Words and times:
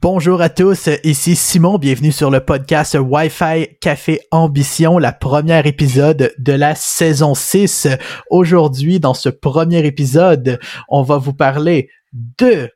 Bonjour 0.00 0.40
à 0.40 0.48
tous, 0.48 0.88
ici 1.02 1.34
Simon, 1.34 1.76
bienvenue 1.76 2.12
sur 2.12 2.30
le 2.30 2.38
podcast 2.38 2.96
Wi-Fi 3.00 3.78
Café 3.80 4.20
Ambition, 4.30 4.96
la 4.96 5.10
première 5.10 5.66
épisode 5.66 6.32
de 6.38 6.52
la 6.52 6.76
saison 6.76 7.34
6. 7.34 7.88
Aujourd'hui, 8.30 9.00
dans 9.00 9.12
ce 9.12 9.28
premier 9.28 9.84
épisode, 9.84 10.60
on 10.88 11.02
va 11.02 11.16
vous 11.18 11.32
parler 11.32 11.90
de 12.12 12.70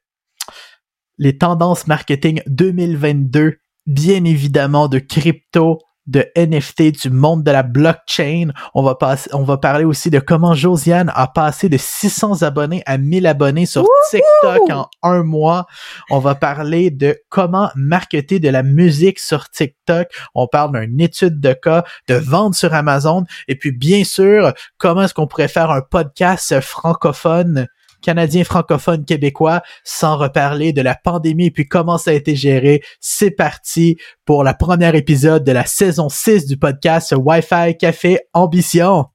les 1.16 1.38
tendances 1.38 1.86
marketing 1.86 2.42
2022, 2.48 3.58
bien 3.86 4.24
évidemment 4.24 4.88
de 4.88 4.98
crypto, 4.98 5.78
de 6.06 6.26
NFT, 6.36 7.02
du 7.02 7.10
monde 7.10 7.44
de 7.44 7.50
la 7.50 7.62
blockchain. 7.62 8.48
On 8.74 8.82
va 8.82 8.94
passer, 8.94 9.30
on 9.32 9.42
va 9.42 9.56
parler 9.56 9.84
aussi 9.84 10.10
de 10.10 10.18
comment 10.18 10.54
Josiane 10.54 11.12
a 11.14 11.26
passé 11.26 11.68
de 11.68 11.76
600 11.76 12.42
abonnés 12.42 12.82
à 12.86 12.98
1000 12.98 13.26
abonnés 13.26 13.66
sur 13.66 13.86
TikTok 14.10 14.70
en 14.70 14.88
un 15.02 15.22
mois. 15.22 15.66
On 16.10 16.18
va 16.18 16.34
parler 16.34 16.90
de 16.90 17.16
comment 17.28 17.70
marketer 17.74 18.40
de 18.40 18.48
la 18.48 18.62
musique 18.62 19.18
sur 19.18 19.48
TikTok. 19.50 20.08
On 20.34 20.46
parle 20.46 20.80
d'une 20.80 21.00
étude 21.00 21.40
de 21.40 21.52
cas, 21.52 21.84
de 22.08 22.14
vente 22.14 22.54
sur 22.54 22.74
Amazon. 22.74 23.24
Et 23.48 23.56
puis, 23.56 23.72
bien 23.72 24.04
sûr, 24.04 24.52
comment 24.78 25.02
est-ce 25.02 25.14
qu'on 25.14 25.26
pourrait 25.26 25.48
faire 25.48 25.70
un 25.70 25.82
podcast 25.82 26.60
francophone? 26.60 27.68
Canadien 28.02 28.44
francophone 28.44 29.04
québécois, 29.06 29.62
sans 29.84 30.18
reparler 30.18 30.72
de 30.72 30.82
la 30.82 30.94
pandémie 30.94 31.46
et 31.46 31.50
puis 31.50 31.66
comment 31.66 31.96
ça 31.96 32.10
a 32.10 32.14
été 32.14 32.36
géré. 32.36 32.82
C'est 33.00 33.30
parti 33.30 33.96
pour 34.26 34.44
la 34.44 34.52
première 34.52 34.94
épisode 34.94 35.44
de 35.44 35.52
la 35.52 35.64
saison 35.64 36.08
6 36.08 36.46
du 36.46 36.58
podcast 36.58 37.14
Wi-Fi 37.16 37.76
Café 37.78 38.18
Ambition. 38.34 39.06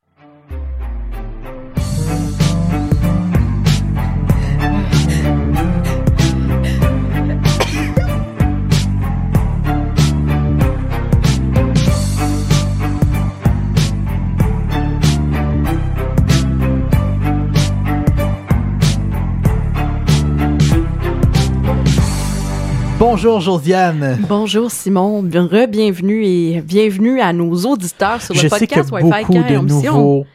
Bonjour 23.18 23.42
Josiane. 23.42 24.20
Bonjour 24.30 24.70
Simon, 24.70 25.23
re-bienvenue 25.23 26.23
et 26.23 26.62
bienvenue 26.62 27.20
à 27.20 27.34
nos 27.34 27.52
auditeurs 27.66 28.22
sur 28.22 28.36
le 28.36 28.42
Je 28.42 28.48
podcast 28.48 28.90
sais 28.90 28.92
que 28.92 28.94
Wi-Fi 28.94 29.26
beaucoup 29.26 29.34
de 29.34 29.58
nouveaux 29.58 30.26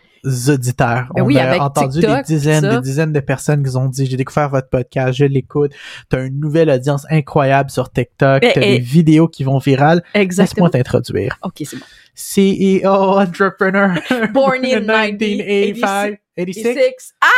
auditeurs. 0.48 1.06
Ben 1.14 1.22
On 1.22 1.26
oui, 1.26 1.38
a 1.38 1.64
entendu 1.64 2.00
TikTok, 2.00 2.26
des 2.26 2.34
dizaines, 2.34 2.68
des 2.68 2.80
dizaines 2.80 3.12
de 3.12 3.20
personnes 3.20 3.62
qui 3.62 3.76
ont 3.76 3.86
dit 3.86 4.06
j'ai 4.06 4.16
découvert 4.16 4.48
votre 4.48 4.68
podcast, 4.68 5.12
je 5.12 5.26
l'écoute. 5.26 5.70
T'as 6.08 6.26
une 6.26 6.40
nouvelle 6.40 6.70
audience 6.70 7.06
incroyable 7.08 7.70
sur 7.70 7.88
TikTok, 7.88 8.42
Ben, 8.42 8.50
t'as 8.52 8.60
des 8.60 8.80
vidéos 8.80 9.28
qui 9.28 9.44
vont 9.44 9.58
virales. 9.58 10.02
Exactement. 10.14 10.66
Laisse-moi 10.66 10.70
t'introduire. 10.70 11.38
Ok, 11.44 11.62
c'est 11.64 11.76
bon. 11.76 11.84
CEO, 12.16 13.20
entrepreneur. 13.20 13.94
Born 14.34 14.64
in 14.64 14.80
1985, 14.80 16.18
86. 16.36 16.62
86. 16.64 17.14
Ah! 17.20 17.28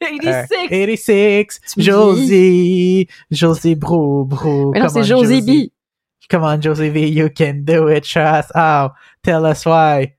86! 0.00 0.26
Euh, 0.26 0.68
86, 0.68 1.60
Tu 1.74 1.78
me 1.80 1.84
Josie, 1.84 3.08
Josie 3.30 3.74
Bro, 3.74 4.24
Bro. 4.24 4.72
Mais 4.72 4.80
non, 4.80 4.88
c'est 4.88 5.04
Josie 5.04 5.42
B. 5.42 5.70
Come 6.30 6.42
on, 6.42 6.60
Josie 6.60 6.90
B, 6.90 6.96
you 6.96 7.28
can 7.36 7.54
do 7.64 7.88
it, 7.88 8.04
trust. 8.04 8.50
Oh, 8.54 8.88
tell 9.22 9.44
us 9.44 9.64
why. 9.66 10.14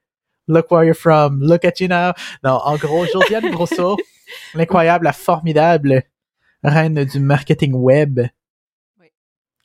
Look 0.47 0.69
where 0.69 0.83
you're 0.85 0.93
from. 0.93 1.39
Look 1.41 1.65
at 1.65 1.79
you 1.79 1.87
now. 1.87 2.11
Non, 2.43 2.59
en 2.63 2.75
gros, 2.77 3.05
Josiane 3.11 3.51
Brousseau, 3.51 3.97
l'incroyable, 4.53 5.05
la 5.05 5.13
formidable 5.13 6.03
reine 6.63 7.03
du 7.05 7.19
marketing 7.19 7.73
web, 7.73 8.19
Oui. 8.99 9.07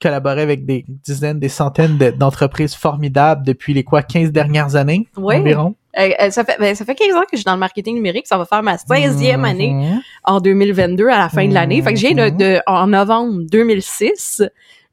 collaborait 0.01 0.41
avec 0.43 0.65
des 0.65 0.85
dizaines, 0.89 1.39
des 1.39 1.51
centaines 1.51 1.99
de- 1.99 2.11
d'entreprises 2.11 2.75
formidables 2.75 3.45
depuis 3.45 3.75
les 3.75 3.85
quoi, 3.85 4.03
15 4.03 4.33
dernières 4.33 4.77
années 4.77 5.07
Oui. 5.19 5.37
environ. 5.37 5.75
Euh, 5.99 6.09
euh, 6.21 6.31
ça, 6.31 6.45
fait, 6.45 6.57
ben, 6.61 6.75
ça 6.75 6.85
fait 6.85 6.95
15 6.95 7.17
ans 7.17 7.21
que 7.23 7.27
je 7.33 7.39
suis 7.39 7.45
dans 7.45 7.55
le 7.55 7.59
marketing 7.59 7.95
numérique. 7.97 8.27
Ça 8.29 8.39
va 8.39 8.45
faire 8.45 8.63
ma 8.63 8.77
16e 8.77 9.45
année 9.45 9.71
Mhm. 9.73 10.01
en 10.25 10.41
2022 10.41 11.09
à 11.09 11.19
la 11.19 11.29
fin 11.29 11.47
de 11.49 11.53
l'année. 11.55 11.83
Fait 11.83 11.93
que 11.95 11.99
viens 11.99 12.15
de, 12.15 12.29
de- 12.31 12.61
en 12.67 12.87
novembre 12.87 13.41
2006, 13.51 14.43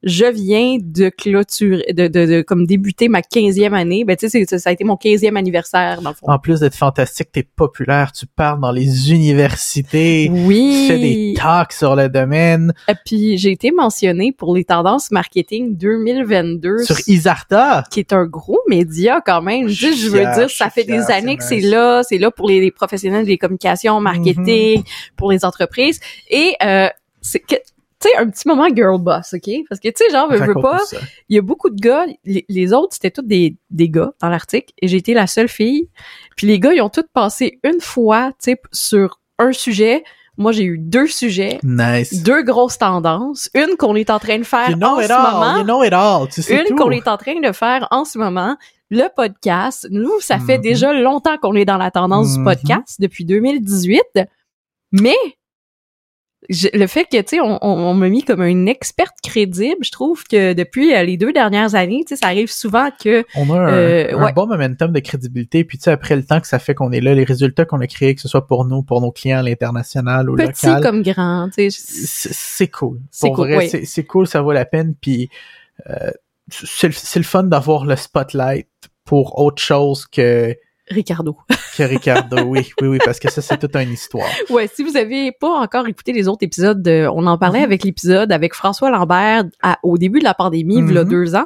je 0.04 0.26
viens 0.26 0.78
de 0.80 1.10
clôturer, 1.10 1.92
de, 1.92 2.08
de, 2.08 2.26
de 2.26 2.42
comme 2.42 2.66
débuter 2.68 3.10
ma 3.10 3.22
15e 3.22 3.74
année. 3.74 4.06
Ben, 4.06 4.16
tu 4.16 4.30
sais, 4.30 4.46
ça 4.46 4.70
a 4.70 4.74
été 4.74 4.84
mon 4.84 4.94
15e 4.96 5.36
anniversaire, 5.36 6.02
dans 6.02 6.12
le 6.12 6.16
fond. 6.16 6.28
En 6.28 6.38
plus 6.40 6.60
d'être 6.60 6.76
fantastique, 6.76 7.30
t'es 7.32 7.44
populaire, 7.44 8.12
tu 8.12 8.26
parles 8.28 8.60
dans 8.62 8.72
les 8.72 9.12
universités, 9.12 10.30
Oui. 10.32 10.86
tu 10.88 10.94
fais 10.94 11.00
des 11.00 11.34
talks 11.36 11.74
sur 11.74 11.96
le 11.96 12.10
domaine, 12.10 12.74
Et 12.88 12.94
puis, 13.06 13.38
j'ai 13.38 13.52
été 13.52 13.72
mentionnée 13.72 14.32
pour 14.32 14.56
les 14.56 14.64
tendances 14.66 15.10
marketing 15.12 15.76
2022. 15.78 16.84
sur 16.84 16.96
Isarta. 17.08 17.84
qui 17.92 18.00
est 18.00 18.14
un 18.14 18.26
gros 18.26 18.60
média 18.68 19.22
quand 19.26 19.42
même. 19.42 19.68
Je 19.68 19.88
Je, 19.94 20.10
veux 20.10 20.20
dire, 20.20 20.50
ça 20.50 20.70
fait 20.70 20.84
des 20.84 21.10
années 21.12 21.38
que 21.38 21.44
c'est 21.44 21.60
là, 21.60 22.04
c'est 22.04 22.18
là 22.18 22.30
pour 22.32 22.48
les, 22.48 22.60
les 22.60 22.72
professionnels 22.72 23.26
des 23.26 23.38
communications, 23.38 24.00
marketing, 24.00 24.84
pour 25.16 25.32
les 25.32 25.44
entreprises. 25.44 26.00
Et 26.30 26.54
euh, 26.64 26.88
c'est 27.22 27.40
que 27.40 27.56
tu 28.00 28.10
sais 28.10 28.16
un 28.18 28.30
petit 28.30 28.48
moment 28.48 28.68
girl 28.76 29.00
boss, 29.02 29.34
ok? 29.34 29.50
Parce 29.68 29.80
que 29.82 29.88
tu 29.90 29.94
sais 29.98 30.10
genre 30.12 30.30
veux, 30.30 30.38
veux 30.38 30.54
pas, 30.62 30.82
il 31.30 31.36
y 31.36 31.40
a 31.40 31.42
beaucoup 31.42 31.70
de 31.70 31.80
gars, 31.80 32.06
les, 32.26 32.46
les 32.48 32.74
autres 32.74 32.94
c'était 32.94 33.12
tous 33.12 33.22
des 33.24 33.56
des 33.70 33.90
gars 33.90 34.12
dans 34.22 34.30
l'article 34.30 34.74
et 34.82 34.88
j'ai 34.88 34.98
été 34.98 35.14
la 35.14 35.26
seule 35.28 35.48
fille. 35.50 35.90
Puis 36.36 36.46
les 36.48 36.60
gars 36.60 36.74
ils 36.74 36.82
ont 36.82 36.90
tous 36.90 37.06
passé 37.14 37.60
une 37.64 37.82
fois, 37.82 38.32
tu 38.34 38.52
sais 38.52 38.62
sur 38.72 39.20
un 39.40 39.52
sujet. 39.52 40.04
Moi 40.40 40.52
j'ai 40.52 40.66
eu 40.66 40.78
deux 40.78 41.08
sujets, 41.08 41.58
Nice. 41.64 42.22
deux 42.22 42.44
grosses 42.44 42.78
tendances, 42.78 43.50
une 43.56 43.76
qu'on 43.76 43.96
est 43.96 44.12
en 44.12 44.20
train 44.20 44.38
de 44.38 44.44
faire 44.44 44.70
You 44.70 44.78
know 44.78 44.90
en 44.90 45.00
it 45.00 45.08
ce 45.08 45.12
all, 45.14 45.32
moment 45.34 45.58
you 45.58 45.64
know 45.64 45.84
it 45.84 45.94
all, 45.94 46.28
tu 46.30 46.44
sais 46.44 46.64
une 46.70 46.76
qu'on 46.76 46.92
est 46.92 47.08
en 47.08 47.18
train 47.18 47.40
de 47.40 47.52
faire 47.52 47.88
en 47.90 48.06
ce 48.06 48.20
moment, 48.20 48.56
le 48.92 49.08
podcast. 49.16 49.88
Nous, 49.90 50.12
ça 50.22 50.38
fait 50.38 50.58
Mhm. 50.58 50.62
déjà 50.64 50.94
longtemps 50.94 51.38
qu'on 51.40 51.56
est 51.56 51.66
dans 51.66 51.78
la 51.78 51.90
tendance 51.90 52.38
du 52.38 52.44
podcast, 52.44 53.02
depuis 53.02 53.26
2018. 53.26 54.04
Mais 54.92 55.16
je- 56.50 56.68
le 56.74 56.88
fait 56.88 57.06
que, 57.06 57.18
tu 57.22 57.24
sais, 57.28 57.40
on, 57.40 57.58
on, 57.62 57.70
on 57.90 57.94
m'a 57.94 58.10
mis 58.10 58.24
comme 58.24 58.42
une 58.42 58.68
experte 58.68 59.16
crédible, 59.24 59.84
je 59.84 59.92
trouve 59.92 60.24
que 60.24 60.54
depuis 60.54 60.94
euh, 60.96 61.04
les 61.04 61.18
deux 61.18 61.34
dernières 61.34 61.76
années, 61.76 62.04
tu 62.08 62.16
sais, 62.16 62.22
ça 62.22 62.28
arrive 62.28 62.52
souvent 62.52 62.90
que... 63.04 63.26
On 63.36 63.50
a 63.54 63.60
un, 63.60 63.68
Euh, 63.74 64.18
un 64.18 64.24
ouais. 64.26 64.34
bon 64.34 64.48
momentum 64.48 64.92
de 64.92 65.00
crédibilité, 65.00 65.64
puis 65.64 65.78
tu 65.78 65.84
sais, 65.86 65.92
après 65.92 66.16
le 66.16 66.24
temps 66.24 66.40
que 66.40 66.48
ça 66.48 66.60
fait 66.60 66.74
qu'on 66.76 66.92
est 66.92 67.02
là, 67.02 67.14
les 67.14 67.24
résultats 67.24 67.66
qu'on 67.66 67.82
a 67.82 67.88
créés, 67.88 68.16
que 68.16 68.22
ce 68.22 68.28
soit 68.28 68.48
pour 68.48 68.66
nous, 68.66 68.84
pour 68.84 69.02
nos 69.02 69.12
clients 69.12 69.40
à 69.40 69.44
l'international 69.44 70.30
ou 70.30 70.36
Petit 70.36 70.66
local, 70.68 70.82
comme 70.84 71.02
grand, 71.04 71.50
tu 71.50 71.70
sais. 71.72 72.30
c'est 72.32 72.68
cool. 72.70 73.00
C'est 73.12 73.28
Pour 73.28 73.36
cool, 73.38 73.54
vrai, 73.54 73.68
c'est- 73.68 74.04
cool, 74.04 74.28
ça 74.28 74.42
vaut 74.42 74.52
la 74.54 74.66
peine, 74.66 74.96
puis 75.00 75.30
euh, 75.90 76.12
c'est 76.50 76.88
le 77.18 77.24
fun 77.24 77.44
d'avoir 77.44 77.86
le 77.86 77.96
spotlight 77.96 78.68
pour 79.06 79.40
autre 79.40 79.62
chose 79.62 80.06
que, 80.06 80.56
Ricardo. 80.90 81.38
que 81.76 81.84
Ricardo. 81.84 82.38
oui, 82.46 82.72
oui, 82.82 82.88
oui, 82.88 82.98
parce 83.04 83.20
que 83.20 83.30
ça, 83.32 83.42
c'est 83.42 83.58
toute 83.58 83.76
une 83.76 83.92
histoire. 83.92 84.28
Ouais, 84.50 84.68
si 84.74 84.84
vous 84.84 84.98
avez 84.98 85.32
pas 85.32 85.50
encore 85.60 85.88
écouté 85.88 86.14
les 86.14 86.28
autres 86.28 86.44
épisodes, 86.44 86.82
de- 86.82 87.08
on 87.14 87.26
en 87.28 87.38
parlait 87.38 87.60
Mhm. 87.60 87.66
avec 87.66 87.84
l'épisode 87.84 88.32
avec 88.32 88.54
François 88.54 88.90
Lambert 88.90 89.44
à- 89.62 89.78
au 89.84 89.98
début 89.98 90.20
de 90.20 90.24
la 90.24 90.34
pandémie, 90.34 90.78
il 90.78 90.94
y 90.94 90.98
a 90.98 91.04
Mhm. 91.04 91.10
deux 91.10 91.36
ans. 91.36 91.46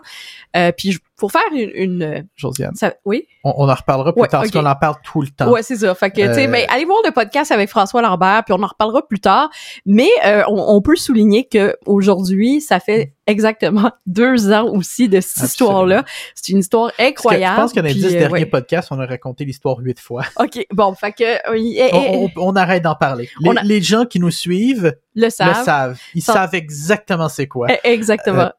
Euh, 0.56 0.72
puis 0.78 0.92
je- 0.94 1.00
pour 1.22 1.32
faire 1.32 1.42
une... 1.54 1.72
une 1.76 2.28
Josiane, 2.36 2.76
ça, 2.76 2.94
oui? 3.06 3.26
on, 3.46 3.54
on 3.56 3.70
en 3.70 3.74
reparlera 3.74 4.12
plus 4.12 4.22
Ouais, 4.22 4.28
tard, 4.28 4.42
ok. 4.44 4.52
parce 4.52 4.64
qu'on 4.64 4.70
en 4.70 4.76
parle 4.76 4.96
tout 5.04 5.22
le 5.22 5.30
temps. 5.30 5.50
Ouais, 5.52 5.64
c'est 5.64 5.78
ça. 5.78 5.96
Fait 5.96 6.10
que, 6.12 6.16
tu 6.16 6.34
sais, 6.34 6.48
Euh, 6.48 6.52
ben, 6.52 6.66
allez 6.70 6.84
voir 6.86 7.00
le 7.06 7.12
podcast 7.12 7.52
avec 7.52 7.70
François 7.70 8.02
Lambert, 8.02 8.44
puis 8.46 8.54
on 8.58 8.62
en 8.62 8.68
reparlera 8.68 9.08
plus 9.08 9.20
tard. 9.22 9.50
Mais 9.86 10.10
euh, 10.26 10.44
on, 10.50 10.76
on 10.76 10.82
peut 10.82 10.96
souligner 10.98 11.48
que 11.48 11.76
aujourd'hui, 11.86 12.60
ça 12.60 12.80
fait 12.82 13.14
exactement 13.28 13.92
deux 14.06 14.52
ans 14.52 14.66
aussi 14.74 15.08
de 15.08 15.22
cette 15.22 15.44
histoire-là. 15.44 16.04
C'est 16.36 16.52
une 16.52 16.60
histoire 16.60 16.92
que 16.96 17.04
incroyable. 17.04 17.56
je 17.56 17.62
pense 17.62 17.74
que 17.74 17.80
dans 17.80 17.86
les 17.88 17.94
dix 17.94 18.06
euh, 18.16 18.20
derniers 18.20 18.32
ouais. 18.34 18.46
podcasts, 18.46 18.90
on 18.92 19.00
a 19.00 19.06
raconté 19.06 19.46
l'histoire 19.46 19.78
huit 19.80 20.00
fois. 20.00 20.24
OK, 20.40 20.66
bon, 20.74 20.94
fait 20.96 21.12
que 21.14 21.24
euh, 21.24 21.56
et- 21.56 21.78
et- 21.78 21.90
On, 21.94 22.26
on- 22.26 22.32
on 22.50 22.56
arrête 22.56 22.84
d'en 22.84 22.96
parler. 22.96 23.30
Les, 23.40 23.50
On 23.50 23.56
a- 23.56 23.62
les 23.64 23.82
gens 23.82 24.06
qui 24.06 24.20
nous 24.20 24.32
suivent 24.32 24.96
le 25.16 25.24
le 25.26 25.30
savent. 25.30 25.64
savent. 25.64 26.00
Ils 26.16 26.22
Sans- 26.22 26.34
savent 26.34 26.56
exactement 26.56 27.30
c'est 27.30 27.48
quoi. 27.48 27.68
Eh, 27.70 27.92
Exactement. 27.92 28.52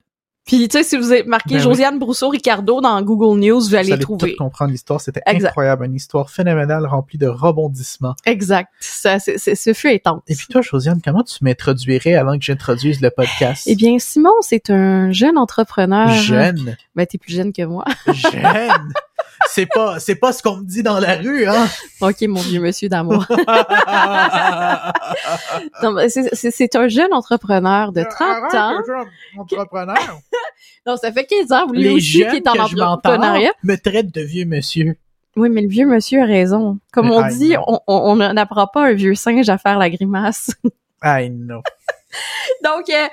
Puis, 0.45 0.67
tu 0.69 0.77
sais, 0.79 0.83
si 0.83 0.97
vous 0.97 1.13
avez 1.13 1.23
marqué 1.23 1.55
ben. 1.55 1.61
Josiane 1.61 1.99
Brousseau 2.01 2.29
Ricardo 2.29 2.81
dans 2.81 3.01
Google 3.03 3.39
News, 3.39 3.61
vous 3.61 3.69
Vous 3.69 3.75
allez 3.77 3.93
allez 3.93 4.03
trouver. 4.03 4.33
tout 4.33 4.37
comprendre 4.45 4.73
l'histoire. 4.73 5.01
C'était 5.01 5.23
incroyable. 5.25 5.85
Une 5.87 5.95
histoire 5.95 6.31
phénoménale 6.31 6.85
remplie 6.87 7.17
de 7.17 7.29
rebondissements. 7.29 8.15
Exact. 8.27 8.69
Ça, 8.81 9.19
c'est, 9.21 9.39
c'est- 9.39 9.55
ce 9.55 9.73
fut 9.73 9.89
intense. 9.91 10.21
Et 10.27 10.35
puis 10.35 10.47
toi, 10.49 10.61
Josiane, 10.61 11.01
comment 11.05 11.23
tu 11.23 11.45
m'introduirais 11.45 12.15
avant 12.15 12.37
que 12.37 12.45
j'introduise 12.45 13.01
le 13.01 13.11
podcast? 13.11 13.63
Eh 13.67 13.77
bien, 13.77 13.99
Simon, 14.01 14.33
c'est 14.41 14.69
un 14.71 15.13
jeune 15.13 15.39
entrepreneur. 15.39 16.09
Jeune? 16.09 16.77
Ben, 16.97 17.07
t'es 17.07 17.19
plus 17.19 17.35
jeune 17.35 17.53
que 17.53 17.63
moi. 17.63 17.85
Jeune? 18.13 18.93
c'est 19.49 19.67
pas, 19.67 19.99
c'est 20.01 20.15
pas 20.15 20.33
ce 20.33 20.43
qu'on 20.43 20.57
me 20.59 20.65
dit 20.65 20.83
dans 20.83 20.99
la 20.99 21.17
rue, 21.17 21.47
hein? 21.47 21.67
OK, 22.01 22.21
mon 22.23 22.41
vieux 22.41 22.61
monsieur 22.61 22.89
d'amour. 22.89 23.27
C'est, 26.09 26.35
c'est, 26.35 26.51
c'est 26.51 26.77
un 26.77 26.89
jeune 26.89 27.13
entrepreneur 27.13 27.93
de 27.93 28.03
30 28.03 28.55
ans. 28.55 28.79
Entrepreneur. 29.39 29.97
Non, 30.87 30.97
ça 30.97 31.13
fait 31.13 31.25
15 31.27 31.53
ans, 31.53 31.67
lui 31.71 31.85
Les 31.85 31.91
aussi, 31.91 32.19
jeunes 32.23 32.31
qui 32.31 32.37
est 32.39 32.49
en 32.49 32.53
que 32.55 32.71
je 32.71 32.77
m'entends 32.77 33.11
entrepreneuriat. 33.13 33.53
me 33.63 33.77
traitent 33.77 34.13
de 34.13 34.21
vieux 34.21 34.45
monsieur. 34.47 34.97
Oui, 35.37 35.49
mais 35.49 35.61
le 35.63 35.69
vieux 35.69 35.87
monsieur 35.87 36.23
a 36.23 36.25
raison. 36.27 36.79
Comme 36.93 37.07
Mais 37.09 37.15
on 37.15 37.25
I 37.29 37.39
dit, 37.39 37.51
know. 37.53 37.63
on 37.69 37.79
on- 37.87 38.13
on 38.21 38.33
n'apprend 38.33 38.67
pas 38.67 38.89
un 38.89 38.93
vieux 38.93 39.15
singe 39.15 39.49
à 39.49 39.59
faire 39.59 39.79
la 39.79 39.89
grimace. 39.91 40.51
I 41.05 41.31
know. 41.31 41.63
Donc, 42.65 42.89
euh, 42.91 43.07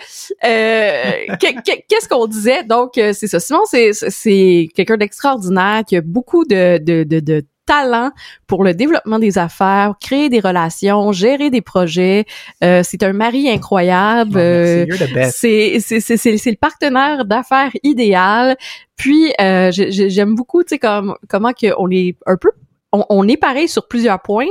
euh, 0.45 1.35
que- 1.41 1.61
que- 1.61 1.81
qu'est-ce 1.87 2.07
qu'on 2.07 2.27
disait? 2.27 2.63
Donc, 2.63 2.97
euh, 2.97 3.13
c'est 3.13 3.27
ça. 3.27 3.39
Simon, 3.39 3.63
c'est 3.65 4.69
quelqu'un 4.75 4.97
d'extraordinaire 4.97 5.83
qui 5.87 5.97
a 5.97 6.01
beaucoup 6.01 6.45
de, 6.45 6.77
de, 6.77 7.03
de, 7.03 7.19
de 7.19 7.45
talent 7.65 8.09
pour 8.47 8.63
le 8.63 8.73
développement 8.73 9.19
des 9.19 9.37
affaires, 9.37 9.93
créer 10.01 10.27
des 10.29 10.39
relations, 10.39 11.11
gérer 11.11 11.51
des 11.51 11.61
projets. 11.61 12.25
Euh, 12.63 12.81
c'est 12.83 13.03
un 13.03 13.13
mari 13.13 13.47
incroyable. 13.49 14.37
Euh, 14.37 14.85
c'est 15.31 15.75
le 15.77 16.55
partenaire 16.55 17.25
d'affaires 17.25 17.71
idéal. 17.83 18.57
Puis 18.95 19.31
euh, 19.39 19.69
j'aime 19.71 20.33
beaucoup 20.35 20.63
tu 20.63 20.69
sais 20.69 20.79
comme 20.79 21.15
comment 21.29 21.53
que 21.53 21.67
on 21.77 21.89
est 21.91 22.15
un 22.25 22.37
peu 22.37 22.49
on, 22.91 23.05
on 23.09 23.27
est 23.27 23.37
pareil 23.37 23.67
sur 23.67 23.87
plusieurs 23.87 24.19
points, 24.19 24.47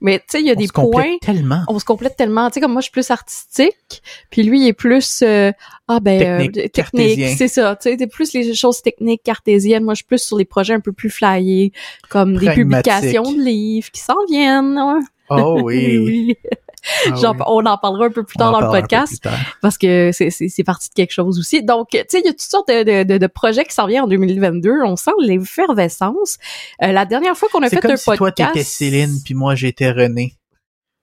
mais 0.00 0.18
tu 0.18 0.24
sais 0.28 0.40
il 0.40 0.46
y 0.46 0.50
a 0.50 0.54
On 0.54 0.56
des 0.60 0.66
se 0.66 0.72
points 0.72 1.16
tellement. 1.20 1.62
on 1.68 1.78
se 1.78 1.84
complète 1.84 2.16
tellement. 2.16 2.48
Tu 2.50 2.54
sais, 2.54 2.60
comme 2.60 2.72
moi, 2.72 2.80
je 2.80 2.84
suis 2.86 2.92
plus 2.92 3.10
artistique, 3.10 4.02
puis 4.30 4.42
lui, 4.42 4.60
il 4.62 4.66
est 4.68 4.72
plus 4.72 5.22
euh, 5.22 5.52
ah 5.88 6.00
ben 6.00 6.22
euh, 6.22 6.68
Technique, 6.68 7.36
c'est 7.38 7.48
ça. 7.48 7.76
Tu 7.76 7.90
sais, 7.90 7.96
c'est 7.98 8.06
plus 8.06 8.32
les 8.32 8.54
choses 8.54 8.82
techniques 8.82 9.22
cartésiennes. 9.22 9.84
Moi, 9.84 9.94
je 9.94 9.98
suis 9.98 10.04
plus 10.06 10.22
sur 10.22 10.36
les 10.38 10.44
projets 10.44 10.74
un 10.74 10.80
peu 10.80 10.92
plus 10.92 11.10
flyés, 11.10 11.72
comme 12.10 12.36
des 12.36 12.50
publications 12.50 13.32
de 13.32 13.40
livres 13.40 13.90
qui 13.90 14.00
s'en 14.00 14.16
viennent. 14.28 14.78
ouais. 14.78 15.00
Oh 15.28 15.60
oui. 15.62 16.36
Ah 17.10 17.14
Genre, 17.16 17.34
oui. 17.36 17.42
on 17.46 17.66
en 17.66 17.78
parlera 17.78 18.06
un 18.06 18.10
peu 18.10 18.22
plus 18.22 18.36
tard 18.36 18.52
dans 18.52 18.60
le 18.60 18.66
un 18.66 18.70
podcast 18.70 19.26
parce 19.62 19.76
que 19.78 20.10
c'est 20.12 20.30
c'est 20.30 20.48
c'est 20.48 20.64
parti 20.64 20.88
de 20.88 20.94
quelque 20.94 21.12
chose 21.12 21.38
aussi. 21.38 21.62
Donc, 21.62 21.88
tu 21.90 21.98
sais, 22.08 22.20
il 22.20 22.26
y 22.26 22.28
a 22.28 22.32
toutes 22.32 22.40
sortes 22.40 22.68
de, 22.68 22.82
de, 22.82 23.02
de, 23.04 23.18
de 23.18 23.26
projets 23.26 23.64
qui 23.64 23.74
s'en 23.74 23.86
viennent 23.86 24.02
en 24.04 24.08
2022. 24.08 24.82
On 24.84 24.96
sent 24.96 25.10
l'effervescence. 25.20 26.38
Euh, 26.82 26.92
la 26.92 27.04
dernière 27.04 27.36
fois 27.36 27.48
qu'on 27.52 27.62
a 27.62 27.68
C'est 27.68 27.76
fait 27.76 27.82
comme 27.82 27.90
un 27.92 27.96
si 27.96 28.04
toi 28.04 28.16
podcast, 28.16 28.52
t'étais 28.52 28.64
Céline 28.64 29.20
puis 29.24 29.34
moi 29.34 29.54
j'étais 29.54 29.90
René. 29.90 30.34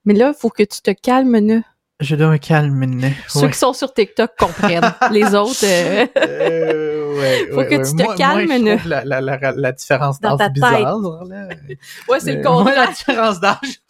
mais 0.05 0.13
là, 0.13 0.33
il 0.35 0.39
faut 0.39 0.49
que 0.49 0.63
tu 0.63 0.81
te 0.81 0.91
calmes, 0.91 1.37
ne. 1.39 1.61
Je 1.99 2.15
dois 2.15 2.27
me 2.31 2.37
calmer. 2.37 3.13
Ceux 3.29 3.41
Ouais. 3.41 3.51
qui 3.51 3.57
sont 3.57 3.71
sur 3.73 3.93
TikTok 3.93 4.31
comprennent. 4.37 4.93
Les 5.11 5.35
autres, 5.35 5.63
euh, 5.63 6.05
Euh, 6.17 6.92
ouais, 7.17 7.47
Faut 7.51 7.57
ouais, 7.57 7.67
que 7.67 7.75
tu 7.89 7.95
te 7.95 8.03
Moi- 8.03 8.15
calmes, 8.15 8.45
moi, 8.47 8.57
je 8.57 8.61
ne. 8.63 8.75
trouve 8.77 8.89
la, 8.89 9.03
la, 9.05 9.21
la, 9.21 9.51
la 9.51 9.71
différence 9.71 10.19
d'âge 10.19 10.37
bizarre. 10.51 10.71
là. 10.99 11.47
ouais, 12.09 12.19
c'est 12.19 12.33
le 12.35 12.39
Euh, 12.45 12.51
moi, 12.51 12.63
la 12.65 12.87
contraire. 12.87 12.89
différence 12.91 13.39
d'âge. 13.39 13.81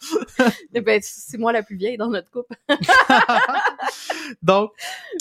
Eh 0.74 0.80
Ben, 0.80 1.00
c'est 1.02 1.38
moi 1.38 1.52
la 1.52 1.62
plus 1.62 1.76
vieille 1.76 1.96
dans 1.96 2.08
notre 2.08 2.30
couple. 2.30 2.54
Donc, 4.42 4.70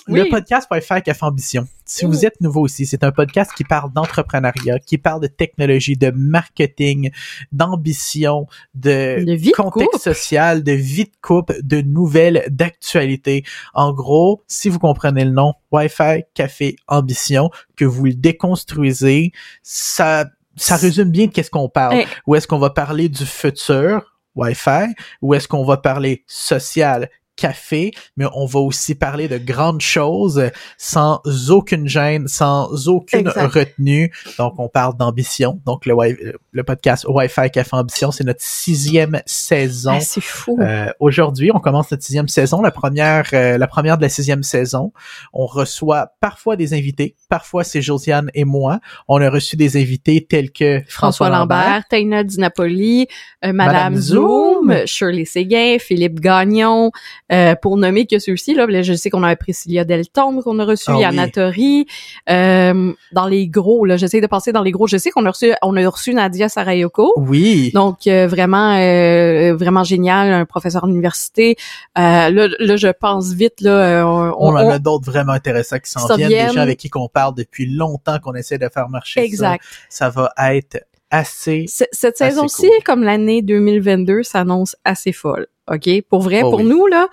Oui. 0.07 0.19
le 0.21 0.29
podcast 0.29 0.67
Wi-Fi 0.71 1.01
Café 1.03 1.25
Ambition. 1.25 1.67
Si 1.95 2.05
vous 2.05 2.25
êtes 2.25 2.41
nouveau 2.41 2.65
ici, 2.65 2.87
c'est 2.87 3.03
un 3.03 3.11
podcast 3.11 3.51
qui 3.55 3.63
parle 3.63 3.93
d'entrepreneuriat, 3.93 4.79
qui 4.79 4.97
parle 4.97 5.21
de 5.21 5.27
technologie, 5.27 5.95
de 5.95 6.09
marketing, 6.09 7.11
d'ambition, 7.51 8.47
de, 8.73 9.23
De 9.23 9.51
contexte 9.51 10.01
social, 10.01 10.63
de 10.63 10.71
vie 10.71 11.03
de 11.03 11.11
couple, 11.21 11.61
de 11.61 11.81
nouvelles, 11.81 12.45
d'actualité. 12.49 13.43
En 13.75 13.93
gros, 13.93 14.41
si 14.47 14.69
vous 14.69 14.79
comprenez 14.79 15.23
le 15.23 15.29
nom 15.29 15.53
Wi-Fi 15.71 16.23
Café 16.33 16.77
Ambition, 16.87 17.51
que 17.75 17.85
vous 17.85 18.05
le 18.05 18.15
déconstruisez, 18.15 19.31
ça, 19.61 20.25
ça 20.55 20.77
résume 20.77 21.11
bien 21.11 21.27
de 21.27 21.31
qu'est-ce 21.31 21.51
qu'on 21.51 21.69
parle. 21.69 21.97
Hey. 21.97 22.07
Ou 22.25 22.33
est-ce 22.33 22.47
qu'on 22.47 22.57
va 22.57 22.71
parler 22.71 23.07
du 23.07 23.27
futur 23.27 24.17
Wi-Fi? 24.33 24.95
Ou 25.21 25.35
est-ce 25.35 25.47
qu'on 25.47 25.63
va 25.63 25.77
parler 25.77 26.23
social? 26.25 27.07
Café, 27.35 27.91
mais 28.17 28.25
on 28.33 28.45
va 28.45 28.59
aussi 28.59 28.95
parler 28.95 29.27
de 29.27 29.37
grandes 29.37 29.81
choses 29.81 30.51
sans 30.77 31.21
aucune 31.49 31.87
gêne, 31.87 32.27
sans 32.27 32.87
aucune 32.87 33.27
Exact. 33.27 33.47
retenue. 33.47 34.11
Donc, 34.37 34.53
on 34.57 34.69
parle 34.69 34.95
d'ambition. 34.97 35.59
Donc, 35.65 35.85
le, 35.85 36.63
podcast 36.63 37.05
Wi-Fi 37.07 37.49
Café 37.51 37.69
Ambition, 37.73 38.11
c'est 38.11 38.23
notre 38.23 38.41
sixième 38.41 39.21
saison. 39.25 39.93
Ah, 39.95 39.99
c'est 39.99 40.21
fou. 40.21 40.57
Euh, 40.61 40.91
Aujourd'hui, 40.99 41.51
on 41.53 41.59
commence 41.59 41.91
notre 41.91 42.03
sixième 42.03 42.27
saison, 42.27 42.61
la 42.61 42.71
première, 42.71 43.29
euh, 43.33 43.57
la 43.57 43.67
première 43.67 43.97
de 43.97 44.03
la 44.03 44.09
sixième 44.09 44.43
saison. 44.43 44.93
On 45.33 45.45
reçoit 45.45 46.13
parfois 46.19 46.55
des 46.55 46.73
invités, 46.73 47.15
parfois 47.29 47.63
c'est 47.63 47.81
Josiane 47.81 48.29
et 48.33 48.45
moi. 48.45 48.79
On 49.07 49.21
a 49.21 49.29
reçu 49.29 49.55
des 49.55 49.77
invités 49.77 50.25
tels 50.25 50.51
que 50.51 50.81
François 50.87 51.29
Lambert, 51.29 51.83
Taina 51.89 52.23
Di 52.23 52.39
Napoli, 52.39 53.07
euh, 53.43 53.53
Madame, 53.53 53.73
Madame 53.73 53.95
Zoom, 53.97 54.71
Zoom. 54.71 54.87
Shirley 54.87 55.25
Séguin, 55.25 55.77
Philippe 55.79 56.19
Gagnon, 56.19 56.91
euh, 57.33 57.55
pour 57.55 57.77
nommer 57.77 58.05
que 58.05 58.19
ceux-ci, 58.19 58.53
là, 58.53 58.65
là, 58.67 58.81
je 58.83 58.93
sais 58.93 59.09
qu'on 59.09 59.23
a 59.23 59.35
Priscilla 59.35 59.83
Deltombe 59.83 60.43
qu'on 60.43 60.59
a 60.59 60.65
reçu, 60.65 60.85
Ah 60.89 60.93
oui. 60.95 61.85
Euh, 62.29 62.93
dans 63.11 63.27
les 63.27 63.47
gros, 63.47 63.85
là, 63.85 63.97
j'essaie 63.97 64.21
de 64.21 64.27
passer 64.27 64.51
dans 64.51 64.61
les 64.63 64.71
gros, 64.71 64.87
je 64.87 64.97
sais 64.97 65.09
qu'on 65.09 65.25
a 65.25 65.31
reçu, 65.31 65.51
on 65.61 65.75
a 65.75 65.89
reçu 65.89 66.13
Nadia 66.13 66.47
Sarayoko, 66.49 67.13
Oui. 67.17 67.71
donc 67.73 68.07
euh, 68.07 68.27
vraiment 68.27 68.75
euh, 68.77 69.55
vraiment 69.55 69.83
génial, 69.83 70.31
un 70.31 70.45
professeur 70.45 70.85
d'université. 70.87 71.55
Euh, 71.97 72.29
là, 72.29 72.47
là, 72.59 72.75
je 72.75 72.87
pense 72.89 73.31
vite 73.33 73.61
là, 73.61 73.71
euh, 73.71 74.03
on, 74.03 74.33
on, 74.37 74.55
en 74.55 74.65
on- 74.65 74.69
a 74.69 74.79
d'autres 74.79 75.05
vraiment 75.09 75.33
intéressants 75.33 75.79
qui 75.79 75.89
s'en 75.89 76.15
viennent, 76.15 76.29
des 76.29 76.53
gens 76.53 76.61
avec 76.61 76.77
qui 76.79 76.89
qu'on 76.89 77.07
parle 77.07 77.35
depuis 77.35 77.65
longtemps, 77.65 78.19
qu'on 78.19 78.35
essaie 78.35 78.57
de 78.57 78.69
faire 78.73 78.89
marcher 78.89 79.21
exact. 79.21 79.63
Ça 79.89 80.09
va 80.09 80.31
être 80.51 80.85
assez... 81.09 81.65
C- 81.67 81.87
Cette 81.91 82.17
saison-ci, 82.17 82.67
cool. 82.67 82.83
comme 82.85 83.03
l'année 83.03 83.41
2022, 83.41 84.23
s'annonce 84.23 84.75
assez 84.83 85.11
folle. 85.11 85.47
OK? 85.71 85.89
Pour 86.09 86.21
vrai, 86.21 86.41
Oh 86.43 86.49
pour 86.51 86.59
oui. 86.59 86.65
nous, 86.65 86.87
là, 86.87 87.07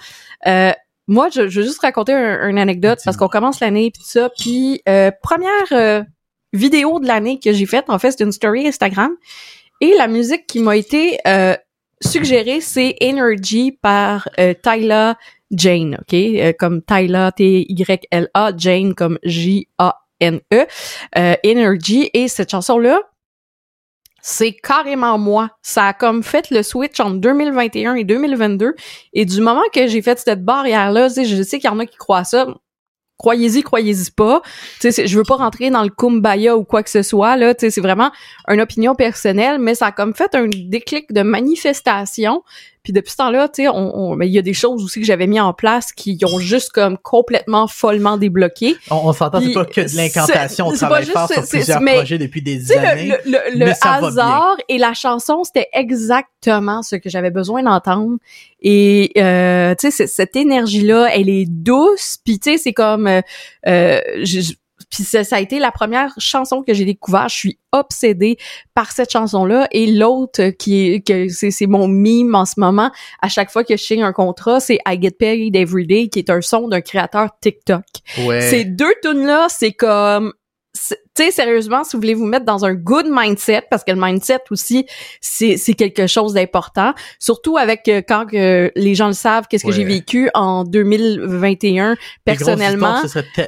euh, 0.47 0.73
moi, 1.07 1.29
je, 1.29 1.49
je 1.49 1.61
veux 1.61 1.67
juste 1.67 1.81
raconter 1.81 2.13
un- 2.13 2.49
une 2.49 2.59
anecdote 2.59 3.01
parce 3.05 3.17
qu'on 3.17 3.29
commence 3.29 3.61
l'année 3.61 3.91
puis 3.91 4.03
tout 4.03 4.09
ça. 4.09 4.31
Puis, 4.39 4.81
euh, 4.89 5.11
première 5.23 5.73
euh, 5.73 6.03
vidéo 6.53 7.01
de 7.01 7.07
l'année 7.07 7.39
que 7.41 7.53
j'ai 7.53 7.67
faite, 7.67 7.85
en 7.89 7.99
fait, 7.99 8.13
c'est 8.13 8.25
une 8.25 8.33
story 8.33 8.67
Instagram. 8.67 9.11
Et 9.81 9.95
la 9.97 10.09
musique 10.09 10.47
qui 10.47 10.61
m'a 10.61 10.77
été 10.77 11.19
euh, 11.27 11.57
suggérée, 12.01 12.61
c'est 12.61 12.97
Energy 13.03 13.73
par 13.73 14.29
euh, 14.39 14.55
Tyla 14.63 15.17
Jane, 15.53 15.97
OK? 16.01 16.15
Euh, 16.15 16.53
comme 16.59 16.83
Tyla, 16.83 17.33
T-Y-L-A, 17.33 18.53
Jane 18.57 18.95
comme 18.95 19.19
J-A-N-E. 19.25 20.67
Euh, 21.19 21.35
Energy. 21.45 22.11
Et 22.15 22.29
cette 22.29 22.51
chanson-là, 22.51 23.01
c'est 24.23 24.53
carrément 24.53 25.19
moi. 25.19 25.51
Ça 25.63 25.87
a 25.87 25.93
comme 25.93 26.23
fait 26.23 26.51
le 26.51 26.63
switch 26.63 27.01
entre 27.01 27.17
2021 27.17 27.95
et 27.95 28.05
2022. 28.05 28.75
Et 29.13 29.25
du 29.25 29.41
moment 29.41 29.63
que 29.73 29.87
j'ai 29.87 30.03
fait 30.03 30.19
cette 30.19 30.45
barrière-là, 30.45 31.09
je 31.09 31.43
sais 31.43 31.59
qu'il 31.59 31.71
y 31.71 31.73
en 31.73 31.79
a 31.79 31.87
qui 31.87 31.97
croient 31.97 32.25
ça. 32.25 32.47
Croyez-y, 33.19 33.63
croyez-y 33.63 34.11
pas. 34.13 34.41
Je 34.83 35.17
veux 35.17 35.25
pas 35.25 35.37
rentrer 35.37 35.69
dans 35.69 35.83
le 35.83 35.91
kumbaya 35.91 36.57
ou 36.57 36.65
quoi 36.65 36.83
que 36.83 36.89
ce 36.89 37.03
soit, 37.03 37.37
là. 37.37 37.53
C'est 37.59 37.81
vraiment 37.81 38.11
une 38.49 38.63
opinion 38.63 38.95
personnelle, 38.95 39.59
mais 39.59 39.75
ça 39.75 39.89
a 39.89 39.93
comme 39.93 40.15
fait 40.15 40.35
un 40.35 40.47
déclic 40.49 41.13
de 41.13 41.21
manifestation. 41.21 42.43
Puis 42.83 42.93
depuis 42.93 43.11
ce 43.13 43.17
temps-là, 43.19 43.49
tu 43.49 43.63
sais, 43.63 43.69
on, 43.69 43.97
on- 43.99 44.17
mais 44.17 44.27
il 44.27 44.33
y 44.33 44.39
a 44.39 44.43
des 44.43 44.55
choses 44.55 44.83
aussi 44.85 45.01
que 45.01 45.07
j'avais 45.07 45.27
mis 45.27 45.39
en 45.41 45.53
place 45.53 45.93
qui 45.93 46.19
ont 46.25 46.39
juste 46.41 46.71
comme 46.73 46.97
complètement 46.99 47.67
follement 47.67 48.17
débloqué. 48.17 48.77
On, 48.91 48.97
on 49.09 49.13
s'entend, 49.13 49.41
c'est 49.41 49.53
pas 49.53 49.65
que 49.65 49.81
de 49.83 49.97
l'incantation. 49.97 50.67
On 50.69 50.73
travaille 50.73 51.05
fort 51.07 51.29
sur 51.31 51.47
plusieurs 51.47 51.81
mais- 51.81 51.95
projets 51.97 52.19
depuis 52.19 52.43
des 52.43 52.73
années. 52.73 53.13
le, 53.27 53.31
le, 53.33 53.59
le, 53.59 53.65
mais 53.67 53.75
ça 53.75 54.01
va 54.01 54.07
hasard 54.09 54.57
et 54.69 54.79
la 54.79 54.95
chanson, 54.95 55.45
c'était 55.45 55.69
exactement 55.73 56.83
ce 56.83 56.97
que 56.97 57.09
j'avais 57.11 57.31
besoin 57.31 57.63
d'entendre. 57.63 58.17
Et 58.63 59.13
euh, 59.17 59.75
tu 59.79 59.91
sais, 59.91 60.07
cette 60.07 60.37
énergie-là, 60.37 61.09
elle 61.15 61.29
est 61.29 61.47
douce. 61.49 62.19
Puis 62.25 62.39
tu 62.39 62.53
sais, 62.53 62.59
c'est 62.59 62.73
comme, 62.73 63.07
euh, 63.07 63.21
euh, 63.67 64.01
je- 64.23 64.53
puis 64.91 65.05
ça, 65.05 65.23
ça 65.25 65.37
a 65.37 65.41
été 65.41 65.59
la 65.59 65.71
première 65.71 66.13
chanson 66.19 66.63
que 66.63 66.75
j'ai 66.75 66.85
découvert. 66.85 67.29
Je 67.29 67.37
suis 67.37 67.59
obsédée 67.73 68.37
par 68.75 68.91
cette 68.91 69.13
chanson-là. 69.13 69.69
Et 69.71 69.87
l'autre 69.87 70.49
qui 70.51 70.89
est 70.95 71.01
que 71.07 71.29
c'est 71.29 71.51
c'est 71.53 71.67
mon 71.67 71.87
mime 71.87 72.35
en 72.35 72.45
ce 72.45 72.59
moment. 72.59 72.91
À 73.23 73.29
chaque 73.29 73.51
fois 73.51 73.63
que 73.65 73.77
je 73.77 73.83
signe 73.83 74.03
un 74.03 74.13
contrat, 74.13 74.59
c'est 74.61 74.79
I 74.89 74.99
Get 75.01 75.13
Paid 75.13 75.55
Every 75.55 75.87
Day, 75.87 76.09
qui 76.09 76.19
est 76.19 76.31
un 76.31 76.41
son 76.41 76.67
d'un 76.69 76.81
créateur 76.81 77.29
TikTok. 77.41 77.85
Ouais. 78.27 78.41
Ces 78.43 78.65
deux 78.65 78.93
tunes 79.03 79.25
là, 79.27 79.47
c'est 79.49 79.73
comme 79.73 80.33
tu 80.73 80.95
sais 81.17 81.31
sérieusement 81.33 81.83
si 81.83 81.97
vous 81.97 82.01
voulez 82.01 82.15
vous 82.15 82.27
mettre 82.27 82.45
dans 82.47 82.65
un 82.65 82.75
good 82.75 83.07
mindset 83.11 83.65
parce 83.71 83.83
que 83.83 83.91
le 83.91 84.01
mindset 84.01 84.39
aussi 84.53 84.87
c'est 85.21 85.57
c'est 85.57 85.73
quelque 85.75 86.07
chose 86.07 86.33
d'important 86.35 86.95
surtout 87.19 87.57
avec 87.57 87.89
euh, 87.89 88.03
quand 88.07 88.25
que 88.27 88.71
les 88.77 88.95
gens 88.95 89.09
le 89.09 89.13
savent 89.13 89.47
qu'est-ce 89.51 89.65
que 89.65 89.71
Ouais. 89.71 89.75
j'ai 89.75 89.85
vécu 89.85 90.31
en 90.33 90.63
2021 90.63 91.91
Les 91.91 91.97
grosses 91.97 91.99
personnellement 92.25 93.03
ce 93.03 93.09
serait 93.09 93.25
euh, 93.41 93.47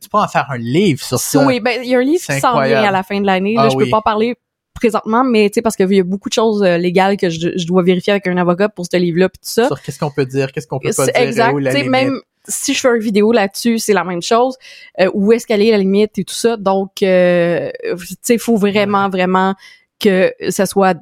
Tu 0.00 0.08
peux 0.08 0.18
en 0.18 0.28
faire 0.28 0.46
un 0.50 0.58
livre 0.58 1.02
sur 1.02 1.18
ça. 1.18 1.44
oui 1.46 1.60
ben 1.60 1.80
il 1.82 1.90
y 1.90 1.94
a 1.94 1.98
un 1.98 2.02
livre 2.02 2.24
qui 2.24 2.40
s'en 2.40 2.60
vient 2.62 2.82
à 2.84 2.90
la 2.90 3.02
fin 3.02 3.20
de 3.20 3.26
l'année 3.26 3.54
Ah 3.58 3.68
je 3.70 3.76
oui. 3.76 3.84
peux 3.84 3.90
pas 3.90 4.02
parler 4.02 4.36
présentement 4.74 5.22
mais 5.24 5.48
tu 5.50 5.54
sais 5.54 5.62
parce 5.62 5.76
qu'il 5.76 5.92
y 5.92 6.00
a 6.00 6.04
beaucoup 6.04 6.28
de 6.28 6.34
choses 6.34 6.62
euh, 6.62 6.76
légales 6.78 7.16
que 7.16 7.30
je, 7.30 7.50
je 7.56 7.66
dois 7.66 7.82
vérifier 7.82 8.12
avec 8.12 8.26
un 8.26 8.36
avocat 8.36 8.68
pour 8.68 8.86
ce 8.90 8.96
livre 8.96 9.18
là 9.20 9.28
puis 9.28 9.38
tout 9.38 9.48
ça 9.50 9.66
Sur 9.68 9.80
qu'est-ce 9.80 9.98
qu'on 9.98 10.10
peut 10.10 10.26
dire, 10.26 10.50
qu'est-ce 10.52 10.66
qu'on 10.66 10.80
peut 10.80 10.90
pas 10.96 11.04
C'est 11.06 11.12
dire, 11.12 11.22
exact. 11.22 11.52
où 11.54 11.58
la 11.58 11.70
Tu 11.70 11.76
sais, 11.76 11.82
limite. 11.84 11.92
même 11.92 12.20
si 12.46 12.74
je 12.74 12.80
fais 12.80 12.88
une 12.94 13.00
vidéo 13.00 13.32
là-dessus, 13.32 13.78
c'est 13.78 13.94
la 13.94 14.04
même 14.04 14.20
chose. 14.20 14.56
Euh, 15.00 15.08
où 15.14 15.32
est-ce 15.32 15.46
qu'elle 15.46 15.62
est 15.62 15.70
la 15.70 15.78
limite 15.78 16.18
et 16.18 16.24
tout 16.24 16.34
ça. 16.34 16.58
Donc, 16.58 17.02
euh, 17.02 17.70
tu 17.96 18.16
sais, 18.20 18.36
faut 18.36 18.56
vraiment, 18.58 19.08
vraiment 19.08 19.54
que 19.98 20.30
ça 20.50 20.66
soit 20.66 20.94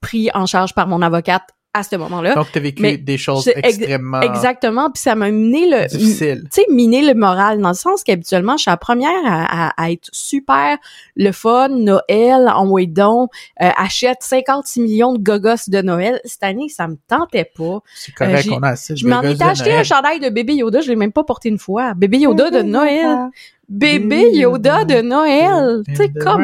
pris 0.00 0.30
en 0.32 0.46
charge 0.46 0.72
par 0.74 0.86
mon 0.86 1.02
avocate 1.02 1.42
à 1.72 1.82
ce 1.84 1.94
moment-là. 1.96 2.34
Donc, 2.34 2.48
t'as 2.52 2.58
vécu 2.60 2.82
Mais 2.82 2.96
des 2.96 3.16
choses 3.16 3.46
ex- 3.48 3.58
extrêmement 3.78 4.20
Exactement, 4.22 4.90
puis 4.90 5.00
ça 5.00 5.14
m'a 5.14 5.30
mené 5.30 5.68
le 5.70 5.86
difficiles. 5.86 6.42
tu 6.52 6.62
sais, 6.62 6.66
miner 6.70 7.02
le 7.02 7.14
moral, 7.14 7.60
dans 7.60 7.68
le 7.68 7.74
sens 7.74 8.02
qu'habituellement, 8.02 8.56
je 8.56 8.62
suis 8.62 8.70
la 8.70 8.76
première 8.76 9.10
à, 9.24 9.68
à- 9.68 9.72
à 9.84 9.90
être 9.92 10.08
super 10.12 10.78
le 11.16 11.30
fun, 11.32 11.68
Noël, 11.68 12.48
en 12.52 12.66
donc, 12.88 13.30
euh, 13.62 13.68
achète 13.76 14.18
56 14.20 14.80
millions 14.80 15.12
de 15.12 15.22
gogos 15.22 15.54
de 15.68 15.80
Noël. 15.82 16.20
Cette 16.24 16.42
année, 16.42 16.68
ça 16.68 16.88
me 16.88 16.96
tentait 17.08 17.44
pas. 17.56 17.80
C'est 17.94 18.12
correct, 18.12 18.48
Euh, 18.48 18.54
on 18.56 18.62
a 18.62 18.70
assez 18.70 18.94
de 18.94 18.98
Je 18.98 19.06
m'en 19.06 19.22
étais 19.22 19.42
acheté 19.44 19.72
un 19.72 19.82
chandail 19.84 20.18
de 20.20 20.28
bébé 20.28 20.54
Yoda, 20.54 20.80
je 20.80 20.88
l'ai 20.88 20.96
même 20.96 21.12
pas 21.12 21.24
porté 21.24 21.48
une 21.50 21.58
fois. 21.58 21.94
Bébé 21.94 22.18
Yoda 22.18 22.50
de 22.50 22.62
Noël. 22.62 23.28
Bébé 23.70 24.32
Yoda 24.32 24.84
de. 24.84 25.00
Noël. 25.00 25.82
Tu 25.86 25.94
sais? 25.94 26.10
Yoda. 26.14 26.36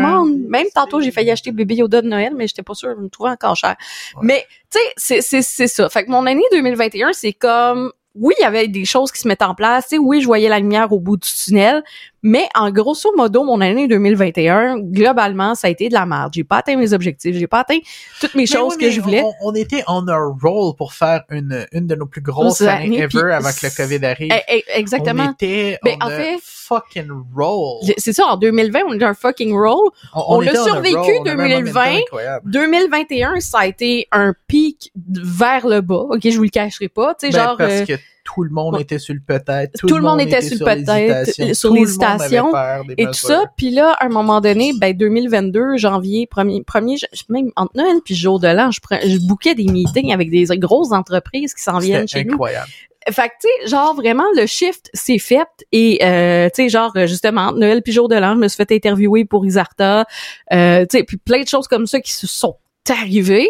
Même 0.49 0.67
tantôt, 0.73 1.01
j'ai 1.01 1.11
failli 1.11 1.31
acheter 1.31 1.51
bébé 1.51 1.75
Yoda 1.75 2.01
de 2.01 2.09
Noël, 2.09 2.33
mais 2.37 2.47
j'étais 2.47 2.63
pas 2.63 2.75
sûre 2.75 2.97
de 2.97 3.03
me 3.03 3.09
trouver 3.09 3.31
encore 3.31 3.57
cher. 3.57 3.75
Ouais. 4.15 4.21
Mais, 4.23 4.47
tu 4.71 4.79
sais, 4.79 4.95
c'est, 4.97 5.21
c'est, 5.21 5.43
c'est 5.43 5.67
ça. 5.67 5.89
Fait 5.89 6.05
que 6.05 6.11
mon 6.11 6.25
année 6.25 6.45
2021, 6.53 7.13
c'est 7.13 7.33
comme, 7.33 7.93
oui, 8.15 8.33
il 8.39 8.43
y 8.43 8.47
avait 8.47 8.69
des 8.69 8.85
choses 8.85 9.13
qui 9.13 9.21
se 9.21 9.29
mettaient 9.29 9.45
en 9.45 9.55
place. 9.55 9.89
Tu 9.89 9.97
sais, 9.97 9.99
oui, 9.99 10.21
je 10.21 10.27
voyais 10.27 10.49
la 10.49 10.61
lumière 10.61 10.93
au 10.93 11.01
bout 11.01 11.17
du 11.17 11.29
tunnel. 11.29 11.83
Mais, 12.29 12.49
en 12.57 12.71
grosso 12.73 13.13
modo, 13.17 13.45
mon 13.45 13.61
année 13.61 13.87
2021, 13.87 14.79
globalement, 14.81 15.55
ça 15.55 15.69
a 15.69 15.71
été 15.71 15.89
de 15.89 15.95
la 15.95 16.07
merde. 16.07 16.33
J'ai 16.35 16.43
pas 16.43 16.57
atteint 16.57 16.77
mes 16.77 16.93
objectifs. 16.93 17.37
J'ai 17.37 17.47
pas 17.47 17.61
atteint 17.61 17.79
toutes 18.21 18.35
mes 18.35 18.43
Mais 18.43 18.47
choses 18.47 18.73
oui, 18.75 18.81
que 18.81 18.85
mais 18.87 18.91
je 18.91 19.01
voulais. 19.01 19.23
On, 19.23 19.51
on 19.51 19.55
était 19.55 19.85
on 19.87 20.09
a 20.09 20.17
roll 20.43 20.75
pour 20.77 20.93
faire 20.93 21.23
une, 21.31 21.67
une 21.71 21.87
de 21.87 21.95
nos 21.95 22.07
plus 22.07 22.21
grosses 22.23 22.63
années 22.63 22.99
ever 23.01 23.33
avant 23.33 23.51
que 23.51 23.65
le 23.67 23.77
COVID 23.77 24.05
arrive. 24.05 24.33
Eh, 24.33 24.41
eh, 24.57 24.65
exactement. 24.75 25.27
On 25.29 25.33
était 25.35 25.79
Ben, 25.85 25.97
on 26.03 26.07
en 26.07 26.09
a 26.09 26.17
fait- 26.17 26.39
fucking 26.43 27.09
roll. 27.37 27.79
C'est 27.97 28.13
ça, 28.13 28.25
en 28.27 28.37
2020, 28.37 28.81
on 28.89 28.95
était 28.95 29.05
un 29.05 29.15
fucking 29.15 29.53
roll. 29.55 29.89
on 30.13 30.41
l'a 30.41 30.51
on 30.53 30.55
a 30.57 30.65
survécu 30.65 30.97
roll, 30.97 31.07
on 31.21 31.27
avait 31.27 31.43
un 31.55 31.61
2020. 31.61 31.81
momentum 31.85 32.03
incroyable. 32.03 32.51
2021, 32.51 33.39
ça 33.41 33.59
a 33.61 33.67
été 33.67 34.09
un 34.11 34.35
pic 34.49 34.91
vers 35.09 35.65
le 35.69 35.81
bas. 35.81 36.07
OK, 36.11 36.21
je 36.25 36.37
vous 36.37 36.43
le 36.43 36.49
cacherai 36.49 36.89
pas. 36.89 37.15
Tu 37.15 37.27
sais, 37.29 37.33
Ben, 37.33 37.45
genre, 37.45 37.57
parce 37.57 37.73
euh, 37.73 37.85
que 37.87 37.93
tout 38.27 38.43
le 38.43 38.51
monde 38.51 38.79
était 38.81 38.99
sur 38.99 39.15
le 39.15 39.21
peut-être. 39.21 39.73
Tout 39.79 39.97
le 39.97 40.03
monde 40.03 40.21
était 40.21 40.43
sur 40.43 40.59
le 40.59 40.65
peut-être, 40.65 41.55
sur 41.55 41.73
l'hésitation, 41.73 42.53
et 42.99 43.07
tout 43.07 43.13
ça. 43.15 43.45
Puis 43.57 43.71
là, 43.71 43.93
à 43.93 44.07
un 44.07 44.09
moment 44.09 44.41
donné, 44.41 44.73
ben 44.79 44.95
2022, 44.95 45.77
janvier, 45.77 46.27
premier, 46.27 46.63
premier, 46.63 46.97
même 47.29 47.51
entre 47.57 47.73
Noël 47.77 47.97
puis 48.05 48.15
jour 48.15 48.41
de 48.41 48.49
l'an, 48.49 48.71
je, 48.71 49.27
bouquais 49.27 49.55
des 49.55 49.65
meetings 49.67 50.13
avec 50.13 50.31
des 50.31 50.45
grosses 50.59 50.93
entreprises 50.93 51.55
qui 51.55 51.63
s'en 51.63 51.79
viennent 51.79 52.09
chez 52.09 52.25
nous. 52.25 52.35
incroyable. 52.35 52.69
Fait 53.09 53.29
que, 53.29 53.35
tu 53.41 53.49
sais, 53.63 53.71
genre, 53.71 53.95
vraiment, 53.95 54.25
le 54.35 54.47
shift 54.47 54.91
s'est 54.93 55.21
fait. 55.21 55.47
Et, 55.71 56.05
euh, 56.05 56.49
tu 56.53 56.65
sais, 56.65 56.69
genre, 56.69 56.91
justement, 57.07 57.43
entre 57.43 57.59
Noël 57.59 57.81
puis 57.81 57.93
jour 57.93 58.09
de 58.09 58.17
l'an, 58.17 58.35
je 58.35 58.41
me 58.41 58.49
suis 58.49 58.57
fait 58.57 58.73
interviewer 58.73 59.25
pour 59.25 59.47
Isarta. 59.47 60.07
Euh, 60.53 60.85
tu 60.91 60.99
sais, 60.99 61.05
puis 61.05 61.17
plein 61.17 61.43
de 61.43 61.47
choses 61.47 61.69
comme 61.69 61.87
ça 61.87 62.01
qui 62.01 62.13
se 62.13 62.27
sont 62.27 62.57
arrivées 62.91 63.49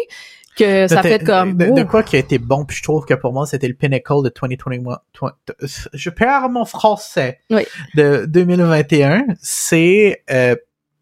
que 0.57 0.87
ça 0.87 0.97
C'était- 1.03 1.19
fait 1.19 1.25
comme... 1.25 1.55
de, 1.55 1.65
de 1.71 1.83
quoi 1.83 2.03
qui 2.03 2.15
a 2.15 2.19
été 2.19 2.37
bon 2.39 2.65
puis 2.65 2.77
je 2.77 2.83
trouve 2.83 3.05
que 3.05 3.13
pour 3.13 3.33
moi 3.33 3.45
c'était 3.45 3.67
le 3.67 3.73
pinnacle 3.75 4.23
de 4.23 4.31
2021 4.41 4.99
tw- 5.13 5.87
je 5.93 6.09
perds 6.09 6.49
mon 6.49 6.65
français 6.65 7.39
Oui. 7.49 7.63
de 7.95 8.25
2021 8.27 9.25
c'est 9.41 10.23
euh, 10.29 10.55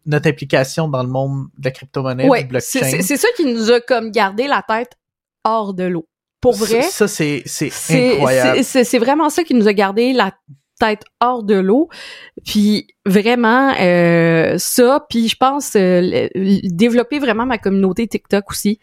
notre 0.04 0.28
implication 0.28 0.88
dans 0.88 1.02
le 1.02 1.08
monde 1.08 1.46
de 1.58 1.64
la 1.64 1.70
crypto-monnaie 1.72 2.24
du 2.28 2.30
c'est 2.30 2.44
blockchain 2.44 3.00
c'est- 3.02 3.16
ça 3.16 3.28
qui 3.36 3.44
nous 3.52 3.70
a 3.72 3.80
comme 3.80 4.10
gardé 4.10 4.46
la 4.46 4.62
tête 4.66 4.92
hors 5.44 5.74
de 5.74 5.84
l'eau. 5.84 6.06
Pour 6.40 6.54
vrai, 6.54 6.82
ça, 6.82 7.08
ça, 7.08 7.08
c'est 7.08 7.42
incroyable 7.90 8.62
c'est- 8.62 8.98
vraiment 8.98 9.30
ça 9.30 9.42
qui 9.42 9.54
nous 9.54 9.66
a 9.66 9.72
gardé 9.72 10.12
la 10.12 10.32
tête 10.78 11.02
hors 11.20 11.42
de 11.42 11.54
l'eau. 11.54 11.88
Puis 12.44 12.86
vraiment 13.06 13.72
euh, 13.80 14.56
ça, 14.58 15.04
puis 15.08 15.26
je 15.28 15.36
pense 15.36 15.74
euh, 15.74 16.28
développer 16.64 17.18
vraiment 17.18 17.46
ma 17.46 17.58
communauté 17.58 18.06
TikTok 18.06 18.50
aussi. 18.50 18.78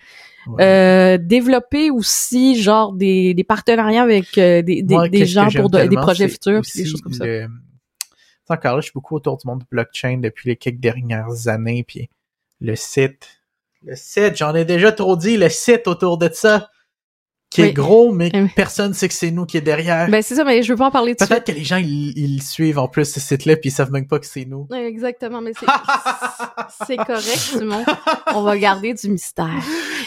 Ouais. 0.47 0.63
Euh, 0.63 1.17
développer 1.17 1.89
aussi 1.89 2.61
genre 2.61 2.91
des, 2.93 3.33
des 3.33 3.43
partenariats 3.43 4.03
avec 4.03 4.37
euh, 4.37 4.61
des, 4.61 4.81
des, 4.83 4.93
Moi, 4.95 5.09
des 5.09 5.25
gens 5.25 5.47
pour 5.61 5.69
de- 5.69 5.77
des 5.85 5.95
projets 5.95 6.27
futurs, 6.27 6.61
des 6.75 6.85
choses 6.85 7.01
comme 7.01 7.13
ça. 7.13 7.25
le- 7.25 7.47
encore 8.49 8.75
là, 8.75 8.81
je 8.81 8.85
suis 8.85 8.93
beaucoup 8.93 9.15
autour 9.15 9.37
du 9.37 9.47
monde 9.47 9.63
blockchain 9.71 10.17
depuis 10.17 10.49
les 10.49 10.55
quelques 10.57 10.79
dernières 10.79 11.47
années, 11.47 11.83
puis 11.87 12.09
le 12.61 12.75
site, 12.75 13.41
le 13.83 13.95
site, 13.95 14.35
j'en 14.37 14.53
ai 14.53 14.65
déjà 14.65 14.91
trop 14.91 15.15
dit, 15.15 15.37
le 15.37 15.49
site 15.49 15.87
autour 15.87 16.17
de 16.17 16.29
ça, 16.31 16.69
qui 17.53 17.61
est 17.61 17.73
gros, 17.73 18.11
mais 18.11 18.29
Oui. 18.33 18.49
personne 18.55 18.93
sait 18.93 19.07
que 19.07 19.13
c'est 19.13 19.31
nous 19.31 19.45
qui 19.45 19.57
est 19.57 19.61
derrière. 19.61 20.09
Ben 20.09 20.21
c'est 20.21 20.35
ça, 20.35 20.43
mais 20.43 20.63
je 20.63 20.71
veux 20.73 20.77
pas 20.77 20.87
en 20.87 20.91
parler 20.91 21.15
tout 21.15 21.23
de 21.23 21.29
Peut-être 21.29 21.45
que 21.47 21.51
les 21.51 21.63
gens, 21.63 21.77
ils, 21.77 22.17
ils 22.17 22.41
suivent 22.41 22.79
en 22.79 22.87
plus 22.87 23.05
ce 23.05 23.19
site-là, 23.19 23.55
puis 23.57 23.69
ils 23.69 23.73
savent 23.73 23.91
même 23.91 24.07
pas 24.07 24.19
que 24.19 24.25
c'est 24.25 24.45
nous. 24.45 24.67
Exactement, 24.73 25.41
mais 25.41 25.51
c'est 25.59 25.65
c'est 26.87 26.97
correct, 26.97 27.23
Simon. 27.37 27.83
On 28.33 28.41
va 28.43 28.57
garder 28.57 28.93
du 28.93 29.09
mystère. 29.09 29.49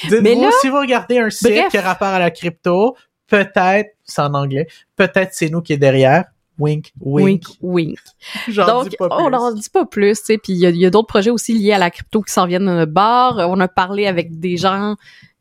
Dites-vous, 0.05 0.23
Mais 0.23 0.35
là- 0.35 0.51
si 0.61 0.69
vous 0.69 0.79
regardez 0.79 1.19
un 1.19 1.31
site 1.31 1.49
Bref. 1.53 1.69
qui 1.71 1.79
a 1.79 1.83
rapport 1.83 2.09
à 2.09 2.19
la 2.19 2.31
crypto, 2.31 2.97
peut-être, 3.29 3.91
c'est 4.05 4.23
en 4.23 4.35
anglais, 4.35 4.67
peut-être 4.97 5.31
c'est 5.33 5.49
nous 5.49 5.61
qui 5.63 5.73
est 5.73 5.79
derrière. 5.79 6.25
Wink, 6.59 6.93
wink. 7.03 7.27
Wink, 7.27 7.45
wink. 7.61 7.99
Donc, 8.57 8.89
dis 8.89 8.97
pas 8.97 9.09
on 9.11 9.29
n'en 9.29 9.53
dit 9.53 9.69
pas 9.69 9.85
plus, 9.85 10.19
tu 10.21 10.25
sais. 10.25 10.39
Puis 10.39 10.55
il 10.55 10.59
y 10.59 10.85
a, 10.85 10.87
a 10.87 10.91
d'autres 10.91 11.07
projets 11.07 11.29
aussi 11.29 11.53
liés 11.53 11.73
à 11.75 11.79
la 11.79 11.91
crypto 11.91 12.23
qui 12.23 12.33
s'en 12.33 12.47
viennent 12.47 12.65
dans 12.65 12.75
notre 12.75 12.93
bar. 12.93 13.37
On 13.51 13.61
a 13.61 13.69
parlé 13.69 14.07
avec 14.07 14.41
des 14.41 14.57
gens. 14.57 14.97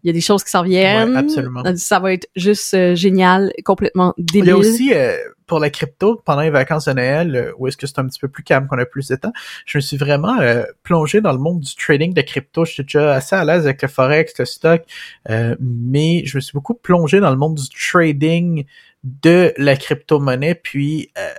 Il 0.05 0.09
y 0.09 0.11
a 0.11 0.13
des 0.13 0.21
choses 0.21 0.43
qui 0.43 0.51
s'en 0.51 0.61
viennent. 0.61 1.13
Ouais, 1.13 1.17
absolument. 1.17 1.63
Dit, 1.63 1.79
Ça 1.79 1.99
va 1.99 2.13
être 2.13 2.27
juste 2.35 2.75
euh, 2.75 2.93
génial, 2.93 3.51
complètement 3.63 4.13
Il 4.17 4.25
débile. 4.25 4.49
y 4.49 4.51
a 4.51 4.57
aussi, 4.57 4.93
euh, 4.93 5.17
pour 5.47 5.59
la 5.59 5.71
crypto, 5.71 6.21
pendant 6.23 6.41
les 6.41 6.51
vacances 6.51 6.85
de 6.85 6.93
Noël, 6.93 7.35
euh, 7.35 7.51
où 7.57 7.67
est-ce 7.67 7.75
que 7.75 7.87
c'est 7.87 7.97
un 7.97 8.05
petit 8.05 8.19
peu 8.19 8.27
plus 8.27 8.43
calme, 8.43 8.67
qu'on 8.67 8.77
a 8.77 8.85
plus 8.85 9.07
de 9.07 9.15
temps, 9.15 9.33
je 9.65 9.79
me 9.79 9.81
suis 9.81 9.97
vraiment 9.97 10.39
euh, 10.39 10.63
plongé 10.83 11.21
dans 11.21 11.31
le 11.31 11.39
monde 11.39 11.61
du 11.61 11.75
trading 11.75 12.13
de 12.13 12.21
crypto. 12.21 12.65
J'étais 12.65 12.83
déjà 12.83 13.15
assez 13.15 13.35
à 13.35 13.43
l'aise 13.43 13.65
avec 13.65 13.81
le 13.81 13.87
forex, 13.87 14.37
le 14.37 14.45
stock, 14.45 14.83
euh, 15.31 15.55
mais 15.59 16.23
je 16.25 16.37
me 16.37 16.41
suis 16.41 16.53
beaucoup 16.53 16.75
plongé 16.75 17.19
dans 17.19 17.31
le 17.31 17.37
monde 17.37 17.55
du 17.55 17.67
trading 17.69 18.65
de 19.03 19.53
la 19.57 19.75
crypto-monnaie, 19.75 20.53
puis 20.53 21.09
euh, 21.17 21.29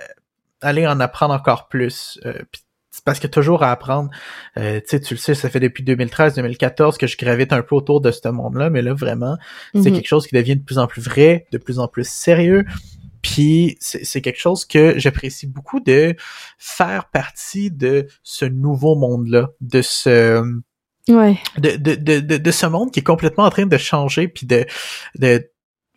aller 0.61 0.85
en 0.85 0.99
apprendre 0.99 1.33
encore 1.33 1.69
plus. 1.69 2.19
Euh, 2.25 2.33
puis 2.51 2.61
c'est 2.97 3.03
parce 3.05 3.19
qu'il 3.19 3.27
y 3.27 3.31
a 3.31 3.33
toujours 3.33 3.61
à 3.61 3.71
apprendre. 3.71 4.09
Euh, 4.57 4.79
tu 4.79 4.87
sais, 4.87 4.99
tu 4.99 5.13
le 5.13 5.19
sais, 5.19 5.35
ça 5.35 5.49
fait 5.51 5.59
depuis 5.59 5.83
2013-2014 5.83 6.97
que 6.97 7.05
je 7.05 7.15
gravite 7.15 7.53
un 7.53 7.61
peu 7.61 7.75
autour 7.75 8.01
de 8.01 8.09
ce 8.11 8.27
monde-là, 8.27 8.71
mais 8.71 8.81
là, 8.81 8.93
vraiment, 8.95 9.37
c'est 9.73 9.89
Mhm. 9.91 9.93
quelque 9.93 10.07
chose 10.07 10.25
qui 10.25 10.33
devient 10.33 10.55
de 10.55 10.63
plus 10.63 10.79
en 10.79 10.87
plus 10.87 11.01
vrai, 11.03 11.45
de 11.51 11.59
plus 11.59 11.77
en 11.77 11.87
plus 11.87 12.07
sérieux. 12.07 12.65
Puis 13.21 13.77
c'est 13.79 14.03
c'est 14.03 14.21
quelque 14.21 14.39
chose 14.39 14.65
que 14.65 14.97
j'apprécie 14.97 15.45
beaucoup 15.47 15.79
de 15.79 16.15
faire 16.57 17.05
partie 17.09 17.69
de 17.69 18.07
ce 18.23 18.45
nouveau 18.45 18.95
monde-là, 18.95 19.49
de 19.61 19.81
ce 19.83 20.41
Ouais. 21.07 21.37
de, 21.57 21.75
de, 21.77 21.95
de, 21.95 22.37
de 22.37 22.51
ce 22.51 22.65
monde 22.65 22.91
qui 22.91 22.99
est 22.99 23.03
complètement 23.03 23.43
en 23.45 23.49
train 23.49 23.65
de 23.67 23.77
changer 23.77 24.27
puis 24.27 24.45
de, 24.47 24.65
de 25.19 25.49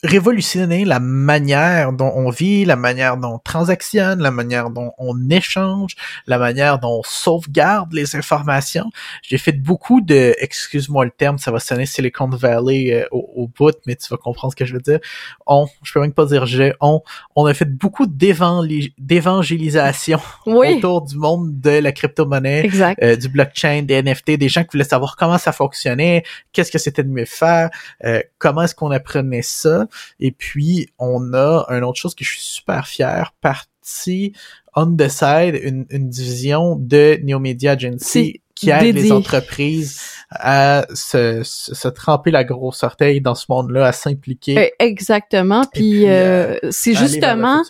révolutionner 0.03 0.85
la 0.87 0.99
manière 0.99 1.93
dont 1.93 2.11
on 2.15 2.31
vit, 2.31 2.65
la 2.65 2.77
manière 2.77 3.19
dont 3.19 3.35
on 3.35 3.39
transactionne, 3.39 4.21
la 4.21 4.31
manière 4.31 4.71
dont 4.71 4.93
on 4.99 5.29
échange, 5.29 5.95
la 6.27 6.39
manière 6.39 6.79
dont 6.79 7.01
on 7.01 7.03
sauvegarde 7.05 7.93
les 7.93 8.17
informations. 8.17 8.91
J'ai 9.23 9.37
fait 9.37 9.53
beaucoup 9.53 10.01
de, 10.01 10.35
excuse-moi 10.39 11.05
le 11.05 11.11
terme, 11.11 11.37
ça 11.37 11.51
va 11.51 11.61
sonner 11.61 11.85
Silicon 11.85 12.29
Valley 12.29 12.93
euh, 12.95 13.07
au, 13.11 13.31
au 13.37 13.49
bout, 13.49 13.77
mais 13.87 13.95
tu 13.95 14.09
vas 14.09 14.17
comprendre 14.17 14.53
ce 14.53 14.57
que 14.57 14.65
je 14.65 14.73
veux 14.73 14.81
dire. 14.81 15.01
On, 15.47 15.67
je 15.83 15.93
peux 15.93 16.01
même 16.01 16.15
pas 16.15 16.25
dire 16.25 16.47
j'ai, 16.47 16.73
on, 16.81 17.03
on 17.37 17.45
a 17.45 17.53
fait 17.53 17.67
beaucoup 17.71 18.07
d'évangé- 18.07 18.95
d'évangélisation 18.99 20.21
Oui. 20.47 20.77
autour 20.77 21.03
du 21.03 21.17
monde 21.19 21.61
de 21.61 21.71
la 21.79 21.93
crypto-monnaie 21.93 22.63
euh, 23.03 23.17
du 23.17 23.29
blockchain, 23.29 23.83
des 23.83 24.03
NFT, 24.03 24.33
des 24.39 24.49
gens 24.49 24.63
qui 24.63 24.71
voulaient 24.73 24.85
savoir 24.85 25.17
comment 25.17 25.37
ça 25.39 25.53
fonctionnait, 25.53 26.23
qu'est-ce 26.55 26.73
que 26.73 26.79
c'était 26.79 27.03
de 27.03 27.11
mieux 27.11 27.27
faire, 27.27 27.69
euh, 28.05 28.23
comment 28.39 28.63
est-ce 28.63 28.75
qu'on 28.75 28.91
apprenait 28.91 29.43
ça. 29.43 29.87
Et 30.19 30.33
puis, 30.33 30.89
on 30.99 31.35
a 31.35 31.67
une 31.69 31.85
autre 31.85 31.99
chose 31.99 32.15
que 32.15 32.25
je 32.25 32.31
suis 32.31 32.43
super 32.43 32.87
fier, 32.87 33.33
partie 33.41 34.33
on 34.77 34.97
the 34.97 35.09
side, 35.09 35.59
une, 35.63 35.87
une 35.91 36.09
division 36.09 36.77
de 36.77 37.19
Neomedia 37.23 37.73
Agency 37.73 38.41
qui 38.55 38.71
aide 38.71 38.95
les 38.95 39.11
entreprises 39.11 40.01
à 40.31 40.87
se, 40.95 41.43
se, 41.43 41.75
se 41.75 41.89
tremper 41.89 42.31
la 42.31 42.45
grosse 42.45 42.83
orteil 42.83 43.21
dans 43.21 43.35
ce 43.35 43.47
monde-là, 43.49 43.87
à 43.87 43.93
s'impliquer. 43.93 44.59
Euh, 44.59 44.69
Exactement. 44.79 45.63
Puis, 45.73 45.81
puis, 45.81 46.09
euh, 46.09 46.59
c'est 46.71 46.95
justement 46.95 47.63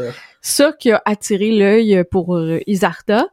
ça 0.42 0.72
qui 0.72 0.90
a 0.90 1.00
attiré 1.04 1.52
l'œil 1.52 2.04
pour 2.10 2.36
euh, 2.36 2.60
Isarta. 2.66 3.28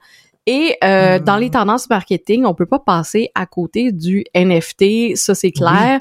Et 0.45 0.77
euh, 0.81 1.19
Mm. 1.19 1.23
dans 1.23 1.37
les 1.37 1.49
tendances 1.49 1.89
marketing, 1.89 2.45
on 2.45 2.53
peut 2.53 2.65
pas 2.65 2.79
passer 2.79 3.31
à 3.35 3.45
côté 3.45 3.91
du 3.91 4.23
NFT, 4.33 5.15
ça 5.15 5.35
c'est 5.35 5.51
clair. 5.51 5.99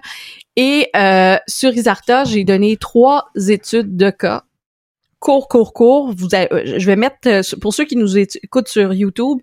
Et 0.57 0.89
euh, 0.97 1.37
sur 1.47 1.73
Isarta, 1.75 2.25
j'ai 2.25 2.45
donné 2.45 2.77
trois 2.77 3.29
études 3.49 3.97
de 3.97 4.11
cas. 4.11 4.45
Court, 5.19 5.49
court, 5.49 5.73
court. 5.73 6.13
Vous 6.17 6.35
avez- 6.35 6.53
euh, 6.53 6.79
je 6.79 6.87
vais 6.87 6.97
mettre 6.97 7.17
euh, 7.27 7.43
pour 7.61 7.75
ceux 7.75 7.85
qui 7.85 7.97
nous 7.97 8.17
écoutent 8.19 8.69
sur 8.69 8.93
YouTube. 8.95 9.39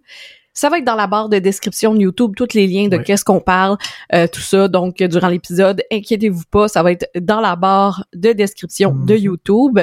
Ça 0.53 0.69
va 0.69 0.77
être 0.77 0.85
dans 0.85 0.95
la 0.95 1.07
barre 1.07 1.29
de 1.29 1.39
description 1.39 1.93
de 1.95 1.99
YouTube, 2.01 2.33
tous 2.35 2.53
les 2.53 2.67
liens 2.67 2.87
de 2.87 2.97
Oui. 2.97 3.03
qu'est-ce 3.03 3.25
qu'on 3.25 3.39
parle, 3.39 3.77
euh, 4.13 4.27
tout 4.27 4.39
ça. 4.41 4.67
Donc, 4.67 4.97
durant 5.01 5.27
l'épisode, 5.29 5.81
inquiétez-vous 5.91 6.43
pas, 6.51 6.67
ça 6.67 6.83
va 6.83 6.91
être 6.91 7.07
dans 7.19 7.41
la 7.41 7.55
barre 7.55 8.05
de 8.13 8.33
description 8.33 8.91
de 8.93 9.13
Mhm. 9.15 9.19
YouTube. 9.19 9.79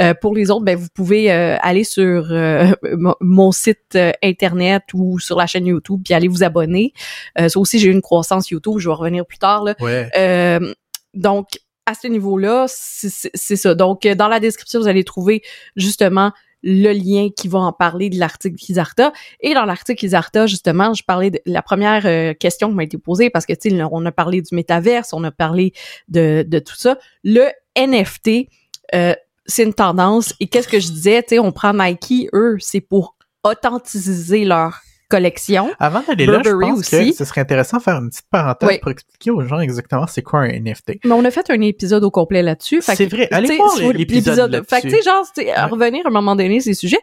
Euh, 0.00 0.14
pour 0.14 0.34
les 0.34 0.50
autres, 0.50 0.64
ben, 0.64 0.76
vous 0.76 0.88
pouvez 0.94 1.32
euh, 1.32 1.56
aller 1.60 1.84
sur 1.84 2.28
euh, 2.30 2.72
mon- 3.20 3.52
site 3.52 3.96
euh, 3.96 4.12
internet 4.22 4.82
ou 4.94 5.18
sur 5.18 5.36
la 5.36 5.46
chaîne 5.46 5.66
YouTube 5.66 6.00
puis 6.04 6.14
aller 6.14 6.28
vous 6.28 6.42
abonner. 6.44 6.92
Euh, 7.40 7.48
ça 7.48 7.58
aussi, 7.58 7.78
j'ai 7.78 7.88
eu 7.88 7.92
une 7.92 8.00
croissance 8.02 8.50
YouTube, 8.50 8.78
je 8.78 8.88
vais 8.88 8.94
revenir 8.94 9.26
plus 9.26 9.38
tard. 9.38 9.64
Là. 9.64 9.74
Ouais. 9.80 10.08
Euh, 10.16 10.72
donc, 11.14 11.48
à 11.84 11.94
ce 11.94 12.06
niveau-là, 12.06 12.66
c'est 12.68 13.56
ça. 13.56 13.74
Donc, 13.74 14.06
dans 14.06 14.28
la 14.28 14.38
description, 14.38 14.78
vous 14.80 14.86
allez 14.88 15.02
trouver 15.04 15.42
justement 15.74 16.30
le 16.62 16.92
lien 16.92 17.28
qui 17.34 17.48
va 17.48 17.60
en 17.60 17.72
parler 17.72 18.10
de 18.10 18.18
l'article 18.18 18.56
Kizarta. 18.56 19.12
Et 19.40 19.54
dans 19.54 19.64
l'article 19.64 19.98
Kizarta, 19.98 20.46
justement, 20.46 20.94
je 20.94 21.02
parlais 21.04 21.30
de 21.30 21.40
la 21.46 21.62
première 21.62 22.06
euh, 22.06 22.34
question 22.34 22.68
qui 22.68 22.74
m'a 22.74 22.84
été 22.84 22.98
posée 22.98 23.30
parce 23.30 23.46
que, 23.46 23.52
tu 23.52 23.70
sais, 23.70 23.82
on 23.90 24.04
a 24.06 24.12
parlé 24.12 24.42
du 24.42 24.54
métaverse, 24.54 25.12
on 25.12 25.24
a 25.24 25.30
parlé 25.30 25.72
de, 26.08 26.44
de 26.46 26.58
tout 26.58 26.76
ça. 26.76 26.98
Le 27.24 27.48
NFT, 27.76 28.48
euh, 28.94 29.14
c'est 29.46 29.64
une 29.64 29.74
tendance. 29.74 30.34
Et 30.40 30.46
qu'est-ce 30.46 30.68
que 30.68 30.80
je 30.80 30.88
disais, 30.88 31.22
tu 31.22 31.30
sais, 31.30 31.38
on 31.38 31.52
prend 31.52 31.72
Nike, 31.72 32.28
eux, 32.32 32.56
c'est 32.60 32.80
pour 32.80 33.16
authentiser 33.44 34.44
leur 34.44 34.80
collection. 35.12 35.70
Avant 35.78 36.02
d'aller 36.06 36.26
là, 36.26 36.40
je 36.44 36.50
pense 36.50 36.88
que 36.88 37.12
ce 37.12 37.24
serait 37.24 37.42
intéressant 37.42 37.76
de 37.76 37.82
faire 37.82 37.96
une 37.96 38.08
petite 38.08 38.26
parenthèse 38.30 38.78
pour 38.80 38.90
expliquer 38.90 39.30
aux 39.30 39.42
gens 39.42 39.60
exactement 39.60 40.06
c'est 40.06 40.22
quoi 40.22 40.40
un 40.40 40.48
NFT. 40.48 41.00
Mais 41.04 41.12
on 41.12 41.24
a 41.24 41.30
fait 41.30 41.50
un 41.50 41.60
épisode 41.60 42.02
au 42.04 42.10
complet 42.10 42.42
là-dessus. 42.42 42.80
C'est 42.82 43.06
vrai, 43.06 43.28
allez 43.30 43.56
voir 43.56 43.92
l'épisode 43.92 44.62
Fait 44.68 44.80
que, 44.80 44.88
tu 44.88 44.96
sais, 44.96 45.02
genre, 45.02 45.24
à 45.54 45.66
revenir 45.66 46.06
à 46.06 46.08
un 46.08 46.12
moment 46.12 46.36
donné 46.36 46.60
ces 46.60 46.74
sujets, 46.74 47.00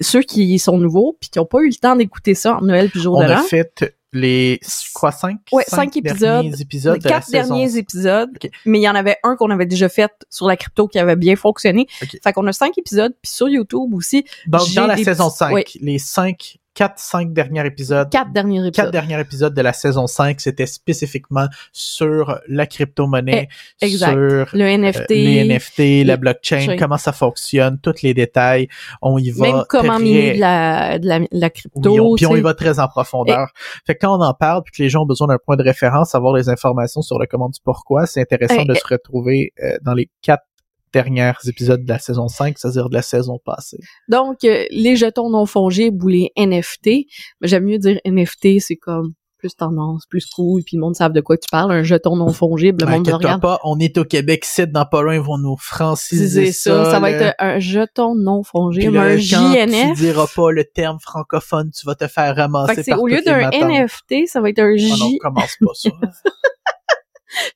ceux 0.00 0.22
qui 0.22 0.58
sont 0.58 0.78
nouveaux 0.78 1.16
puis 1.18 1.30
qui 1.30 1.38
n'ont 1.38 1.46
pas 1.46 1.60
eu 1.60 1.68
le 1.68 1.74
temps 1.74 1.96
d'écouter 1.96 2.34
ça 2.34 2.56
en 2.56 2.62
Noël 2.62 2.90
puis 2.90 3.00
jour 3.00 3.18
de 3.18 3.24
l'an. 3.24 3.34
On 3.34 3.40
a 3.40 3.42
fait 3.42 3.92
les 4.12 4.60
quoi 4.92 5.12
cinq? 5.12 5.38
Ouais, 5.52 5.62
cinq, 5.66 5.96
épisodes 5.96 6.18
derniers 6.18 6.60
épisodes. 6.60 6.98
de 6.98 7.08
quatre 7.08 7.30
derniers 7.30 7.76
épisodes 7.76 8.30
mais 8.66 8.80
il 8.80 8.82
y 8.82 8.88
en 8.88 8.94
avait 8.94 9.16
un 9.22 9.36
qu'on 9.36 9.50
avait 9.50 9.66
déjà 9.66 9.88
fait 9.88 10.10
sur 10.28 10.48
la 10.48 10.56
crypto 10.56 10.88
qui 10.88 10.98
avait 10.98 11.16
bien 11.16 11.36
fonctionné. 11.36 11.86
Fait 12.22 12.32
qu'on 12.32 12.46
a 12.46 12.52
cinq 12.52 12.76
épisodes 12.76 13.14
puis 13.22 13.30
sur 13.30 13.48
YouTube 13.48 13.94
aussi 13.94 14.24
donc 14.46 14.72
dans 14.74 14.86
la 14.86 14.96
saison 14.96 15.30
5 15.30 15.78
les 15.80 15.98
cinq 15.98 16.59
quatre, 16.74 16.98
cinq 16.98 17.32
derniers 17.32 17.66
épisodes. 17.66 18.08
Quatre 18.10 18.32
derniers 18.32 18.58
épisodes. 18.58 18.74
Quatre 18.74 18.90
derniers 18.90 19.20
épisodes 19.20 19.54
de 19.54 19.62
la 19.62 19.72
saison 19.72 20.06
5, 20.06 20.40
c'était 20.40 20.66
spécifiquement 20.66 21.46
sur 21.72 22.40
la 22.48 22.66
crypto-monnaie, 22.66 23.48
eh, 23.80 23.86
exact. 23.86 24.12
sur 24.12 24.18
le 24.52 24.76
NFT, 24.76 25.10
euh, 25.10 25.14
les 25.14 25.44
NFT, 25.44 26.06
la 26.06 26.16
blockchain, 26.16 26.76
comment 26.78 26.98
ça 26.98 27.12
fonctionne, 27.12 27.78
tous 27.82 28.02
les 28.02 28.14
détails. 28.14 28.68
On 29.02 29.18
y 29.18 29.30
va 29.30 29.46
Même 29.46 29.64
comment 29.68 29.96
très... 29.96 30.02
miner 30.02 30.34
de 30.34 30.40
la, 30.40 30.98
de 30.98 31.26
la, 31.30 31.50
crypto. 31.50 31.90
Oui, 31.90 32.16
puis 32.16 32.26
on 32.26 32.36
y 32.36 32.40
va 32.40 32.54
très 32.54 32.78
en 32.78 32.88
profondeur. 32.88 33.48
Fait 33.86 33.94
que 33.94 34.06
quand 34.06 34.16
on 34.16 34.22
en 34.22 34.34
parle, 34.34 34.62
puis 34.62 34.72
que 34.72 34.82
les 34.82 34.88
gens 34.88 35.02
ont 35.02 35.06
besoin 35.06 35.28
d'un 35.28 35.38
point 35.38 35.56
de 35.56 35.62
référence, 35.62 36.14
avoir 36.14 36.34
les 36.34 36.48
informations 36.48 37.02
sur 37.02 37.18
le 37.18 37.26
comment 37.26 37.48
du 37.48 37.60
pourquoi, 37.62 38.06
c'est 38.06 38.20
intéressant 38.20 38.62
eh, 38.62 38.66
de 38.66 38.74
eh. 38.74 38.78
se 38.78 38.86
retrouver 38.86 39.52
euh, 39.62 39.76
dans 39.82 39.94
les 39.94 40.08
quatre 40.22 40.44
derniers 40.92 41.32
épisodes 41.46 41.84
de 41.84 41.88
la 41.88 41.98
saison 41.98 42.28
5, 42.28 42.58
c'est-à-dire 42.58 42.88
de 42.88 42.94
la 42.94 43.02
saison 43.02 43.38
passée. 43.44 43.78
Donc, 44.08 44.44
euh, 44.44 44.64
les 44.70 44.96
jetons 44.96 45.30
non 45.30 45.46
fongibles 45.46 46.04
ou 46.04 46.08
les 46.08 46.32
NFT, 46.36 47.06
j'aime 47.42 47.64
mieux 47.64 47.78
dire 47.78 48.00
NFT, 48.04 48.60
c'est 48.60 48.76
comme 48.76 49.14
plus 49.40 49.56
tendance, 49.56 50.04
plus 50.06 50.26
cool, 50.26 50.62
puis 50.62 50.76
le 50.76 50.82
monde 50.82 50.94
savent 50.94 51.12
de 51.12 51.20
quoi 51.20 51.36
tu 51.36 51.48
parles, 51.50 51.72
un 51.72 51.82
jeton 51.82 52.14
non 52.14 52.32
fongible, 52.32 52.84
le 52.84 52.90
monde 52.90 53.08
le 53.08 53.14
regarde. 53.14 53.40
pas, 53.40 53.58
on 53.64 53.78
est 53.78 53.96
au 53.96 54.04
Québec, 54.04 54.44
c'est 54.44 54.70
dans 54.70 54.84
pas 54.84 55.02
loin, 55.02 55.14
ils 55.14 55.20
vont 55.20 55.38
nous 55.38 55.56
franciser 55.56 56.52
ça. 56.52 56.84
Ça, 56.84 56.90
ça 56.92 57.00
va 57.00 57.10
être 57.10 57.34
un 57.38 57.58
jeton 57.58 58.14
non 58.14 58.42
fongible, 58.42 58.96
un 58.98 59.16
JNF. 59.16 59.96
tu 59.96 60.02
diras 60.02 60.26
pas 60.34 60.52
le 60.52 60.64
terme 60.64 60.98
francophone, 61.00 61.70
tu 61.70 61.86
vas 61.86 61.94
te 61.94 62.06
faire 62.06 62.36
ramasser 62.36 62.84
par 62.88 63.00
Au 63.00 63.06
lieu 63.06 63.22
d'un 63.22 63.50
NFT, 63.50 64.26
ça 64.26 64.40
va 64.40 64.50
être 64.50 64.60
un 64.60 64.76
J... 64.76 64.92
Oh 64.92 64.98
non, 64.98 65.10
commence 65.20 65.56
pas 65.58 65.72
ça. 65.74 65.90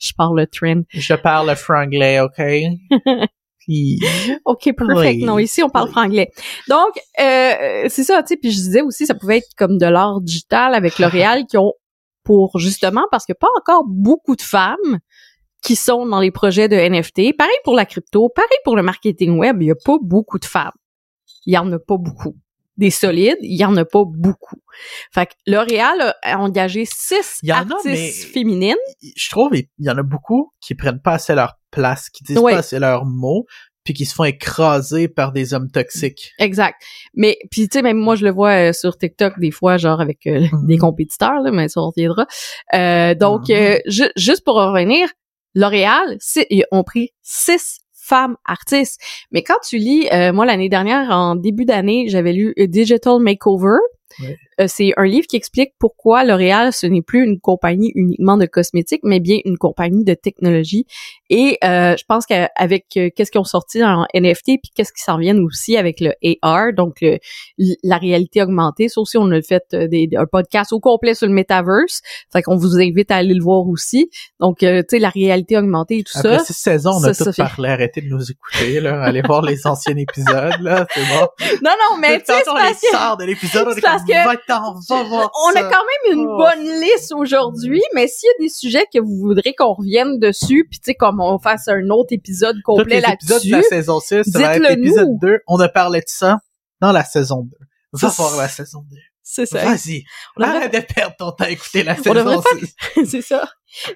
je 0.01 0.13
parle 0.17 0.41
le 0.41 0.47
trend. 0.47 0.83
Je 0.91 1.15
parle 1.15 1.55
franglais, 1.57 2.21
OK? 2.21 2.41
Puis... 3.59 3.99
OK, 4.45 4.71
perfect. 4.77 5.23
Non, 5.23 5.39
ici, 5.39 5.63
on 5.63 5.71
parle 5.71 5.89
franglais. 5.91 6.31
Donc, 6.69 6.91
euh, 7.19 7.87
c'est 7.89 8.05
ça, 8.05 8.23
tu 8.23 8.29
sais, 8.29 8.37
puis 8.37 8.51
je 8.51 8.57
disais 8.59 8.83
aussi, 8.83 9.07
ça 9.07 9.15
pouvait 9.15 9.39
être 9.39 9.49
comme 9.57 9.79
de 9.79 9.87
l'art 9.87 10.21
digital 10.21 10.75
avec 10.75 10.99
L'Oréal 10.99 11.47
qui 11.47 11.57
ont 11.57 11.73
pour, 12.25 12.59
justement, 12.59 13.05
parce 13.11 13.27
que 13.27 13.33
pas 13.33 13.49
encore 13.59 13.85
beaucoup 13.87 14.37
de 14.37 14.43
femmes 14.43 14.99
qui 15.63 15.77
sont 15.77 16.07
dans 16.07 16.21
les 16.21 16.31
projets 16.31 16.69
de 16.69 16.77
NFT. 16.77 17.37
Pareil 17.37 17.57
pour 17.65 17.75
la 17.75 17.87
crypto, 17.87 18.29
pareil 18.29 18.59
pour 18.65 18.77
le 18.77 18.83
marketing 18.83 19.39
web, 19.39 19.63
il 19.63 19.69
y 19.69 19.71
a 19.71 19.77
pas 19.83 19.97
beaucoup 20.01 20.39
de 20.39 20.45
femmes. 20.45 20.73
Il 21.47 21.55
y 21.55 21.59
en 21.59 21.71
a 21.73 21.79
pas 21.79 21.97
beaucoup 21.97 22.37
des 22.77 22.91
solides, 22.91 23.39
il 23.41 23.57
y 23.57 23.65
en 23.65 23.77
a 23.77 23.85
pas 23.85 24.03
beaucoup. 24.05 24.57
Fait 25.13 25.27
que 25.27 25.33
L'Oréal 25.47 26.15
a 26.23 26.39
engagé 26.39 26.85
six 26.87 27.41
artistes 27.49 28.33
féminines. 28.33 28.75
Je 29.17 29.31
trouve 29.31 29.55
il 29.55 29.69
y 29.79 29.91
en 29.91 29.97
a 29.99 30.03
beaucoup 30.03 30.53
qui 30.61 30.75
prennent 30.75 31.01
pas 31.01 31.13
assez 31.15 31.35
leur 31.35 31.55
place, 31.71 32.11
qui 32.11 32.25
disent 32.25 32.41
pas 32.41 32.59
assez 32.59 32.79
leurs 32.79 33.05
mots, 33.05 33.47
puis 33.85 33.95
qui 33.95 34.07
se 34.07 34.15
font 34.15 34.25
écraser 34.25 35.09
par 35.09 35.31
des 35.33 35.55
hommes 35.55 35.71
toxiques. 35.71 36.33
Exact. 36.39 36.81
Mais 37.15 37.37
puis 37.51 37.69
tu 37.69 37.79
sais 37.79 37.83
même 37.83 37.99
moi 37.99 38.17
je 38.17 38.25
le 38.25 38.31
vois 38.33 38.71
euh, 38.71 38.73
sur 38.73 38.97
TikTok 38.97 39.39
des 39.39 39.51
fois 39.51 39.77
genre 39.77 40.01
avec 40.01 40.27
euh, 40.27 40.41
Mm-hmm. 40.41 40.67
des 40.67 40.79
compétiteurs 40.79 41.41
là, 41.43 41.51
mais 41.53 41.69
ça 41.69 41.81
on 41.81 41.91
reviendra. 41.91 42.27
Euh, 42.75 43.15
donc 43.15 43.43
Mm-hmm. 43.49 43.81
ju 43.87 44.05
juste 44.17 44.43
pour 44.45 44.55
revenir, 44.57 45.09
L'Oréal 45.55 46.17
ils 46.51 46.65
ont 46.73 46.83
pris 46.83 47.11
six 47.23 47.79
femmes 48.05 48.37
artistes. 48.45 49.01
Mais 49.33 49.43
quand 49.43 49.59
tu 49.67 49.79
lis, 49.79 50.09
euh, 50.13 50.33
moi 50.33 50.45
l'année 50.47 50.69
dernière, 50.69 51.11
en 51.11 51.35
début 51.35 51.65
d'année, 51.65 52.07
j'avais 52.09 52.33
lu 52.33 52.55
Digital 52.57 53.19
Makeover. 53.21 53.79
Euh, 54.61 54.67
c'est 54.69 54.93
un 54.97 55.05
livre 55.05 55.27
qui 55.27 55.37
explique 55.37 55.73
pourquoi 55.79 56.25
L'Oréal, 56.25 56.73
ce 56.73 56.87
n'est 56.87 57.03
plus 57.03 57.25
une 57.25 57.41
compagnie 57.41 57.93
uniquement 57.95 58.37
de 58.37 58.47
cosmétiques, 58.47 59.01
mais 59.05 59.21
bien 59.21 59.39
une 59.45 59.59
compagnie 59.59 60.05
de 60.05 60.15
technologie. 60.15 60.87
Et 61.31 61.59
euh, 61.65 61.97
je 61.99 62.05
pense 62.07 62.27
qu'avec 62.27 62.85
euh, 62.97 63.11
qu'est-ce 63.15 63.31
qu'ils 63.31 63.41
ont 63.41 63.45
sorti 63.45 63.83
en 63.83 64.07
NFT, 64.15 64.45
puis 64.63 64.71
qu'est-ce 64.75 64.93
qui 64.93 65.03
s'en 65.03 65.19
vient 65.19 65.37
aussi 65.43 65.77
avec 65.77 66.01
le 66.01 66.13
AR, 66.43 66.73
donc 66.75 66.97
le, 67.01 67.19
la 67.83 67.99
réalité 67.99 68.43
augmentée. 68.43 68.89
Ça 68.89 69.01
aussi, 69.01 69.17
on 69.17 69.31
a 69.31 69.41
fait 69.43 69.65
euh, 69.75 69.89
des, 69.89 70.09
un 70.17 70.27
podcast 70.27 70.73
au 70.73 70.81
complet 70.81 71.15
sur 71.15 71.27
le 71.27 71.33
metaverse. 71.33 72.01
Fait 72.33 72.43
qu'on 72.43 72.57
vous 72.57 72.77
invite 72.79 73.11
à 73.11 73.17
aller 73.17 73.35
le 73.35 73.43
voir 73.43 73.67
aussi. 73.67 74.11
Donc, 74.41 74.63
euh, 74.63 74.83
tu 74.83 74.97
sais, 74.97 74.99
la 74.99 75.09
réalité 75.11 75.57
augmentée 75.59 75.99
et 75.99 76.03
tout 76.05 76.13
Après 76.19 76.39
ça. 76.39 76.45
six 76.45 76.53
saisons, 76.55 76.91
on 77.01 77.05
a 77.05 77.15
ça 77.15 77.25
tout 77.25 77.33
parlé. 77.37 77.71
Arrêtez 77.71 78.01
de 78.01 78.09
nous 78.09 78.31
écouter, 78.31 78.81
là. 78.81 79.03
Allez 79.03 79.23
voir 79.23 79.43
les 79.43 79.67
anciens 79.67 79.97
épisodes, 79.97 80.61
là. 80.61 80.87
C'est 80.95 81.01
bon. 81.03 81.27
Non, 81.63 81.71
non, 81.91 81.99
mais 81.99 82.19
tu 82.19 82.27
sais, 82.27 82.43
parce 82.45 82.81
que... 82.81 83.19
de 83.23 83.25
l'épisode, 83.27 83.67
on 83.67 83.71
est 83.71 83.75
c'est 83.75 83.81
parce 83.81 84.03
comme, 84.03 84.09
que- 84.11 84.29
va 84.49 85.03
voir 85.05 85.31
On 85.47 85.51
a 85.51 85.55
ça. 85.55 85.63
quand 85.63 85.83
même 86.13 86.19
une 86.19 86.27
Oh. 86.29 86.37
bonne 86.39 86.81
liste 86.81 87.13
aujourd'hui, 87.13 87.83
mais 87.95 88.07
s'il 88.09 88.27
y 88.29 88.31
a 88.31 88.45
des 88.45 88.49
sujets 88.49 88.87
que 88.93 88.99
vous 89.01 89.17
voudrez 89.17 89.55
qu'on 89.55 89.75
revienne 89.75 90.19
dessus, 90.19 90.67
puis 90.71 90.79
tu 90.79 90.87
sais, 90.91 90.95
comme 90.95 91.21
on 91.21 91.39
fasse 91.39 91.69
un 91.69 91.89
autre 91.91 92.13
épisode 92.13 92.57
complet 92.65 93.01
les 93.01 93.13
épisodes 93.13 93.43
de 93.43 93.51
là-dessus, 93.51 93.51
la 93.51 93.63
saison 93.63 94.01
6, 94.01 94.25
ça 94.31 94.39
va 94.39 94.57
être 94.57 94.61
dites-le 94.63 94.75
l'épisode 94.77 95.09
nous. 95.09 95.19
2. 95.21 95.39
On 95.47 95.59
a 95.61 95.69
parlé 95.69 96.01
de 96.01 96.09
ça 96.09 96.39
dans 96.81 96.93
la 96.93 97.05
saison 97.05 97.43
2. 97.43 97.57
Va 97.93 98.09
voir 98.09 98.37
la 98.37 98.49
saison 98.49 98.85
2. 98.91 98.97
c'est 99.23 99.47
ça. 99.47 99.65
Vas-y. 99.65 100.05
Devrait- 100.37 100.57
Arrête 100.57 100.75
de 100.75 100.81
perdre 100.81 101.17
ton 101.17 101.31
temps 101.33 101.45
à 101.45 101.51
écouter 101.51 101.83
la 101.83 101.97
On 102.07 102.13
devrait 102.15 102.37
saison 102.37 102.67
6. 102.95 103.07
c'est 103.11 103.23
ça. 103.23 103.49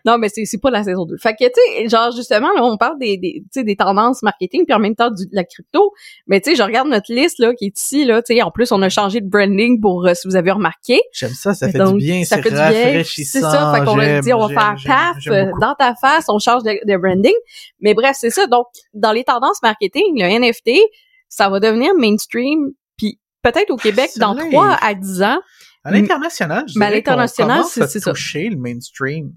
Non, 0.04 0.18
mais 0.18 0.28
c'est 0.28 0.44
c'est 0.44 0.58
pas 0.58 0.70
la 0.70 0.82
saison 0.84 1.04
2. 1.04 1.16
Fait 1.18 1.34
que, 1.34 1.44
tu 1.44 1.50
sais, 1.54 1.88
genre, 1.88 2.10
justement, 2.12 2.48
là, 2.54 2.62
on 2.64 2.76
parle 2.76 2.98
des, 2.98 3.16
des, 3.16 3.42
tu 3.44 3.48
sais, 3.60 3.64
des 3.64 3.76
tendances 3.76 4.22
marketing, 4.22 4.64
puis 4.64 4.74
en 4.74 4.78
même 4.78 4.94
temps 4.94 5.10
du- 5.10 5.26
de 5.26 5.34
la 5.34 5.44
crypto. 5.44 5.92
Mais, 6.26 6.40
tu 6.40 6.50
sais, 6.50 6.56
je 6.56 6.62
regarde 6.62 6.88
notre 6.88 7.12
liste, 7.12 7.38
là, 7.38 7.54
qui 7.54 7.66
est 7.66 7.78
ici, 7.78 8.04
là, 8.04 8.22
tu 8.22 8.34
sais, 8.34 8.42
en 8.42 8.50
plus, 8.50 8.72
on 8.72 8.80
a 8.82 8.88
changé 8.88 9.20
de 9.20 9.28
branding 9.28 9.80
pour, 9.80 10.06
euh, 10.06 10.14
si 10.14 10.26
vous 10.28 10.36
avez 10.36 10.50
remarqué. 10.50 11.00
J'aime 11.12 11.30
ça, 11.32 11.54
ça 11.54 11.68
fait 11.70 11.78
donc, 11.78 11.98
du 11.98 12.06
bien, 12.06 12.24
ça 12.24 12.36
c'est 12.36 12.42
fait 12.42 12.50
du 12.50 12.56
bien. 12.56 13.02
C'est 13.04 13.40
ça. 13.40 13.72
Fait 13.74 13.84
qu'on 13.84 13.98
a 13.98 14.20
dit, 14.20 14.32
on 14.32 14.38
va 14.46 14.48
faire 14.48 14.76
paf 14.86 15.16
euh, 15.28 15.44
beaucoup. 15.46 15.60
dans 15.60 15.74
ta 15.74 15.94
face, 15.94 16.26
on 16.28 16.38
change 16.38 16.62
de, 16.62 16.72
de 16.84 16.96
branding. 16.96 17.34
Mais 17.80 17.94
bref, 17.94 18.16
c'est 18.18 18.30
ça. 18.30 18.46
Donc, 18.46 18.66
dans 18.94 19.12
les 19.12 19.24
tendances 19.24 19.62
marketing, 19.62 20.20
le 20.20 20.38
NFT, 20.38 20.80
ça 21.28 21.48
va 21.48 21.60
devenir 21.60 21.94
mainstream, 21.94 22.70
puis 22.96 23.18
peut-être 23.42 23.70
au 23.70 23.76
Québec, 23.76 24.10
dans 24.16 24.34
vrai. 24.34 24.48
3 24.48 24.76
à 24.80 24.94
10 24.94 25.22
ans. 25.22 25.38
À 25.84 25.90
l'international, 25.90 26.64
je 26.68 26.78
Mais 26.78 26.86
à 26.86 26.90
l'international, 26.90 27.62
c'est 27.64 27.86
ça. 28.00 28.10
toucher 28.12 28.48
le 28.50 28.56
mainstream. 28.56 29.32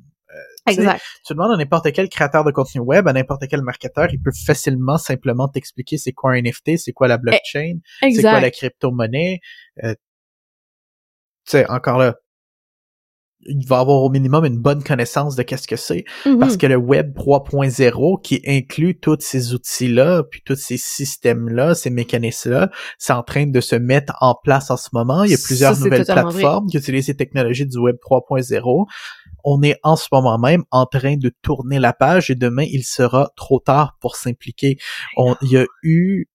Exact. 0.68 1.02
Tu 1.26 1.34
demandes 1.34 1.54
à 1.54 1.58
n'importe 1.58 1.92
quel 1.92 2.08
créateur 2.10 2.44
de 2.44 2.52
contenu 2.52 2.82
web, 2.82 3.08
à 3.08 3.14
n'importe 3.14 3.44
quel 3.50 3.62
marketeur, 3.62 4.08
il 4.12 4.22
peut 4.22 4.32
facilement 4.46 4.98
simplement 4.98 5.48
t'expliquer 5.48 5.98
c'est 5.98 6.12
quoi 6.12 6.32
un 6.32 6.42
NFT, 6.42 6.78
c'est 6.78 6.94
quoi 6.94 7.08
la 7.08 7.18
blockchain, 7.18 7.80
c'est 8.02 8.22
quoi 8.22 8.40
la 8.40 8.52
crypto-monnaie. 8.52 9.40
Euh, 9.84 9.94
tu 11.46 11.52
sais, 11.52 11.70
encore 11.70 11.98
là, 11.98 12.16
il 13.46 13.66
va 13.68 13.80
avoir 13.80 14.04
au 14.04 14.10
minimum 14.10 14.46
une 14.46 14.58
bonne 14.58 14.84
connaissance 14.84 15.36
de 15.36 15.44
qu'est-ce 15.44 15.68
que 15.68 15.76
c'est. 15.76 16.06
Parce 16.40 16.58
que 16.58 16.68
le 16.68 16.76
Web 16.76 17.16
3.0, 17.18 18.22
qui 18.22 18.42
inclut 18.46 19.00
tous 19.00 19.18
ces 19.20 19.54
outils-là, 19.54 20.24
puis 20.24 20.42
tous 20.46 20.56
ces 20.56 20.78
systèmes-là, 20.78 21.76
ces 21.76 21.90
mécanismes-là, 21.90 22.70
c'est 22.98 23.14
en 23.14 23.24
train 23.24 23.48
de 23.48 23.62
se 23.62 23.76
mettre 23.76 24.14
en 24.22 24.36
place 24.36 24.70
en 24.70 24.78
ce 24.78 24.90
moment. 24.94 25.24
Il 25.24 25.32
y 25.32 25.36
a 25.36 25.40
plusieurs 25.44 25.78
nouvelles 25.80 26.04
vrai. 26.04 26.14
plateformes 26.22 26.68
qui 26.68 26.78
utilisent 26.78 27.08
ces 27.08 27.16
technologies 27.16 27.66
du 27.66 27.78
Web 27.78 27.96
3.0. 27.98 28.86
On 29.44 29.62
est 29.64 29.78
en 29.84 29.96
ce 29.96 30.08
moment 30.12 30.38
même 30.38 30.64
en 30.72 30.86
train 30.86 31.18
de 31.18 31.32
tourner 31.42 31.80
la 31.80 31.94
page 31.94 32.30
et 32.30 32.36
demain, 32.36 32.66
il 32.70 32.84
sera 32.84 33.30
trop 33.36 33.60
tard 33.60 33.98
pour 34.00 34.16
s'impliquer. 34.16 34.78
On- 35.18 35.36
Il 35.42 35.50
y 35.52 35.58
a 35.58 35.66
eu 35.84 36.26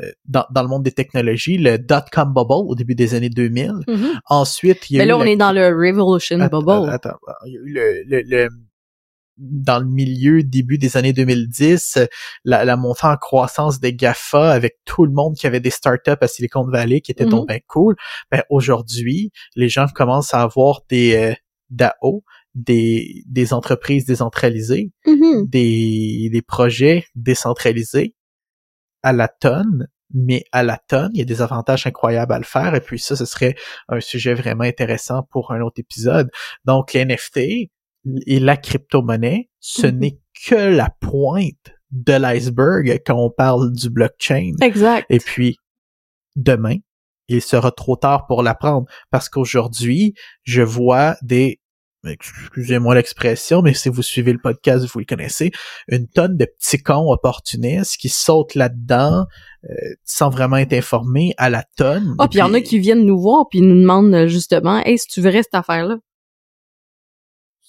euh, 0.00 0.12
dans, 0.26 0.44
dans 0.52 0.62
le 0.62 0.68
monde 0.68 0.84
des 0.84 0.92
technologies, 0.92 1.58
le 1.58 1.76
dot-com 1.76 2.32
bubble 2.32 2.52
au 2.68 2.74
début 2.76 2.94
des 2.94 3.14
années 3.14 3.30
2000. 3.30 3.72
Mhm. 3.88 4.20
Ensuite, 4.26 4.88
il 4.90 4.94
y 4.94 5.00
a 5.00 5.02
Mais 5.02 5.06
eu 5.06 5.08
là, 5.08 5.16
on 5.18 5.24
la- 5.24 5.30
est 5.30 5.36
dans 5.36 5.50
le 5.52 5.66
Revolution 5.68 6.38
Attends, 6.40 6.62
Bubble. 6.62 6.88
Attends, 6.90 7.18
il 7.46 7.52
y 7.52 7.56
a 7.56 7.60
eu 7.60 7.72
le, 7.72 8.02
le, 8.06 8.22
le- 8.22 8.48
dans 9.40 9.78
le 9.78 9.86
milieu, 9.86 10.42
début 10.42 10.78
des 10.78 10.96
années 10.96 11.12
2010, 11.12 11.96
euh, 11.96 12.06
la, 12.44 12.64
la 12.64 12.76
montée 12.76 13.06
en 13.06 13.16
croissance 13.16 13.78
des 13.78 13.94
GAFA 13.94 14.50
avec 14.52 14.78
tout 14.84 15.04
le 15.04 15.12
monde 15.12 15.36
qui 15.36 15.46
avait 15.46 15.60
des 15.60 15.70
startups 15.70 16.10
à 16.20 16.26
Silicon 16.28 16.64
Valley 16.64 17.00
qui 17.00 17.12
étaient 17.12 17.24
Mhm. 17.24 17.30
donc 17.30 17.48
bien 17.48 17.58
cool. 17.68 17.94
Ben, 18.32 18.42
aujourd'hui, 18.50 19.30
les 19.54 19.68
gens 19.68 19.86
commencent 19.94 20.34
à 20.34 20.42
avoir 20.42 20.80
des 20.88 21.14
euh, 21.16 21.34
DAO, 21.70 22.24
des, 22.58 23.22
des 23.26 23.52
entreprises 23.52 24.04
décentralisées, 24.04 24.90
Mhm. 25.06 25.46
des, 25.48 26.28
des 26.32 26.42
projets 26.42 27.06
décentralisés 27.14 28.14
à 29.02 29.12
la 29.12 29.28
tonne, 29.28 29.86
mais 30.12 30.42
à 30.52 30.62
la 30.62 30.78
tonne, 30.88 31.10
il 31.14 31.18
y 31.18 31.22
a 31.22 31.26
des 31.26 31.40
avantages 31.42 31.86
incroyables 31.86 32.32
à 32.32 32.38
le 32.38 32.44
faire, 32.44 32.74
et 32.74 32.80
puis 32.80 32.98
ça, 32.98 33.14
ce 33.14 33.24
serait 33.24 33.54
un 33.88 34.00
sujet 34.00 34.34
vraiment 34.34 34.64
intéressant 34.64 35.22
pour 35.30 35.52
un 35.52 35.60
autre 35.60 35.78
épisode. 35.80 36.30
Donc, 36.64 36.92
les 36.94 37.04
NFT 37.04 37.70
et 38.26 38.40
la 38.40 38.56
crypto-monnaie, 38.56 39.50
ce 39.60 39.86
Mhm. 39.86 39.98
n'est 39.98 40.18
que 40.46 40.54
la 40.54 40.90
pointe 41.00 41.72
de 41.90 42.12
l'iceberg 42.14 43.00
quand 43.06 43.16
on 43.18 43.30
parle 43.30 43.72
du 43.72 43.88
blockchain. 43.90 44.52
Exact. 44.62 45.06
Et 45.10 45.18
puis, 45.20 45.56
demain, 46.36 46.76
il 47.28 47.42
sera 47.42 47.70
trop 47.70 47.96
tard 47.96 48.26
pour 48.26 48.42
l'apprendre 48.42 48.86
parce 49.10 49.28
qu'aujourd'hui, 49.28 50.14
je 50.44 50.62
vois 50.62 51.16
des, 51.22 51.60
excusez-moi 52.06 52.94
l'expression, 52.94 53.62
mais 53.62 53.74
si 53.74 53.88
vous 53.88 54.02
suivez 54.02 54.32
le 54.32 54.38
podcast, 54.38 54.86
vous 54.86 55.00
le 55.00 55.04
connaissez, 55.04 55.50
une 55.88 56.06
tonne 56.08 56.36
de 56.36 56.44
petits 56.44 56.82
cons 56.82 57.10
opportunistes 57.12 57.96
qui 57.96 58.08
sautent 58.08 58.54
là-dedans 58.54 59.26
euh, 59.64 59.74
sans 60.04 60.30
vraiment 60.30 60.56
être 60.56 60.72
informés 60.72 61.34
à 61.36 61.50
la 61.50 61.64
tonne. 61.76 62.14
Ah, 62.18 62.24
Et 62.24 62.28
puis 62.28 62.38
il 62.38 62.42
y 62.42 62.42
en 62.42 62.54
a 62.54 62.60
qui 62.60 62.78
viennent 62.78 63.04
nous 63.04 63.20
voir 63.20 63.46
puis 63.50 63.60
nous 63.60 63.80
demandent 63.80 64.14
euh, 64.14 64.28
justement, 64.28 64.78
hey, 64.84 64.98
si 64.98 65.08
tu 65.08 65.20
verrais 65.20 65.42
cette 65.42 65.54
affaire-là. 65.54 65.96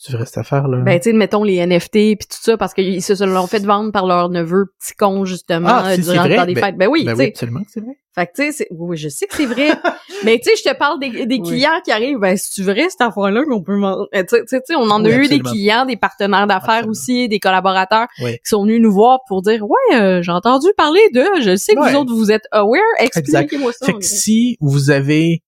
Tu 0.02 0.16
restes 0.16 0.38
à 0.38 0.44
faire, 0.44 0.66
là? 0.70 0.78
Ben, 0.78 0.98
tu 0.98 1.10
sais, 1.10 1.14
mettons 1.14 1.44
les 1.44 1.58
NFT 1.66 1.92
puis 1.92 2.16
tout 2.30 2.38
ça 2.42 2.56
parce 2.56 2.74
qu'ils 2.74 3.02
se 3.04 3.22
l'ont 3.26 3.48
fait 3.48 3.60
vendre 3.66 3.92
par 3.92 4.06
leur 4.08 4.30
neveu 4.30 4.68
petit 4.80 4.94
con 4.98 5.26
justement 5.26 5.68
Ah, 5.70 5.90
euh, 5.92 5.96
si, 5.96 6.04
c'est 6.06 6.12
durant 6.14 6.24
le 6.24 6.30
vrai? 6.30 6.38
temps 6.38 6.46
des 6.46 6.54
Ben- 6.54 6.64
fêtes. 6.64 6.78
Ben 6.78 6.88
oui, 6.88 7.04
Ben 7.04 7.12
tu 7.12 7.18
oui, 7.20 7.24
sais. 7.26 7.30
absolument, 7.32 7.60
c'est 7.68 7.82
vrai. 7.82 7.98
Fait 8.16 8.26
que 8.28 8.32
tu 8.34 8.44
sais, 8.44 8.52
c'est- 8.54 8.68
oui, 8.72 8.96
je 8.96 9.10
sais 9.10 9.28
que 9.28 9.36
c'est 9.36 9.46
vrai. 9.46 9.68
mais 10.24 10.40
tu 10.40 10.50
sais, 10.50 10.56
je 10.56 10.70
te 10.70 10.78
parle 10.78 11.02
des, 11.02 11.26
des 11.26 11.36
Oui. 11.36 11.42
clients 11.42 11.82
qui 11.84 11.92
arrivent. 11.92 12.18
Ben, 12.18 12.38
si 12.38 12.50
tu 12.54 12.64
verrais 12.64 12.90
cette 12.90 13.02
affaire-là 13.02 13.44
qu'on 13.44 13.62
peut, 13.62 13.78
vendre- 13.78 14.08
tu 14.14 14.20
sais, 14.30 14.42
tu 14.46 14.48
sais, 14.64 14.76
on 14.78 14.90
en 14.90 15.04
a 15.04 15.10
eu 15.10 15.28
des 15.28 15.40
clients, 15.42 15.86
des 15.86 15.98
partenaires 15.98 16.48
d'affaires 16.48 16.88
aussi, 16.88 17.28
des 17.28 17.40
collaborateurs 17.40 18.08
Oui. 18.24 18.36
qui 18.36 18.40
sont 18.50 18.64
venus 18.64 18.82
nous 18.82 18.94
voir 18.94 19.20
pour 19.28 19.42
dire, 19.42 19.64
ouais, 19.64 19.96
euh, 20.00 20.22
j'ai 20.22 20.32
entendu 20.32 20.68
parler 20.78 21.02
de, 21.14 21.26
je 21.42 21.58
sais 21.58 21.76
que 21.76 21.80
Ouais. 21.82 21.92
vous 21.92 21.98
autres 21.98 22.14
vous 22.16 22.32
êtes 22.32 22.46
aware, 22.54 22.80
expliquez-moi 23.00 23.74
ça. 23.74 23.86
Fait 23.88 23.94
que 23.94 24.00
si 24.06 24.56
vous 24.62 24.92
avez 24.92 25.44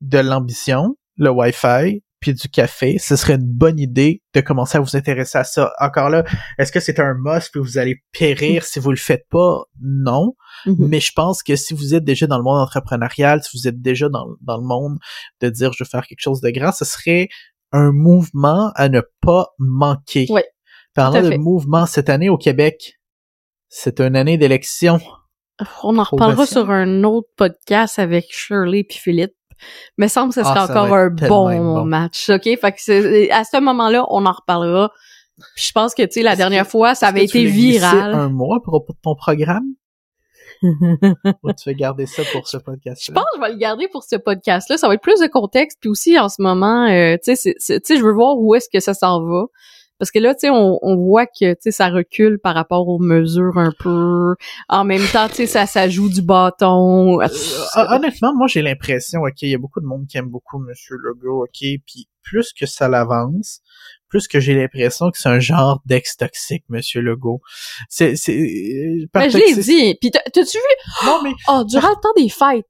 de 0.00 0.18
l'ambition, 0.18 0.96
le 1.18 1.30
Wi-Fi, 1.30 2.02
puis 2.26 2.34
du 2.34 2.48
café, 2.48 2.98
ce 2.98 3.14
serait 3.14 3.34
une 3.34 3.46
bonne 3.46 3.78
idée 3.78 4.20
de 4.34 4.40
commencer 4.40 4.78
à 4.78 4.80
vous 4.80 4.96
intéresser 4.96 5.38
à 5.38 5.44
ça. 5.44 5.72
Encore 5.78 6.10
là, 6.10 6.24
est-ce 6.58 6.72
que 6.72 6.80
c'est 6.80 6.98
un 6.98 7.14
must 7.16 7.52
puis 7.52 7.60
vous 7.60 7.78
allez 7.78 8.02
périr 8.10 8.64
si 8.64 8.80
vous 8.80 8.90
le 8.90 8.96
faites 8.96 9.26
pas? 9.30 9.62
Non. 9.80 10.34
Mhm. 10.66 10.88
Mais 10.88 10.98
je 10.98 11.12
pense 11.14 11.44
que 11.44 11.54
si 11.54 11.72
vous 11.72 11.94
êtes 11.94 12.02
déjà 12.02 12.26
dans 12.26 12.38
le 12.38 12.42
monde 12.42 12.58
entrepreneurial, 12.58 13.44
si 13.44 13.56
vous 13.56 13.68
êtes 13.68 13.80
déjà 13.80 14.08
dans, 14.08 14.26
dans 14.40 14.56
le 14.56 14.66
monde 14.66 14.98
de 15.40 15.50
dire 15.50 15.72
je 15.72 15.84
veux 15.84 15.88
faire 15.88 16.04
quelque 16.04 16.20
chose 16.20 16.40
de 16.40 16.50
grand, 16.50 16.72
ce 16.72 16.84
serait 16.84 17.28
un 17.70 17.92
mouvement 17.92 18.72
à 18.74 18.88
ne 18.88 19.02
pas 19.20 19.48
manquer. 19.58 20.26
Ouais, 20.28 20.46
Parlant 20.94 21.22
de 21.22 21.36
mouvement 21.36 21.86
cette 21.86 22.08
année 22.08 22.28
au 22.28 22.38
Québec, 22.38 22.98
c'est 23.68 24.00
une 24.00 24.16
année 24.16 24.36
d'élection. 24.36 24.98
On 25.84 25.96
en 25.98 26.02
reparlera 26.02 26.44
sur 26.44 26.70
un 26.70 27.04
autre 27.04 27.28
podcast 27.36 27.98
avec 27.98 28.26
Shirley 28.30 28.82
puis 28.82 28.98
Philippe. 28.98 29.34
Mais 29.98 30.08
semble 30.08 30.28
que 30.28 30.34
ce 30.34 30.40
Ah, 30.40 30.44
serait 30.54 30.66
ça 30.66 30.82
encore 30.82 30.94
un 30.94 31.08
bon, 31.10 31.48
bon. 31.74 31.84
match, 31.84 32.28
ok? 32.30 32.42
Fait 32.60 32.72
que 32.72 32.78
c'est- 32.78 33.30
à 33.30 33.44
ce 33.44 33.58
moment-là, 33.60 34.04
on 34.10 34.26
en 34.26 34.32
reparlera. 34.32 34.90
Je 35.56 35.70
pense 35.72 35.94
que, 35.94 36.02
tu 36.02 36.12
sais, 36.12 36.22
la 36.22 36.34
dernière 36.36 36.66
fois, 36.66 36.94
ça 36.94 37.08
avait 37.08 37.24
été 37.24 37.44
viral. 37.44 38.14
un 38.14 38.28
mois 38.30 38.60
pour 38.64 38.84
ton 39.02 39.14
programme? 39.14 39.64
Ou 40.62 41.52
tu 41.52 41.68
veux 41.68 41.74
garder 41.74 42.06
ça 42.06 42.22
pour 42.32 42.48
ce 42.48 42.56
podcast 42.56 43.02
Je 43.04 43.12
pense 43.12 43.24
que 43.24 43.36
je 43.36 43.40
vais 43.42 43.52
le 43.52 43.58
garder 43.58 43.88
pour 43.88 44.02
ce 44.04 44.16
podcast-là. 44.16 44.78
Ça 44.78 44.88
va 44.88 44.94
être 44.94 45.02
plus 45.02 45.20
de 45.20 45.26
contexte. 45.26 45.76
Puis 45.80 45.90
aussi, 45.90 46.18
en 46.18 46.30
ce 46.30 46.40
moment, 46.40 46.86
euh, 46.86 47.16
tu 47.22 47.36
sais, 47.36 47.54
je 47.60 48.02
veux 48.02 48.12
voir 48.14 48.38
où 48.38 48.54
est-ce 48.54 48.68
que 48.72 48.80
ça 48.80 48.94
s'en 48.94 49.22
va. 49.22 49.44
Parce 49.98 50.10
que 50.10 50.18
là, 50.18 50.34
tu 50.34 50.40
sais, 50.40 50.50
on, 50.50 50.78
on 50.82 50.96
voit 50.96 51.26
que, 51.26 51.52
tu 51.54 51.58
sais, 51.60 51.70
ça 51.70 51.88
recule 51.88 52.38
par 52.38 52.54
rapport 52.54 52.86
aux 52.88 52.98
mesures 52.98 53.56
un 53.56 53.72
peu. 53.78 54.34
En 54.68 54.84
même 54.84 55.02
temps, 55.12 55.28
tu 55.28 55.34
sais, 55.36 55.46
ça, 55.46 55.66
ça 55.66 55.88
joue 55.88 56.08
du 56.08 56.22
bâton. 56.22 57.20
Euh, 57.22 57.26
honnêtement, 57.90 58.34
moi 58.34 58.46
j'ai 58.46 58.62
l'impression, 58.62 59.20
ok, 59.22 59.42
il 59.42 59.50
y 59.50 59.54
a 59.54 59.58
beaucoup 59.58 59.80
de 59.80 59.86
monde 59.86 60.06
qui 60.08 60.18
aime 60.18 60.28
beaucoup 60.28 60.58
Monsieur 60.58 60.96
Legault, 60.96 61.44
ok, 61.44 61.58
puis 61.86 62.08
plus 62.22 62.52
que 62.52 62.66
ça 62.66 62.88
l'avance, 62.88 63.60
plus 64.08 64.26
que 64.28 64.40
j'ai 64.40 64.54
l'impression 64.54 65.10
que 65.10 65.18
c'est 65.18 65.28
un 65.28 65.38
genre 65.40 65.80
d'ex 65.86 66.16
toxique, 66.16 66.64
Monsieur 66.68 67.00
Legault. 67.00 67.40
C'est, 67.88 68.16
c'est. 68.16 68.36
euh, 68.36 69.06
par 69.12 69.22
Mais 69.22 69.30
je 69.30 69.38
l'ai 69.38 69.54
dit. 69.54 69.96
Puis 70.00 70.10
t'as- 70.10 70.22
t'as-tu 70.32 70.56
vu? 70.58 71.06
Non 71.06 71.20
mais 71.22 71.30
Oh, 71.48 71.64
durant 71.64 71.88
le 71.90 71.94
temps 72.02 72.12
des 72.16 72.28
fêtes, 72.28 72.66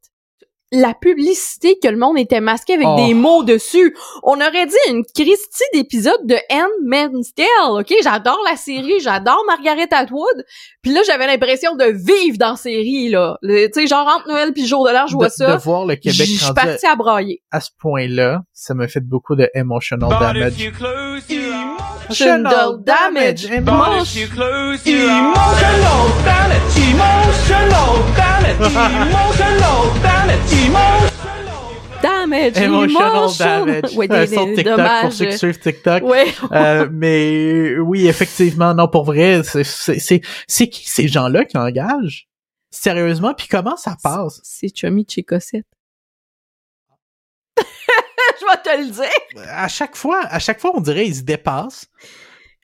la 0.72 0.94
publicité 0.94 1.78
que 1.80 1.86
le 1.88 1.96
monde 1.96 2.18
était 2.18 2.40
masqué 2.40 2.74
avec 2.74 2.86
Oh. 2.88 2.96
des 3.06 3.14
mots 3.14 3.44
dessus. 3.44 3.96
On 4.24 4.34
aurait 4.40 4.66
dit 4.66 4.74
une 4.88 5.04
Christie 5.04 5.64
d'épisode 5.72 6.26
de 6.26 6.36
Handmaid's 6.50 7.34
Tale, 7.34 7.46
OK? 7.80 7.94
J'adore 8.02 8.40
la 8.48 8.56
série, 8.56 8.98
j'adore 9.00 9.42
Margaret 9.46 9.86
Atwood. 9.92 10.44
Puis 10.82 10.92
là, 10.92 11.00
j'avais 11.06 11.26
l'impression 11.28 11.76
de 11.76 11.84
vivre 11.84 12.36
dans 12.38 12.50
la 12.50 12.56
série, 12.56 13.08
là. 13.10 13.38
Tu 13.42 13.68
sais, 13.72 13.86
genre 13.86 14.06
entre 14.08 14.28
Noël 14.28 14.52
puis 14.52 14.66
jour 14.66 14.86
de 14.86 14.92
l'an, 14.92 15.06
je 15.06 15.14
vois 15.14 15.28
de, 15.28 15.32
ça. 15.32 15.56
de 15.56 15.60
voir 15.62 15.86
le 15.86 15.94
Je 15.94 16.00
Québec 16.00 16.26
suis 16.26 16.44
rendu 16.44 16.54
partie 16.54 16.86
à 16.86 16.96
brailler. 16.96 17.42
à 17.52 17.60
ce 17.60 17.70
point-là, 17.78 18.42
ça 18.52 18.74
me 18.74 18.86
fait 18.88 19.00
beaucoup 19.00 19.36
de 19.36 19.48
emotional 19.54 20.10
But 20.10 20.18
damage. 20.20 20.52
if 20.54 20.60
you 20.64 20.72
close 20.72 21.30
your 21.30 21.35
eyes, 21.35 21.35
Emotional 22.08 22.78
damage. 22.84 23.44
emotional 23.46 24.04
damage, 26.24 26.76
emotional 26.76 27.92
damage, 28.14 28.60
emotional 28.60 30.02
damage, 30.02 30.52
emotional. 30.52 31.12
Damage, 32.02 32.56
Emotional 32.58 33.16
emotion. 33.16 33.44
damage. 33.66 33.96
Ouais, 33.96 34.06
un 34.10 34.24
des, 34.24 34.26
de 34.26 34.44
des 34.44 34.54
TikTok 34.56 34.64
dommages. 34.76 35.02
pour 35.02 35.12
ceux 35.12 35.26
qui 35.26 35.38
suivent 35.38 35.58
TikTok. 35.58 36.02
Ouais. 36.04 36.26
Euh, 36.52 36.88
mais 36.92 37.76
oui, 37.78 38.06
effectivement, 38.06 38.74
non, 38.74 38.86
pour 38.86 39.04
vrai, 39.04 39.42
c'est 39.42 39.64
c'est 39.64 39.98
c'est 39.98 40.20
c'est 40.46 40.68
qui 40.68 40.88
ces 40.88 41.08
gens-là 41.08 41.44
qui 41.44 41.56
engagent? 41.58 42.28
Sérieusement 42.70 43.34
puis 43.34 43.48
comment 43.48 43.76
ça 43.76 43.96
passe? 44.02 44.40
C'est 44.44 44.68
Chummy 44.76 45.06
chez 45.08 45.22
Cossette. 45.24 45.66
je 48.40 48.44
vais 48.46 48.62
te 48.62 48.82
le 48.82 48.90
dire. 48.90 49.44
À 49.50 49.68
chaque 49.68 49.96
fois, 49.96 50.20
à 50.26 50.38
chaque 50.38 50.60
fois, 50.60 50.72
on 50.74 50.80
dirait 50.80 51.06
ils 51.06 51.16
se 51.16 51.22
dépassent. 51.22 51.86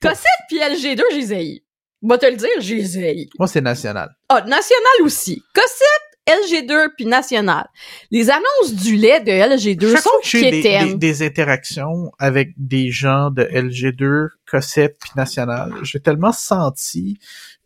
Cossette 0.00 0.26
puis 0.48 0.58
LG2, 0.58 1.02
j'ai 1.12 1.22
zaï. 1.22 1.62
Va 2.02 2.18
te 2.18 2.26
le 2.26 2.37
dire, 2.37 2.48
j'ai 2.58 2.82
zaï. 2.82 3.28
Moi, 3.38 3.46
c'est 3.46 3.61
national. 3.61 4.11
Ah, 4.28 4.40
National 4.40 5.02
aussi. 5.02 5.42
Cossette, 5.54 6.12
LG2 6.26 6.88
puis 6.96 7.06
National. 7.06 7.68
Les 8.11 8.28
annonces 8.30 8.74
du 8.74 8.96
lait 8.96 9.20
de 9.20 9.30
LG2 9.30 9.92
Chaque 9.92 10.02
sont 10.02 10.11
fois 10.11 10.20
que 10.20 10.26
j'ai 10.28 10.50
des, 10.62 10.94
des, 10.94 11.22
interactions 11.24 12.12
avec 12.18 12.50
des 12.56 12.90
gens 12.90 13.30
de 13.30 13.42
LG2, 13.44 14.28
Cossette 14.50 14.96
puis 15.00 15.11
National, 15.16 15.72
j'ai 15.82 16.00
tellement 16.00 16.32
senti 16.32 17.18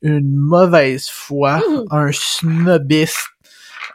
une 0.03 0.35
mauvaise 0.35 1.09
foi, 1.09 1.59
Mhm. 1.69 1.85
un 1.91 2.11
snobisme, 2.13 3.31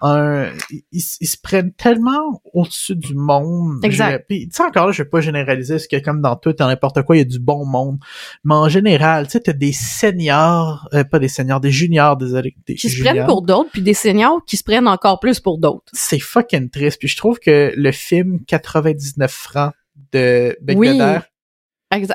un 0.02 0.52
ils, 0.70 1.04
ils 1.22 1.28
se 1.28 1.38
prennent 1.42 1.72
tellement 1.74 2.42
au-dessus 2.54 2.96
du 2.96 3.14
monde. 3.16 3.84
Exact. 3.84 4.12
Je- 4.22 4.26
Puis 4.28 4.48
tu 4.50 4.56
sais 4.56 4.64
encore 4.64 4.88
là, 4.88 4.92
je 4.92 5.04
vais 5.04 5.10
pas 5.10 5.22
généraliser 5.22 5.76
parce 5.76 5.88
que 5.88 6.00
comme 6.00 6.22
dans 6.22 6.36
tout, 6.36 6.54
dans 6.54 6.68
n'importe 6.68 7.02
quoi, 7.04 7.16
il 7.16 7.20
y 7.20 7.22
a 7.22 7.26
du 7.26 7.40
bon 7.40 7.66
monde. 7.66 7.98
Mais 8.44 8.56
en 8.56 8.68
général, 8.70 9.26
tu 9.28 9.34
sais, 9.34 9.40
t'as 9.42 9.54
des 9.54 9.72
seniors, 9.74 10.88
euh, 10.94 11.04
pas 11.04 11.20
des 11.20 11.28
seniors, 11.28 11.60
des 11.60 11.72
juniors, 11.72 12.18
désolé, 12.18 12.56
des 12.68 12.76
Qui 12.76 12.90
se 12.90 13.02
prennent 13.02 13.26
pour 13.28 13.42
d'autres, 13.44 13.70
puis 13.72 13.82
des 13.82 13.94
seniors 13.94 14.44
qui 14.46 14.58
se 14.58 14.64
prennent 14.64 14.88
encore 14.88 15.20
plus 15.20 15.40
pour 15.40 15.58
d'autres. 15.60 15.86
c'est 15.94 16.20
fucking 16.20 16.70
triste. 16.70 16.98
Puis 17.00 17.08
je 17.08 17.18
trouve 17.18 17.40
que 17.40 17.74
le 17.76 17.92
film 17.92 18.40
99 18.46 19.32
francs 19.32 19.74
de 20.12 20.58
Bec 20.62 20.78
Oui. 20.78 20.88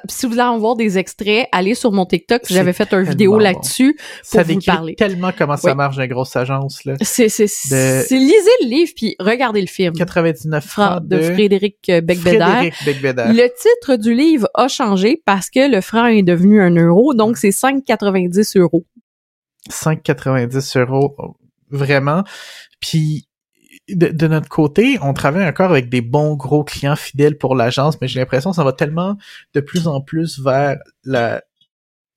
Si 0.09 0.27
vous 0.27 0.33
voulez 0.33 0.43
en 0.43 0.59
voir 0.59 0.77
des 0.77 0.99
extraits, 0.99 1.49
allez 1.53 1.75
sur 1.75 1.93
mon 1.93 2.07
TikTok. 2.07 2.43
Vous 2.51 2.73
fait 2.73 2.93
une 2.93 3.03
vidéo 3.03 3.39
là-dessus 3.39 3.97
ça 4.23 4.39
pour 4.39 4.47
vous 4.49 4.55
décrit 4.61 4.67
parler. 4.77 4.95
tellement 4.95 5.31
comment 5.37 5.57
ça 5.57 5.71
Oui. 5.71 5.77
marche 5.77 5.97
une 5.99 6.07
grosse 6.07 6.35
agence 6.37 6.85
là. 6.85 6.95
C'est, 7.03 7.29
c'est, 7.29 7.45
De- 7.45 8.05
c'est 8.07 8.19
lisez 8.19 8.51
le 8.63 8.69
livre 8.69 8.93
puis 8.97 9.17
regardez 9.19 9.61
le 9.61 9.67
film. 9.67 9.93
99 9.95 10.65
Fra- 10.65 10.91
francs 10.93 11.07
de 11.07 11.17
de. 11.17 11.23
Frédéric 11.35 11.77
Becbédère. 11.89 12.63
Le 13.33 13.49
titre 13.49 13.97
du 13.97 14.15
livre 14.15 14.49
a 14.55 14.69
changé 14.69 15.23
parce 15.25 15.51
que 15.51 15.71
le 15.71 15.81
franc 15.81 16.07
est 16.07 16.23
devenu 16.23 16.61
un 16.63 16.75
euro, 16.75 17.15
donc 17.15 17.37
c'est 17.37 17.51
5,90 17.51 18.59
euros. 18.59 18.85
5,90 19.71 20.79
euros, 20.79 21.17
vraiment. 21.71 22.25
Puis 22.81 23.26
de, 23.89 24.27
notre 24.27 24.49
côté, 24.49 24.99
on 25.01 25.13
travaille 25.13 25.47
encore 25.47 25.71
avec 25.71 25.89
des 25.89 26.01
bons 26.01 26.35
gros 26.35 26.65
clients 26.65 26.97
fidèles 26.97 27.39
pour 27.39 27.55
l'agence, 27.55 28.01
mais 28.01 28.09
j'ai 28.09 28.21
l'impression 28.21 28.51
que 28.51 28.57
ça 28.57 28.65
va 28.65 28.73
tellement 28.73 29.17
de 29.55 29.61
plus 29.61 29.87
en 29.87 30.01
plus 30.01 30.41
vers 30.41 30.77
la 31.05 31.43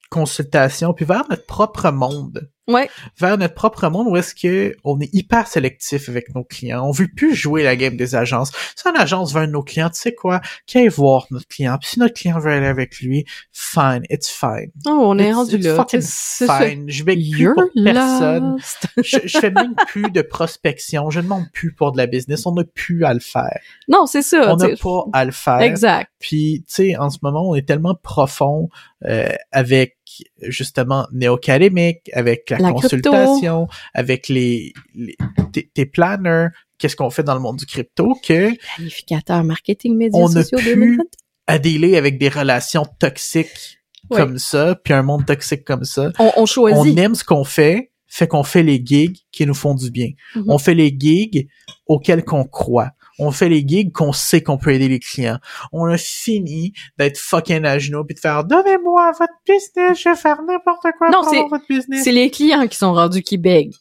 consultation, 0.10 0.94
puis 0.94 1.06
vers 1.06 1.24
notre 1.30 1.46
propre 1.46 1.92
monde. 1.92 2.50
Ouais. 2.70 2.90
vers 3.20 3.38
notre 3.38 3.54
propre 3.56 3.88
monde 3.90 4.08
où 4.08 4.16
est-ce 4.16 4.34
que 4.36 4.76
on 4.84 5.00
est 5.00 5.10
hyper 5.14 5.48
sélectif 5.48 6.08
avec 6.10 6.34
nos 6.36 6.44
clients. 6.44 6.86
On 6.88 6.92
veut 6.92 7.08
plus 7.14 7.36
jouer 7.36 7.64
la 7.64 7.76
game 7.76 7.98
des 7.98 8.16
agences. 8.16 8.52
Si 8.76 8.88
une 8.88 8.96
agence 8.96 9.34
veut 9.34 9.42
un 9.42 9.48
de 9.48 9.52
nos 9.52 9.64
clients, 9.64 9.90
tu 9.90 10.00
sais 10.00 10.14
quoi, 10.14 10.40
qu'il 10.66 10.82
aille 10.82 10.88
voir 10.88 11.26
notre 11.32 11.48
client. 11.48 11.78
Puis 11.80 11.90
si 11.92 12.00
notre 12.00 12.14
client 12.14 12.40
veut 12.40 12.52
aller 12.52 12.68
avec 12.68 13.00
lui, 13.00 13.26
fine, 13.52 14.04
it's 14.10 14.30
fine. 14.30 14.72
Oh, 14.86 14.92
on 14.92 15.18
est 15.20 15.30
It's- 15.30 15.36
rendu 15.36 15.56
it's 15.58 15.66
là. 15.66 15.76
fucking 15.76 16.02
fine. 16.02 16.86
Je 16.90 17.04
beg 17.04 17.20
plus 17.32 17.54
pour 17.54 17.64
personne. 17.84 18.58
je, 18.98 19.18
je 19.26 19.40
fais 19.40 19.52
même 19.52 19.76
plus 19.88 20.12
de 20.12 20.22
prospection. 20.22 21.10
Je 21.10 21.20
ne 21.20 21.24
demande 21.26 21.46
plus 21.52 21.74
pour 21.74 21.92
de 21.92 21.98
la 21.98 22.08
business. 22.08 22.46
On 22.46 22.54
n'a 22.54 22.64
plus 22.64 23.04
à 23.06 23.14
le 23.14 23.20
faire. 23.20 23.60
Non, 23.88 24.06
c'est 24.06 24.22
ça. 24.22 24.54
On 24.54 24.56
n'a 24.58 24.70
pas 24.76 25.06
à 25.14 25.26
le 25.26 25.32
faire. 25.32 25.62
Exact. 25.62 26.10
Puis, 26.20 26.64
tu 26.68 26.74
sais, 26.74 26.98
en 26.98 27.10
ce 27.10 27.18
moment, 27.22 27.50
on 27.50 27.56
est 27.56 27.68
tellement 27.68 27.96
profond 27.96 28.70
euh, 29.06 29.30
avec 29.52 29.98
justement 30.42 31.08
néo-académique, 31.12 32.10
avec 32.14 32.50
la, 32.50 32.58
La 32.60 32.72
consultation, 32.72 33.68
avec 33.94 34.28
les, 34.28 34.74
les 34.96 35.16
tes, 35.52 35.70
tes 35.74 35.86
planners, 35.86 36.48
qu'est-ce 36.78 36.96
qu'on 36.96 37.10
fait 37.10 37.24
dans 37.24 37.34
le 37.36 37.40
monde 37.42 37.58
du 37.58 37.66
crypto, 37.66 38.16
que 38.26 38.52
Planificateur 38.76 39.44
marketing 39.44 39.96
médias 39.98 40.20
On 40.20 40.36
a 40.36 40.44
sociaux 40.44 40.58
pu 40.60 40.66
2020. 40.76 41.04
à 41.48 41.60
dealer 41.60 41.96
avec 41.98 42.18
des 42.18 42.30
relations 42.30 42.86
toxiques 43.00 43.80
comme 44.12 44.40
ça, 44.40 44.76
puis 44.84 44.94
un 44.94 45.04
monde 45.04 45.26
toxique 45.26 45.64
comme 45.66 45.84
ça. 45.84 46.12
On, 46.20 46.32
on 46.36 46.42
On 46.42 46.46
choisit. 46.46 46.98
aime 46.98 47.14
ce 47.16 47.24
qu'on 47.24 47.44
fait, 47.44 47.92
fait 48.08 48.28
qu'on 48.28 48.44
fait 48.44 48.64
les 48.64 48.82
gigs 48.84 49.18
qui 49.32 49.46
nous 49.46 49.54
font 49.54 49.76
du 49.76 49.92
bien. 49.92 50.10
Mhm. 50.36 50.46
On 50.48 50.58
fait 50.58 50.74
les 50.74 50.96
gigs 50.98 51.48
auxquels 51.86 52.24
qu'on 52.24 52.44
croit. 52.46 52.92
On 53.20 53.32
fait 53.32 53.50
les 53.50 53.64
gigs 53.68 53.92
qu'on 53.92 54.14
sait 54.14 54.42
qu'on 54.42 54.58
peut 54.58 54.72
aider 54.74 54.88
les 54.88 55.00
clients. 55.00 55.38
On 55.72 55.86
a 55.86 55.98
fini 55.98 56.74
d'être 56.98 57.18
fucking 57.18 57.66
à 57.66 57.78
genoux 57.80 58.04
puis 58.04 58.16
de 58.16 58.20
faire 58.20 58.44
donnez-moi 58.44 59.12
votre 59.20 59.34
business, 59.48 60.02
je 60.02 60.10
vais 60.10 60.16
faire 60.16 60.42
n'importe 60.42 60.86
quoi 60.98 61.10
Non, 61.10 61.22
pour 61.24 61.50
votre 61.50 61.66
business. 61.70 62.04
C'est 62.04 62.12
les 62.12 62.32
clients 62.32 62.68
qui 62.68 62.78
sont 62.78 62.94
rendus 62.94 63.22
qui 63.22 63.38
bèguent. 63.38 63.76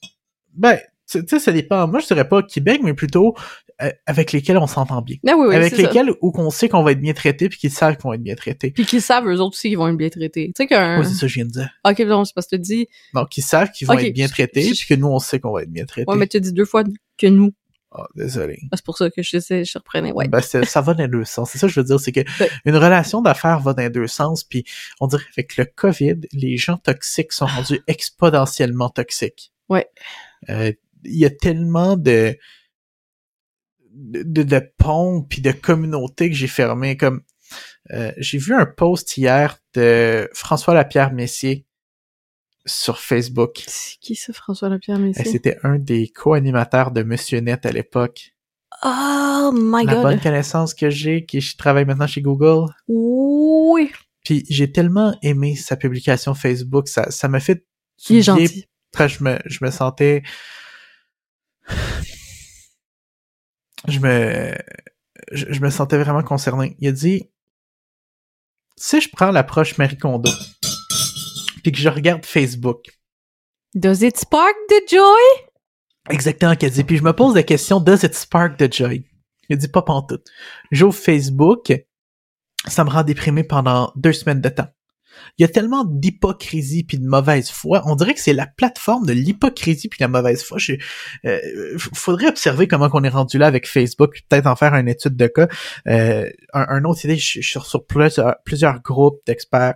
Ben, 0.54 0.78
tu 1.10 1.22
sais, 1.26 1.38
ça 1.38 1.52
dépend. 1.52 1.86
Moi, 1.88 2.00
je 2.00 2.06
dirais 2.06 2.28
pas 2.28 2.42
Québec, 2.42 2.80
mais 2.82 2.92
plutôt 2.92 3.34
euh, 3.80 3.90
avec 4.06 4.32
lesquels 4.32 4.58
on 4.58 4.66
s'entend 4.66 5.00
bien. 5.02 5.16
Ah 5.26 5.34
oui, 5.36 5.46
oui, 5.48 5.54
avec 5.54 5.74
ça. 5.74 5.80
lesquels 5.82 6.12
où 6.20 6.32
qu'on 6.32 6.50
sait 6.50 6.68
qu'on 6.68 6.82
va 6.82 6.92
être 6.92 7.00
bien 7.00 7.12
traité 7.14 7.48
puis 7.48 7.58
qu'ils 7.58 7.70
savent 7.70 7.96
qu'on 7.96 8.08
va 8.08 8.16
être 8.16 8.22
bien 8.22 8.34
traité. 8.34 8.72
Puis 8.72 8.84
qu'ils 8.84 9.00
savent, 9.00 9.26
eux 9.28 9.40
autres 9.40 9.54
aussi, 9.56 9.68
qu'ils 9.68 9.78
vont 9.78 9.86
être 9.88 9.96
bien 9.96 10.08
traités. 10.08 10.46
Tu 10.48 10.52
sais 10.56 10.66
qu'un... 10.66 10.98
Oui, 11.00 11.06
c'est 11.06 11.14
ça 11.14 11.20
que 11.22 11.28
je 11.28 11.34
viens 11.34 11.44
de 11.44 11.50
dire. 11.50 11.70
ok, 11.84 11.98
non, 12.00 12.24
c'est 12.24 12.34
parce 12.34 12.48
que 12.48 12.56
tu 12.56 12.62
dis... 12.62 12.88
Donc, 13.14 13.36
ils 13.38 13.42
savent 13.42 13.70
qu'ils 13.70 13.86
vont 13.86 13.94
être 13.94 14.12
bien 14.12 14.26
traités 14.26 14.62
Je- 14.62 14.74
puis 14.74 14.86
que 14.88 14.94
nous, 14.94 15.06
on 15.06 15.20
sait 15.20 15.38
qu'on 15.38 15.52
va 15.52 15.62
être 15.62 15.70
bien 15.70 15.84
traités. 15.84 16.10
Ouais, 16.10 16.16
mais 16.16 16.26
tu 16.26 16.40
dis 16.40 16.52
deux 16.52 16.64
fois 16.64 16.82
que 17.16 17.26
nous. 17.28 17.52
Ah, 17.90 18.06
désolé. 18.14 18.58
Ah, 18.70 18.76
C'est 18.76 18.84
pour 18.84 18.98
ça 18.98 19.08
que 19.10 19.22
je, 19.22 19.38
sais- 19.38 19.64
je 19.64 19.78
reprenais, 19.78 20.12
ouais. 20.12 20.28
Ben, 20.28 20.40
c'est- 20.42 20.64
ça 20.66 20.80
va 20.82 20.92
dans 20.94 21.02
les 21.04 21.08
deux 21.08 21.24
sens. 21.24 21.50
C'est 21.50 21.58
ça 21.58 21.66
que 21.68 21.72
je 21.72 21.80
veux 21.80 21.86
dire, 21.86 21.98
c'est 21.98 22.12
que 22.12 22.20
Ouais. 22.40 22.50
une 22.66 22.76
relation 22.76 23.22
d'affaires 23.22 23.60
va 23.60 23.72
dans 23.72 23.82
les 23.82 23.88
deux 23.90 24.06
sens, 24.06 24.44
puis 24.44 24.64
on 25.00 25.06
dirait 25.06 25.24
avec 25.36 25.56
le 25.56 25.64
COVID, 25.64 26.16
les 26.32 26.56
gens 26.58 26.76
toxiques 26.76 27.32
sont 27.32 27.46
rendus 27.46 27.80
exponentiellement 27.86 28.90
toxiques. 28.90 29.52
Ouais. 29.70 29.88
Euh, 30.50 30.72
Il 31.04 31.16
y 31.16 31.24
a 31.24 31.30
tellement 31.30 31.96
de 31.96 32.36
de, 33.92 34.22
de, 34.22 34.42
de 34.42 34.60
ponts 34.78 35.22
puis 35.22 35.40
de 35.40 35.52
communautés 35.52 36.28
que 36.30 36.36
j'ai 36.36 36.46
fermées. 36.46 36.96
Comme 36.96 37.22
euh, 37.92 38.12
j'ai 38.18 38.38
vu 38.38 38.54
un 38.54 38.66
post 38.66 39.16
hier 39.16 39.58
de 39.74 40.28
François 40.34 40.74
Lapierre 40.74 41.12
Messier 41.12 41.64
sur 42.68 43.00
Facebook. 43.00 43.64
C'est 43.66 43.98
qui 44.00 44.14
ça, 44.14 44.32
François 44.32 44.68
Lapierre 44.68 44.98
Messier? 44.98 45.24
C'était 45.24 45.58
un 45.62 45.78
des 45.78 46.08
co-animateurs 46.08 46.90
de 46.90 47.02
Monsieur 47.02 47.40
Net 47.40 47.66
à 47.66 47.72
l'époque. 47.72 48.34
Oh 48.84 49.50
my 49.52 49.84
La 49.84 49.94
god. 49.94 50.02
bonne 50.02 50.20
connaissance 50.20 50.74
que 50.74 50.90
j'ai, 50.90 51.24
qui 51.24 51.40
travaille 51.56 51.84
maintenant 51.84 52.06
chez 52.06 52.20
Google. 52.20 52.66
Oui. 52.86 53.90
Puis 54.24 54.44
j'ai 54.48 54.70
tellement 54.70 55.16
aimé 55.22 55.56
sa 55.56 55.76
publication 55.76 56.34
Facebook, 56.34 56.88
ça 56.88 57.10
ça 57.10 57.28
m'a 57.28 57.40
fait 57.40 57.64
Il 58.08 58.18
est 58.18 58.22
gentil. 58.22 58.66
Après, 58.92 59.08
je 59.08 59.24
me 59.24 59.38
je 59.46 59.64
me 59.64 59.70
sentais 59.70 60.22
je 63.88 63.98
me 64.00 64.54
je, 65.32 65.46
je 65.48 65.60
me 65.60 65.70
sentais 65.70 65.98
vraiment 65.98 66.22
concerné. 66.22 66.76
Il 66.78 66.88
a 66.88 66.92
dit 66.92 67.30
si 68.76 69.00
je 69.00 69.08
prends 69.10 69.30
l'approche 69.30 69.78
Marie 69.78 69.96
Kondo 69.96 70.30
puis 71.68 71.72
que 71.72 71.82
je 71.82 71.88
regarde 71.90 72.24
Facebook, 72.24 72.86
Does 73.74 74.02
it 74.02 74.16
spark 74.16 74.54
the 74.70 74.90
joy? 74.90 75.20
exactement 76.08 76.56
qu'elle 76.56 76.70
dit, 76.70 76.84
puis 76.84 76.96
je 76.96 77.02
me 77.02 77.12
pose 77.12 77.34
la 77.34 77.42
question 77.42 77.80
does 77.80 78.02
it 78.04 78.14
spark 78.14 78.56
the 78.56 78.72
joy? 78.72 79.04
A 79.50 79.56
dit 79.56 79.68
pas 79.68 79.82
pantoute. 79.82 80.26
J'ouvre 80.70 80.96
Facebook, 80.96 81.72
ça 82.66 82.84
me 82.84 82.90
rend 82.90 83.02
déprimé 83.02 83.44
pendant 83.44 83.92
deux 83.96 84.14
semaines 84.14 84.40
de 84.40 84.48
temps. 84.48 84.68
Il 85.36 85.42
y 85.42 85.44
a 85.44 85.48
tellement 85.48 85.84
d'hypocrisie 85.84 86.84
puis 86.84 86.98
de 86.98 87.06
mauvaise 87.06 87.50
foi. 87.50 87.82
On 87.84 87.96
dirait 87.96 88.14
que 88.14 88.20
c'est 88.20 88.32
la 88.32 88.46
plateforme 88.46 89.04
de 89.04 89.12
l'hypocrisie 89.12 89.88
puis 89.88 89.98
de 89.98 90.04
la 90.04 90.08
mauvaise 90.08 90.42
foi. 90.42 90.58
Je, 90.58 90.74
euh, 91.26 91.40
faudrait 91.76 92.28
observer 92.28 92.68
comment 92.68 92.88
qu'on 92.88 93.04
est 93.04 93.08
rendu 93.10 93.36
là 93.36 93.46
avec 93.46 93.66
Facebook, 93.68 94.20
peut-être 94.28 94.46
en 94.46 94.56
faire 94.56 94.74
une 94.74 94.88
étude 94.88 95.16
de 95.16 95.26
cas. 95.26 95.48
Euh, 95.88 96.30
un, 96.54 96.66
un 96.68 96.84
autre 96.84 97.04
idée, 97.04 97.16
je 97.16 97.40
je 97.40 97.48
suis 97.48 97.60
sur, 97.60 97.84
plusieurs, 97.86 98.36
plusieurs 98.44 98.80
groupes 98.80 99.20
d'experts 99.26 99.74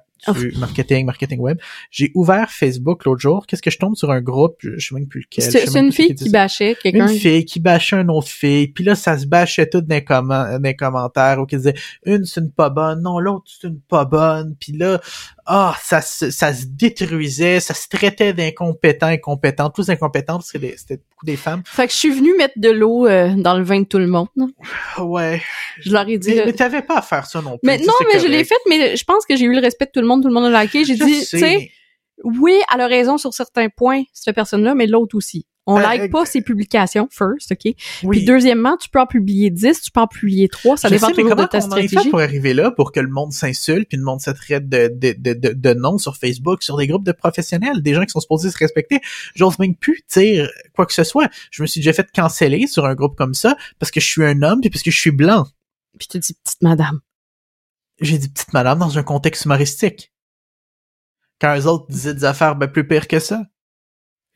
marketing, 0.59 1.07
marketing 1.07 1.41
web. 1.41 1.59
J'ai 1.91 2.13
ouvert 2.15 2.51
Facebook 2.51 3.05
l'autre 3.05 3.21
jour. 3.21 3.47
Qu'est-ce 3.47 3.63
que 3.63 3.71
je 3.71 3.79
tombe 3.79 3.97
sur 3.97 4.11
un 4.11 4.21
groupe? 4.21 4.57
Je, 4.61 4.79
sais 4.79 4.95
même 4.95 5.09
plus 5.09 5.21
lequel. 5.21 5.51
C'est 5.51 5.79
une 5.79 5.91
qui 5.91 5.97
fille 5.97 6.15
qui 6.15 6.31
bâchait 6.31 6.77
quelqu'un. 6.81 7.09
Une 7.09 7.19
fille 7.19 7.45
qui 7.45 7.61
bâchait 7.61 7.97
une 7.97 8.11
autre 8.11 8.29
fille, 8.29 8.69
puis 8.69 8.85
là, 8.85 8.95
ça 8.95 9.19
se 9.19 9.27
bâchait 9.27 9.69
tout 9.69 9.81
dans 9.81 9.95
les, 9.95 10.03
dans 10.03 10.61
les 10.63 10.77
commentaires, 10.77 11.41
ou 11.41 11.47
qui 11.47 11.57
disait, 11.57 11.75
une, 12.05 12.25
c'est 12.25 12.41
une 12.41 12.53
pas 12.53 12.71
bonne, 12.71 13.03
non, 13.03 13.19
l'autre, 13.19 13.45
c'est 13.47 13.69
une 13.69 13.81
pas 13.81 14.05
bonne, 14.05 14.55
puis 14.59 14.73
là, 14.73 15.01
ah, 15.47 15.75
ça, 15.83 16.01
se- 16.01 16.31
ça 16.31 16.53
se 16.55 16.65
détruisait, 16.67 17.61
ça 17.61 17.75
se 17.75 17.89
traitait 17.89 18.33
d'incompétents, 18.33 19.07
incompétents, 19.07 19.71
tous 19.71 19.89
incompétents, 19.91 20.35
parce 20.35 20.53
que 20.53 20.59
c'était 20.77 20.97
beaucoup 21.11 21.27
des 21.27 21.37
femmes. 21.37 21.63
Fait 21.67 21.87
que 21.87 21.93
je 21.93 21.99
suis 21.99 22.11
venue 22.11 22.37
mettre 22.37 22.55
de 22.59 22.71
l'eau 22.71 23.07
euh, 23.07 23.35
dans 23.37 23.57
le 23.57 23.65
vin 23.65 23.81
de 23.81 23.87
tout 23.87 23.99
le 23.99 24.07
monde. 24.07 24.29
Ouais. 24.99 25.43
Je 25.81 25.93
leur 25.93 26.09
ai 26.09 26.19
dit... 26.19 26.31
Mais, 26.31 26.35
là- 26.37 26.47
mais 26.47 26.53
t'avais 26.53 26.83
pas 26.83 26.99
à 26.99 27.03
faire 27.03 27.27
ça 27.27 27.41
non 27.43 27.59
plus. 27.59 27.61
Mais 27.67 27.79
non, 27.79 27.93
mais 28.13 28.21
je 28.21 28.27
l'ai 28.27 28.45
faite, 28.45 28.59
mais 28.69 28.97
je 28.97 29.05
pense 29.05 29.27
que 29.27 29.37
j'ai 29.37 29.45
eu 29.47 29.53
le 29.55 29.61
respect 29.61 29.87
de 29.87 29.91
tout 29.93 30.01
le 30.01 30.07
monde, 30.07 30.23
tout 30.23 30.29
le 30.29 30.35
monde 30.35 30.53
a 30.55 30.63
liké. 30.63 30.85
J'ai 30.85 30.95
dit, 30.95 31.21
tu 31.21 31.25
sais. 31.25 31.39
sais, 31.39 31.71
oui, 32.25 32.55
elle 32.73 32.81
a 32.81 32.87
raison 32.87 33.19
sur 33.19 33.35
certains 33.35 33.69
points, 33.69 34.03
cette 34.13 34.35
personne-là, 34.35 34.75
mais 34.75 34.87
l'autre 34.87 35.17
aussi. 35.17 35.47
On 35.67 35.79
Euh, 35.79 35.83
like 35.83 36.11
pas 36.11 36.27
ses 36.27 36.43
publications, 36.43 37.09
first, 37.11 37.53
OK? 37.53 37.61
Oui. 37.65 37.75
Puis 38.11 38.25
deuxièmement, 38.25 38.77
tu 38.77 38.89
peux 38.89 39.01
en 39.01 39.07
publier 39.07 39.49
10, 39.51 39.81
tu 39.81 39.91
peux 39.93 40.01
en 40.01 40.09
publier 40.09 40.49
3, 40.49 40.77
ça 40.77 40.89
Je 40.89 40.95
dépend 40.95 41.07
sais, 41.07 41.13
mais 41.17 41.23
toujours 41.23 41.37
de 41.37 41.45
ta 41.45 41.59
on 41.59 41.77
est 41.77 41.83
fait 41.83 41.87
stratégie. 41.87 42.11
pour 42.11 42.21
arriver 42.21 42.53
là, 42.53 42.73
pour 42.73 42.91
que 42.91 42.99
le 42.99 43.09
monde 43.09 43.33
s'insulte, 43.33 43.89
puis 43.89 43.97
le 43.97 44.03
monde 44.03 44.21
se 44.21 44.31
traite 44.31 44.69
de, 44.69 44.91
de, 44.93 45.15
de, 45.17 45.35
de, 45.35 45.53
de 45.53 45.75
noms 45.75 45.99
sur 45.99 46.17
Facebook, 46.17 46.65
sur 46.65 46.77
des 46.77 46.89
groupes 46.89 47.05
de 47.05 47.13
professionnels, 47.13 47.81
des 47.81 47.95
gens 47.95 48.05
qui 48.05 48.11
sont 48.11 48.21
supposés 48.21 48.51
se 48.51 48.59
respecter? 48.59 49.01
J'ose 49.37 49.59
même 49.61 49.77
plus 49.77 50.03
dire 50.13 50.51
quoi 50.75 50.85
que 50.85 50.93
ce 50.95 51.05
soit. 51.05 51.29
Je 51.53 51.63
me 51.63 51.69
suis 51.69 51.81
déjà 51.81 51.93
fait 51.93 52.11
canceller 52.13 52.67
sur 52.67 52.85
un 52.85 52.95
groupe 52.97 53.17
comme 53.17 53.35
ça 53.35 53.57
parce 53.79 53.93
que 53.93 54.01
je 54.01 54.07
suis 54.07 54.25
un 54.25 54.43
homme 54.43 54.61
puis 54.61 54.71
parce 54.71 54.83
que 54.83 54.91
je 54.91 54.99
suis 54.99 55.13
blanc. 55.13 55.47
Puis 55.99 56.09
te 56.09 56.19
dis, 56.19 56.35
petite 56.35 56.63
madame. 56.63 57.01
J'ai 58.01 58.19
dit 58.19 58.29
petite 58.29 58.53
madame 58.53 58.81
dans 58.81 58.99
un 58.99 59.03
contexte 59.05 59.45
humoristique. 59.45 60.13
Quand 61.41 61.57
eux 61.57 61.67
autres 61.67 61.87
disaient 61.89 62.15
des 62.15 62.25
affaires 62.25 62.57
ben, 62.57 62.67
plus 62.67 62.87
pires 62.87 63.07
que 63.07 63.21
ça. 63.21 63.45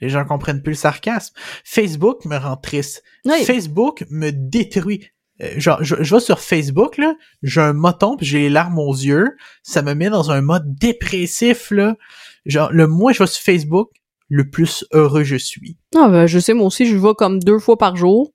Les 0.00 0.08
gens 0.08 0.24
comprennent 0.24 0.62
plus 0.62 0.72
le 0.72 0.76
sarcasme. 0.76 1.34
Facebook 1.64 2.24
me 2.24 2.36
rend 2.36 2.56
triste. 2.56 3.02
Oui. 3.24 3.44
Facebook 3.44 4.04
me 4.10 4.30
détruit. 4.30 5.08
Euh, 5.42 5.50
genre, 5.58 5.82
je, 5.82 5.96
je 6.00 6.14
vais 6.14 6.20
sur 6.20 6.40
Facebook, 6.40 6.96
là, 6.96 7.14
j'ai 7.42 7.60
un 7.60 7.72
moton, 7.74 8.16
puis 8.16 8.24
j'ai 8.26 8.38
les 8.40 8.48
larmes 8.50 8.78
aux 8.78 8.94
yeux. 8.94 9.36
Ça 9.62 9.82
me 9.82 9.94
met 9.94 10.08
dans 10.08 10.30
un 10.30 10.40
mode 10.40 10.74
dépressif, 10.78 11.70
là. 11.70 11.96
Genre, 12.46 12.72
le 12.72 12.86
moins 12.86 13.12
je 13.12 13.18
vais 13.22 13.26
sur 13.26 13.42
Facebook, 13.42 13.90
le 14.28 14.48
plus 14.48 14.84
heureux 14.92 15.24
je 15.24 15.36
suis. 15.36 15.76
Ah 15.94 16.08
ben, 16.08 16.26
je 16.26 16.38
sais, 16.38 16.54
moi 16.54 16.66
aussi, 16.66 16.86
je 16.86 16.96
vais 16.96 17.14
comme 17.16 17.38
deux 17.38 17.58
fois 17.58 17.76
par 17.76 17.96
jour, 17.96 18.32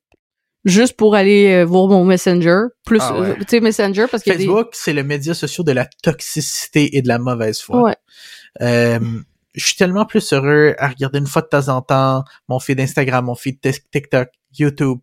juste 0.64 0.96
pour 0.96 1.16
aller 1.16 1.48
euh, 1.52 1.66
voir 1.66 1.88
mon 1.88 2.06
Messenger. 2.06 2.66
Plus, 2.86 3.00
Ah 3.02 3.20
ouais. 3.20 3.30
euh, 3.30 3.36
tu 3.40 3.46
sais, 3.50 3.60
Messenger, 3.62 4.06
parce 4.10 4.24
des... 4.24 4.34
Facebook, 4.34 4.70
c'est 4.74 4.94
le 4.94 5.04
média 5.04 5.34
social 5.34 5.66
de 5.66 5.72
la 5.72 5.88
toxicité 6.04 6.98
et 6.98 7.02
de 7.02 7.08
la 7.08 7.18
mauvaise 7.20 7.62
foi. 7.62 7.82
Ouais. 7.82 7.96
Euh, 8.62 9.00
je 9.54 9.66
suis 9.66 9.76
tellement 9.76 10.06
plus 10.06 10.34
heureux 10.34 10.76
à 10.78 10.88
regarder 10.90 11.20
une 11.20 11.28
fois 11.28 11.42
de 11.42 11.48
temps 11.48 11.70
en 11.70 11.82
temps 11.82 12.24
mon 12.48 12.60
feed 12.60 12.80
Instagram, 12.80 13.26
mon 13.26 13.36
feed 13.36 13.60
TikTok, 13.92 14.30
YouTube. 14.58 15.00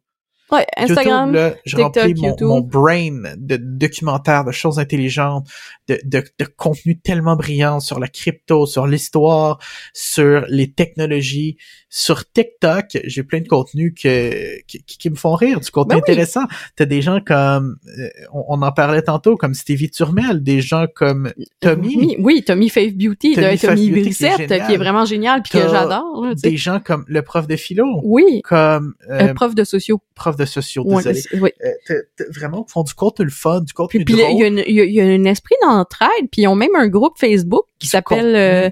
Ouais, 0.51 0.67
Instagram. 0.79 1.35
YouTube, 1.35 1.35
là, 1.35 1.55
je 1.67 1.77
TikTok, 1.77 1.97
remplis 1.97 2.15
mon, 2.15 2.29
YouTube. 2.29 2.49
mon 2.49 2.61
brain 2.61 3.23
de 3.37 3.57
documentaires, 3.57 4.45
de 4.45 4.53
choses 4.53 4.79
intelligentes, 4.79 5.47
de, 5.89 6.01
de, 6.05 6.25
de 6.39 6.45
contenu 6.47 6.99
tellement 6.99 7.37
brillant 7.37 7.81
sur 7.81 7.99
la 7.99 8.09
crypto, 8.09 8.65
sur 8.65 8.87
l'histoire, 8.87 9.59
sur 9.93 10.47
les 10.49 10.73
technologies. 10.73 11.59
Sur 11.91 12.31
TikTok, 12.31 12.99
j'ai 13.05 13.23
plein 13.23 13.41
de 13.41 13.49
contenus 13.49 13.95
que, 13.95 14.61
qui, 14.67 14.83
qui 14.83 15.09
me 15.09 15.15
font 15.15 15.35
rire, 15.35 15.59
du 15.61 15.71
contenu 15.71 15.95
Ben 15.95 16.03
oui. 16.07 16.13
intéressant. 16.13 16.43
T'as 16.77 16.85
des 16.85 17.01
gens 17.01 17.21
comme, 17.27 17.79
euh, 17.99 18.09
on, 18.35 18.45
on 18.49 18.63
en 18.63 18.73
parlait 18.73 19.01
tantôt, 19.01 19.37
comme 19.37 19.55
Stevie 19.55 19.91
Turmel, 19.91 20.43
des 20.43 20.61
gens 20.61 20.85
comme 20.95 21.33
Tommy, 21.61 21.97
Oui, 21.97 22.17
oui, 22.19 22.45
Tommy 22.47 22.69
Faith 22.69 22.95
Beauty, 22.99 23.33
Tommy 23.35 23.47
de 23.53 23.57
Faith 23.57 23.61
Tommy 23.71 23.91
Beauty 23.91 24.03
qui 24.03 24.25
est 24.25 24.29
Brissette, 24.29 24.67
qui 24.67 24.73
est, 24.75 24.77
vraiment 24.77 25.07
génial, 25.07 25.41
puis 25.43 25.53
que 25.53 25.67
j'adore. 25.67 26.27
des 26.43 26.57
gens 26.59 26.79
comme 26.79 27.05
le 27.09 27.23
prof 27.23 27.47
de 27.47 27.57
philo, 27.57 27.87
Oui, 28.05 28.43
comme 28.45 28.95
euh, 29.09 29.29
euh, 29.31 29.35
prof 29.35 29.55
de 29.55 29.65
sociaux. 29.65 30.03
prof 30.15 30.37
de 30.37 30.45
sociaux, 30.45 30.85
désolé. 30.85 31.23
oui. 31.41 31.51
Euh, 31.65 32.03
vraiment 32.37 32.67
font 32.69 32.83
du 32.83 32.93
contenu 32.93 33.25
le 33.25 33.31
fun, 33.31 33.63
du 33.63 33.73
contenu 33.73 34.05
Puis 34.05 34.15
puis 34.15 34.23
drôle. 34.23 34.35
il 34.35 34.41
y, 34.41 34.45
a 34.45 34.47
une- 34.49 34.65
il 34.67 34.75
y 34.75 34.81
a- 34.81 34.85
il 34.85 34.93
y 34.93 35.01
a 35.01 35.05
un 35.05 35.25
esprit 35.25 35.55
d'entraide, 35.63 36.29
puis 36.31 36.43
ils 36.43 36.49
ont 36.49 36.55
même 36.55 36.75
un 36.77 36.89
groupe 36.89 37.17
Facebook 37.19 37.65
qui 37.79 37.87
s'appelle 37.87 38.35
euh, 38.35 38.71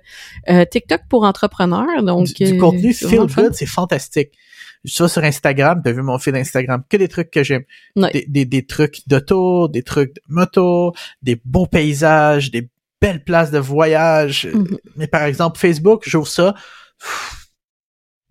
euh, 0.49 0.65
TikTok 0.65 1.03
pour 1.09 1.25
entrepreneurs. 1.25 2.03
Donc, 2.03 2.27
du, 2.27 2.45
du 2.45 2.57
euh, 2.57 2.59
contenu 2.59 2.93
c'est 2.93 3.09
feel 3.09 3.27
good, 3.27 3.55
c'est 3.55 3.67
fantastique. 3.67 4.33
Ça 4.85 5.09
sur 5.09 5.25
Instagram, 5.25 5.81
t'as 5.83 5.93
vu 5.93 6.03
mon 6.03 6.19
feed 6.19 6.37
Instagram, 6.37 6.83
que 6.89 6.97
des 6.97 7.09
trucs 7.09 7.31
que 7.31 7.43
j'aime. 7.43 7.65
Ouais. 7.97 8.11
Des, 8.13 8.27
des, 8.29 8.45
des 8.45 8.67
trucs 8.67 9.01
d'auto, 9.09 9.69
des 9.69 9.83
trucs 9.83 10.15
de 10.15 10.21
moto, 10.29 10.93
des 11.23 11.41
beaux 11.45 11.67
paysages, 11.67 12.51
des 12.51 12.71
belles 13.01 13.25
places 13.25 13.51
de 13.51 13.59
voyage. 13.59 14.49
Mhm. 14.53 14.79
Mais 14.97 15.07
par 15.09 15.25
exemple, 15.25 15.59
Facebook, 15.59 16.03
j'ouvre 16.07 16.29
ça. 16.29 16.55
pff, 17.01 17.49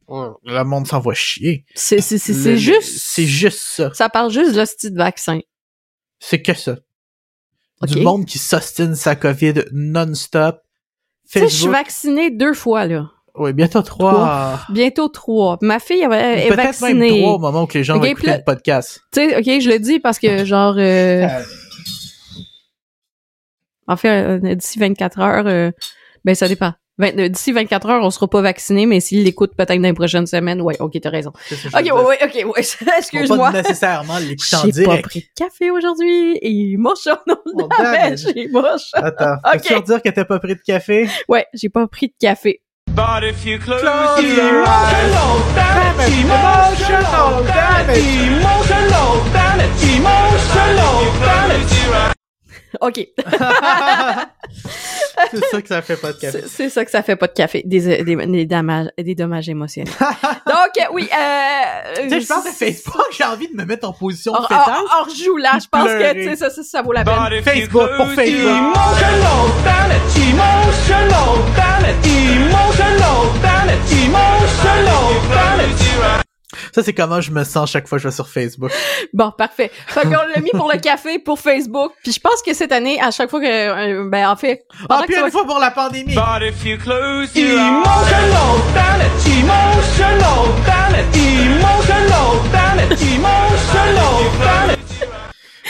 oh, 0.07 0.37
Le 0.45 0.63
monde 0.63 0.87
s'en 0.87 0.99
va 0.99 1.13
chier. 1.13 1.65
C'est 1.75 1.99
c'est 1.99 2.17
c'est 2.17 2.57
juste. 2.57 2.99
C'est 2.99 3.25
juste 3.25 3.59
ça. 3.59 3.93
Ça 3.93 4.09
parle 4.09 4.31
juste 4.31 4.53
de 4.53 4.57
l'hostie 4.57 4.91
de 4.91 4.97
vaccin. 4.97 5.39
C'est 6.19 6.41
que 6.41 6.53
ça. 6.53 6.77
Du 7.81 8.01
monde 8.01 8.25
qui 8.25 8.39
s'ostine 8.39 8.95
sa 8.95 9.15
COVID 9.15 9.65
non-stop. 9.73 10.64
Tu 11.31 11.39
sais, 11.39 11.47
je 11.47 11.55
suis 11.55 11.67
vaccinée 11.67 12.29
deux 12.29 12.53
fois, 12.53 12.85
là. 12.85 13.09
Oui, 13.37 13.51
bientôt 13.51 13.81
trois. 13.81 14.59
Bientôt 14.69 15.09
trois. 15.09 15.57
Ma 15.61 15.79
fille 15.79 16.01
elle 16.09 16.39
est 16.39 16.47
Peut-être 16.47 16.79
vaccinée. 16.79 17.11
même 17.11 17.21
trois 17.21 17.33
au 17.33 17.39
moment 17.39 17.63
où 17.63 17.67
les 17.73 17.83
gens 17.83 17.95
Ok, 17.95 18.01
vont 18.01 18.07
écouter 18.07 18.37
le 18.37 18.43
podcast. 18.45 19.01
Tu 19.11 19.19
sais, 19.19 19.37
ok, 19.37 19.61
je 19.61 19.69
le 19.69 19.79
dis 19.79 19.99
parce 19.99 20.19
que, 20.19 20.45
genre, 20.45 20.75
euh, 20.77 21.27
en 23.87 23.97
fait, 23.97 24.39
euh, 24.39 24.55
d'ici 24.55 24.79
24 24.79 25.19
heures, 25.19 25.47
euh, 25.47 25.71
ben 26.23 26.33
ça 26.33 26.47
dépend. 26.47 26.73
Euh, 27.01 27.27
D'ici 27.29 27.51
24 27.51 27.89
heures, 27.89 28.03
on 28.03 28.09
sera 28.09 28.27
pas 28.29 28.41
vacciné, 28.41 28.85
mais 28.85 28.99
s'il 29.01 29.23
l'écoute 29.23 29.51
peut-être 29.57 29.75
dans 29.75 29.81
les 29.87 29.93
prochaines 29.93 30.27
semaines, 30.27 30.61
ouais, 30.61 30.77
ok, 30.79 30.93
t'as 31.01 31.09
raison. 31.09 31.31
Ok, 31.51 31.73
ouais, 31.73 31.83
dire. 31.83 31.95
ouais, 31.95 32.17
ok, 32.23 32.55
ouais, 32.55 32.63
Faut 32.63 32.85
pas 32.85 32.97
excuse-moi. 32.99 33.51
nécessairement 33.51 34.17
l'écouter 34.19 34.55
en 34.55 34.69
J'ai 34.73 34.85
pas 34.85 34.97
pris 34.99 35.19
de 35.19 35.25
café 35.35 35.71
aujourd'hui 35.71 36.37
et 36.41 36.77
moche 36.77 37.07
en 37.07 37.17
Oh, 37.27 37.67
la 37.79 37.91
damn. 38.09 38.17
j'ai 38.17 38.47
moche. 38.47 38.91
Attends, 38.93 39.35
Ok. 39.53 39.61
peux-tu 39.61 39.73
redire 39.75 40.01
que 40.01 40.09
t'as 40.09 40.25
pas 40.25 40.39
pris 40.39 40.55
de 40.55 40.61
café? 40.65 41.09
Ouais, 41.27 41.45
j'ai 41.53 41.69
pas 41.69 41.85
pris 41.87 42.07
de 42.07 42.13
café. 42.19 42.61
But 42.95 43.23
if 43.23 43.45
you 43.45 43.59
close, 43.59 43.81
Close 43.81 44.23
your 44.23 44.35
your 44.37 44.63
emotional 44.63 45.41
damage, 45.53 46.13
emotional 46.13 47.43
damage, 47.43 47.97
emotional 47.99 49.19
damage, 49.33 49.83
emotional 49.97 51.03
damage. 51.19 52.14
Ok, 52.81 52.99
c'est 55.31 55.45
ça 55.51 55.61
que 55.61 55.67
ça 55.67 55.81
fait 55.81 55.95
pas 55.97 56.13
de 56.13 56.19
café. 56.19 56.43
c'est 56.47 56.69
ça 56.69 56.85
que 56.85 56.91
ça 56.91 57.01
fait 57.03 57.15
pas 57.15 57.27
de 57.27 57.33
café, 57.33 57.61
des, 57.65 58.03
des, 58.03 58.15
des 58.15 58.45
dommages, 58.45 58.87
des 58.97 59.15
dommages 59.15 59.49
émotionnels. 59.49 59.93
Donc, 59.99 60.71
euh, 60.77 60.83
oui, 60.93 61.09
euh... 61.11 61.93
tu 62.03 62.09
sais, 62.09 62.21
je 62.21 62.27
pense 62.27 62.45
à 62.45 62.51
Facebook, 62.51 63.05
j'ai 63.17 63.23
envie 63.23 63.47
de 63.47 63.55
me 63.55 63.65
mettre 63.65 63.87
en 63.87 63.93
position 63.93 64.33
Hors, 64.33 64.47
fétale. 64.47 64.63
hors, 64.67 64.97
hors 65.01 65.09
joue 65.09 65.37
là, 65.37 65.51
je 65.61 65.67
pense 65.71 65.83
Pleurer. 65.85 66.13
que 66.15 66.23
tu 66.23 66.29
sais, 66.29 66.35
ça, 66.35 66.49
ça, 66.49 66.63
ça 66.63 66.81
vaut 66.81 66.91
la 66.93 67.03
peine. 67.03 67.43
Facebook, 67.43 67.89
pour 67.97 68.07
Facebook. 68.11 68.57
emotional 68.57 69.49
damage, 69.63 70.17
emotional 70.29 71.37
damage, 71.55 71.94
Ça, 76.75 76.83
c'est 76.83 76.91
comment 76.91 77.21
je 77.21 77.31
me 77.31 77.45
sens 77.45 77.71
chaque 77.71 77.87
fois 77.87 77.97
que 77.97 78.03
je 78.03 78.09
vais 78.09 78.13
sur 78.13 78.27
Facebook. 78.27 78.69
Bon, 79.13 79.31
parfait. 79.31 79.71
Fait 79.87 80.01
qu'on 80.01 80.09
l'a 80.09 80.41
mis 80.41 80.49
pour 80.51 80.69
le 80.69 80.77
café, 80.77 81.19
pour 81.19 81.39
Facebook. 81.39 81.93
Puis 82.03 82.11
je 82.11 82.19
pense 82.19 82.41
que 82.45 82.53
cette 82.53 82.73
année, 82.73 82.99
à 83.01 83.11
chaque 83.11 83.29
fois 83.29 83.39
que, 83.39 83.45
euh, 83.45 84.09
ben 84.09 84.27
en 84.27 84.35
fait, 84.35 84.65
Ah, 84.89 85.03
puis 85.05 85.13
que 85.13 85.21
ça 85.21 85.25
une 85.25 85.31
fois 85.31 85.45
pour 85.45 85.59
la 85.59 85.71
pandémie. 85.71 86.15
But 86.15 86.41
if 86.41 86.65
you 86.65 86.77
close 86.77 87.33
your 87.33 87.57
emotional 87.57 88.59
damage, 88.73 89.25
emotional 89.25 90.47
damage, 90.65 91.15
emotional 91.15 92.43
damage, 92.51 93.01
emotional 93.01 94.23
damage. 94.43 94.84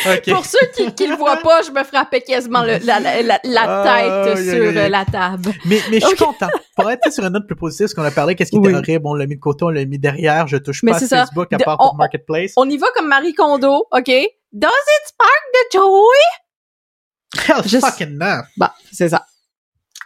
Ok. 0.06 0.30
Pour 0.34 0.46
ceux 0.46 0.66
qui, 0.76 0.94
qui 0.94 1.08
le 1.08 1.16
voient 1.16 1.38
pas, 1.44 1.62
je 1.62 1.72
me 1.72 1.84
frappais 1.84 2.22
quasiment 2.22 2.64
le- 2.64 2.80
la, 2.86 3.00
la, 3.00 3.22
la, 3.22 3.40
la 3.44 3.64
Ah, 3.66 4.24
tête 4.26 4.38
sur 4.46 4.90
la 4.90 5.06
table. 5.06 5.52
Mais, 5.66 5.80
mais 5.90 6.00
je 6.02 6.06
suis 6.08 6.16
Ok. 6.22 6.34
content. 6.34 6.50
Pour 6.76 6.92
être 6.92 7.12
sur 7.14 7.24
une 7.26 7.32
note 7.34 7.48
plus 7.48 7.56
positive, 7.56 7.86
parce 7.86 7.94
qu'on 7.94 8.04
a 8.04 8.12
parlé 8.12 8.36
qu'est-ce 8.36 8.52
qui 8.52 8.58
Oui. 8.58 8.70
était 8.70 8.78
horrible, 8.78 9.08
on 9.08 9.14
l'a 9.14 9.26
mis 9.26 9.36
de 9.36 9.40
côté, 9.40 9.64
on 9.64 9.70
l'a 9.70 9.86
mis 9.86 9.98
derrière, 10.00 10.48
je 10.48 10.58
touche 10.58 10.84
Mais 10.84 10.92
pas 10.92 10.98
à 10.98 11.00
ça. 11.02 11.26
Facebook 11.26 11.52
à 11.54 11.58
De- 11.58 11.64
part 11.64 11.78
pour 11.78 11.96
Marketplace. 11.96 12.52
On 12.58 12.70
y 12.70 12.78
va 12.78 12.88
comme 12.96 13.08
Marie 13.08 13.34
Kondo, 13.34 13.86
OK? 13.92 14.06
Does 14.06 14.70
it 14.70 15.08
spark 15.08 15.44
the 15.54 15.74
joy? 15.74 17.48
Hell 17.48 17.64
je- 17.68 17.80
fucking 17.80 18.18
no. 18.18 18.42
Bah, 18.58 18.74
c'est 18.92 19.10
ça. 19.10 19.26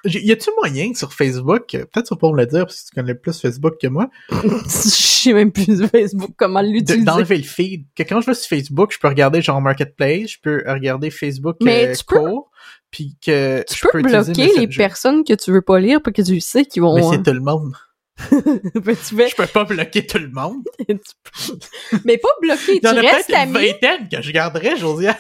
Y 0.06 0.32
a-tu 0.32 0.50
moyen 0.58 0.94
sur 0.94 1.12
Facebook, 1.14 1.76
euh, 1.76 1.80
peut-être 1.86 2.08
tu 2.08 2.14
vas 2.14 2.18
pas 2.20 2.32
me 2.32 2.38
le 2.38 2.46
dire 2.46 2.66
parce 2.66 2.82
que 2.84 2.90
tu 2.90 2.96
connais 2.96 3.16
plus 3.16 3.40
Facebook 3.40 3.76
que 3.82 3.88
moi, 3.88 4.10
Je 4.32 4.68
sais 4.70 5.34
même 5.34 5.52
plus 5.52 5.86
Facebook 5.88 6.32
comment 6.38 6.62
l'utiliser. 6.62 7.04
d'enlever 7.04 7.38
le 7.38 7.44
feed. 7.44 7.86
Que 7.96 8.04
quand 8.04 8.22
je 8.22 8.28
vais 8.28 8.34
sur 8.34 8.48
Facebook, 8.48 8.94
je 8.94 9.00
peux 9.00 9.08
regarder 9.10 9.42
genre 9.42 9.60
Marketplace, 9.62 10.32
je 10.32 10.38
peux 10.42 10.64
regarder 10.66 11.10
Facebook 11.12 11.58
Mais 11.62 11.88
euh, 11.90 11.94
tu 11.96 12.06
peux- 12.06 12.20
puis 12.92 13.18
que 13.24 13.64
Tu 13.70 13.78
je 13.78 13.88
peux 13.92 14.00
utiliser 14.00 14.34
bloquer 14.34 14.60
les 14.60 14.68
personnes 14.68 15.24
que 15.24 15.34
tu 15.34 15.52
veux 15.52 15.62
pas 15.62 15.80
lire 15.80 16.02
parce 16.02 16.16
que 16.16 16.22
tu 16.22 16.40
sais 16.40 16.66
qu'ils 16.66 16.82
vont... 16.82 16.96
Mais 16.96 17.04
c'est 17.18 17.22
tout 17.24 17.34
le 17.34 17.42
monde. 17.42 17.74
Ben, 18.76 18.96
tu 18.96 19.16
Je 19.30 19.36
peux 19.36 19.46
pas 19.48 19.64
bloquer 19.64 20.06
tout 20.06 20.18
le 20.18 20.30
monde. 20.30 20.64
tu 20.88 20.96
mais 22.06 22.18
pas 22.18 22.30
bloquer, 22.42 22.76
Il 22.76 22.84
y 22.84 22.88
en 22.88 22.92
tu 22.94 22.98
a 22.98 23.02
restes 23.02 23.28
peut-être 23.28 23.48
une 23.48 23.56
ami. 23.56 23.68
vingtaine 23.68 24.10
que 24.10 24.22
je 24.22 24.32
garderais, 24.32 24.78
Josiane. 24.78 25.16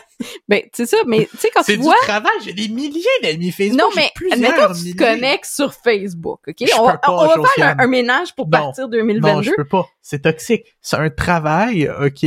Ben, 0.47 0.61
c'est 0.73 0.85
ça, 0.85 0.97
mais 1.07 1.27
tu 1.31 1.37
sais, 1.37 1.49
quand 1.53 1.63
C'est 1.63 1.73
tu 1.73 1.77
du 1.79 1.83
vois... 1.85 1.95
travail, 2.01 2.31
j'ai 2.43 2.53
des 2.53 2.67
milliers 2.67 3.03
d'amis 3.23 3.51
Facebook. 3.51 3.79
Non, 3.79 3.89
mais 3.95 4.11
admettons 4.31 4.67
que 4.67 4.73
tu 4.73 4.79
milliers. 4.81 4.95
te 4.95 4.97
connectes 5.03 5.45
sur 5.51 5.73
Facebook, 5.73 6.41
OK? 6.47 6.55
Je 6.59 6.65
On 6.77 6.85
va, 6.85 6.93
peux 6.93 6.99
pas, 7.05 7.11
on 7.11 7.27
va 7.41 7.47
faire 7.55 7.75
un, 7.79 7.83
un 7.83 7.87
ménage 7.87 8.35
pour 8.35 8.45
Non. 8.47 8.51
partir 8.51 8.83
Non, 8.85 8.89
2022. 8.91 9.43
je 9.43 9.51
peux 9.55 9.65
pas. 9.65 9.87
C'est 10.01 10.23
toxique. 10.23 10.65
C'est 10.81 10.97
un 10.97 11.09
travail, 11.09 11.89
OK, 12.01 12.25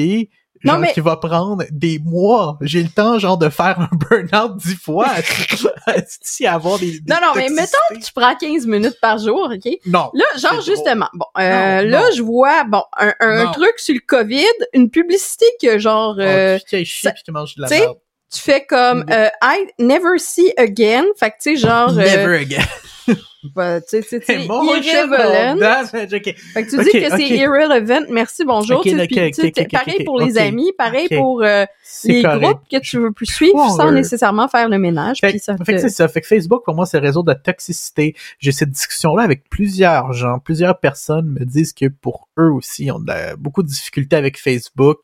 Non, 0.65 0.73
genre, 0.75 0.81
mais- 0.81 0.93
qui 0.93 1.01
va 1.01 1.17
prendre 1.17 1.65
des 1.71 1.99
mois. 1.99 2.59
J'ai 2.61 2.83
le 2.83 2.89
temps, 2.89 3.19
genre, 3.19 3.37
de 3.39 3.49
faire 3.49 3.81
un 3.81 3.89
burn-out 3.93 4.57
dix 4.59 4.77
fois 4.77 5.09
si 6.23 6.47
avoir 6.47 6.79
des, 6.79 7.01
des 7.01 7.13
non, 7.13 7.17
non, 7.21 7.29
mais 7.35 7.49
mettons 7.49 7.77
que 7.91 7.99
tu 8.05 8.13
prends 8.15 8.35
15 8.37 8.67
minutes 8.67 8.99
par 9.01 9.19
jour, 9.19 9.51
OK? 9.53 9.73
Non. 9.87 10.11
Là, 10.15 10.25
genre, 10.39 10.53
drôle. 10.53 10.65
justement, 10.65 11.09
bon, 11.15 11.27
euh, 11.39 11.83
Non, 11.83 11.89
là, 11.91 12.01
non. 12.03 12.07
je 12.15 12.23
vois, 12.23 12.65
bon, 12.65 12.83
un, 12.99 13.13
un 13.21 13.45
Non. 13.45 13.53
truc 13.53 13.75
sur 13.79 13.95
le 13.95 14.01
COVID, 14.07 14.45
une 14.73 14.91
publicité 14.91 15.47
que, 15.61 15.79
genre, 15.79 16.17
euh, 16.19 16.59
oh, 16.61 16.65
qui 16.69 16.85
chie 16.85 17.03
ça- 17.03 17.13
puis 17.13 17.23
qui 17.25 17.31
mange 17.33 17.55
de 17.57 17.63
la 17.63 17.69
tu 17.69 17.75
merde. 17.75 17.97
tu 18.33 18.41
fais 18.41 18.65
comme, 18.65 19.05
euh, 19.11 19.29
I 19.43 19.67
never 19.79 20.19
see 20.19 20.53
again, 20.57 21.05
fait 21.19 21.31
que, 21.31 21.37
tu 21.43 21.57
sais, 21.57 21.57
genre, 21.57 21.91
euh, 21.99 22.03
Never 22.03 22.39
again. 22.39 22.65
bah, 23.55 23.81
tu 23.81 24.01
sais, 24.03 24.21
Emotional 24.29 24.85
irrelevant. 24.85 25.57
damage, 25.57 26.13
OK. 26.15 26.35
Fait 26.37 26.65
que 26.65 26.71
tu 26.71 26.79
Ok, 26.79 26.85
dis 26.85 26.93
que 26.93 27.09
c'est 27.11 27.15
ok. 27.25 27.31
irrelevant, 27.31 28.07
merci, 28.11 28.45
bonjour, 28.45 28.83
pareil 28.83 29.97
ok, 29.99 30.05
pour 30.05 30.21
les 30.21 30.33
ok. 30.37 30.41
amis, 30.41 30.73
pareil 30.79 31.09
Ok. 31.11 31.17
pour 31.19 31.43
euh, 31.43 31.65
C'est 31.83 32.09
les 32.13 32.23
correct. 32.23 32.41
groupes 32.43 32.61
que 32.71 32.79
tu 32.79 32.99
veux 32.99 33.11
plus 33.13 33.27
suivre 33.27 33.69
sans 33.77 33.91
nécessairement 33.91 34.47
faire 34.49 34.69
le 34.69 34.79
ménage, 34.79 35.19
Fait, 35.21 35.31
puis 35.31 35.39
ça 35.41 35.57
fait 35.57 35.75
que 35.75 35.79
c'est 35.81 35.89
ça. 35.89 36.07
Fait 36.09 36.21
que 36.21 36.27
Facebook, 36.27 36.65
pour 36.65 36.75
moi, 36.75 36.87
c'est 36.87 37.01
le 37.01 37.07
réseau 37.07 37.23
de 37.23 37.33
toxicité. 37.35 38.15
J'ai 38.39 38.53
cette 38.53 38.71
discussion-là 38.71 39.23
avec 39.25 39.49
plusieurs 39.51 40.13
gens. 40.13 40.39
Plusieurs 40.39 40.79
personnes 40.79 41.27
me 41.27 41.45
disent 41.45 41.73
que 41.73 41.87
pour 41.87 42.29
eux 42.39 42.51
aussi, 42.53 42.85
ils 42.85 42.93
ont 42.93 43.01
de 43.01 43.09
la- 43.09 43.37
beaucoup 43.37 43.63
de 43.63 43.69
difficultés 43.69 44.17
avec 44.17 44.39
Facebook. 44.39 44.99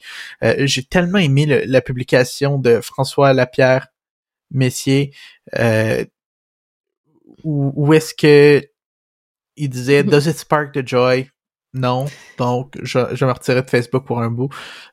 Euh, 0.45 0.55
J'ai 0.67 0.85
tellement 0.85 1.19
aimé 1.19 1.47
le- 1.47 1.63
la 1.67 1.81
publication 1.81 2.59
de 2.59 2.81
François 2.81 3.33
Lapierre 3.33 3.89
Messier, 4.51 5.13
euh, 5.59 6.05
où, 7.45 7.73
où 7.77 7.93
est-ce 7.93 8.15
que 8.15 8.63
il 9.57 9.69
disait 9.69 10.03
Mhm. 10.05 10.11
Does 10.11 10.29
it 10.29 10.37
spark 10.39 10.73
the 10.73 10.87
joy? 10.87 11.29
Non. 11.75 12.07
Donc, 12.39 12.77
je, 12.83 12.99
je 13.13 13.25
me 13.25 13.33
retirer 13.33 13.63
de 13.63 13.69
Facebook 13.69 14.05
pour 14.07 14.21
un 14.21 14.31
bout. 14.31 14.49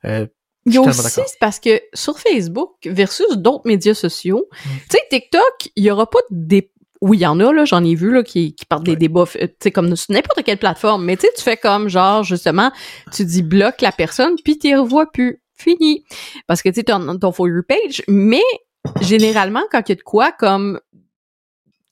Euh, 0.06 0.28
Il 0.66 0.74
y 0.74 0.78
a 0.78 0.82
aussi, 0.82 1.22
parce 1.40 1.60
que 1.60 1.80
sur 1.94 2.18
Facebook 2.20 2.72
versus 2.86 3.38
d'autres 3.38 3.68
médias 3.68 3.94
sociaux, 3.94 4.48
Mm. 4.52 4.70
tu 4.90 4.98
sais, 4.98 5.02
TikTok, 5.10 5.70
il 5.76 5.84
y 5.84 5.92
aura 5.92 6.10
pas 6.10 6.20
des... 6.32 6.72
Oui, 7.02 7.18
il 7.18 7.22
y 7.22 7.26
en 7.28 7.40
a, 7.40 7.54
là, 7.54 7.66
j'en 7.66 7.84
ai 7.84 7.94
vu, 7.94 8.12
là, 8.14 8.24
qui, 8.24 8.56
qui 8.56 8.66
parlent 8.66 8.84
des 8.84 8.92
Ouais. 8.92 8.98
débats, 8.98 9.26
euh, 9.36 9.48
tu 9.48 9.56
sais, 9.62 9.72
comme 9.72 9.96
sur 9.96 10.12
n'importe 10.14 10.44
quelle 10.44 10.58
plateforme, 10.58 11.06
mais 11.06 11.16
tu 11.18 11.28
sais, 11.28 11.34
tu 11.38 11.44
fais 11.44 11.58
comme, 11.58 11.88
genre, 11.88 12.24
justement, 12.24 12.72
tu 13.14 13.26
dis 13.26 13.44
bloque 13.44 13.82
la 13.82 13.92
personne, 13.92 14.36
puis 14.44 14.58
tu 14.58 14.76
revois 14.76 15.12
plus. 15.12 15.42
Fini. 15.58 16.04
Parce 16.48 16.62
que, 16.62 16.68
tu 16.70 16.76
sais, 16.76 16.84
ton, 16.84 17.18
ton 17.18 17.32
For 17.32 17.48
You 17.48 17.62
page, 17.68 18.02
mais 18.10 18.42
généralement, 19.02 19.64
quand 19.72 19.82
il 19.88 19.92
y 19.92 19.94
a 19.94 19.96
de 19.96 20.02
quoi, 20.02 20.32
comme 20.34 20.80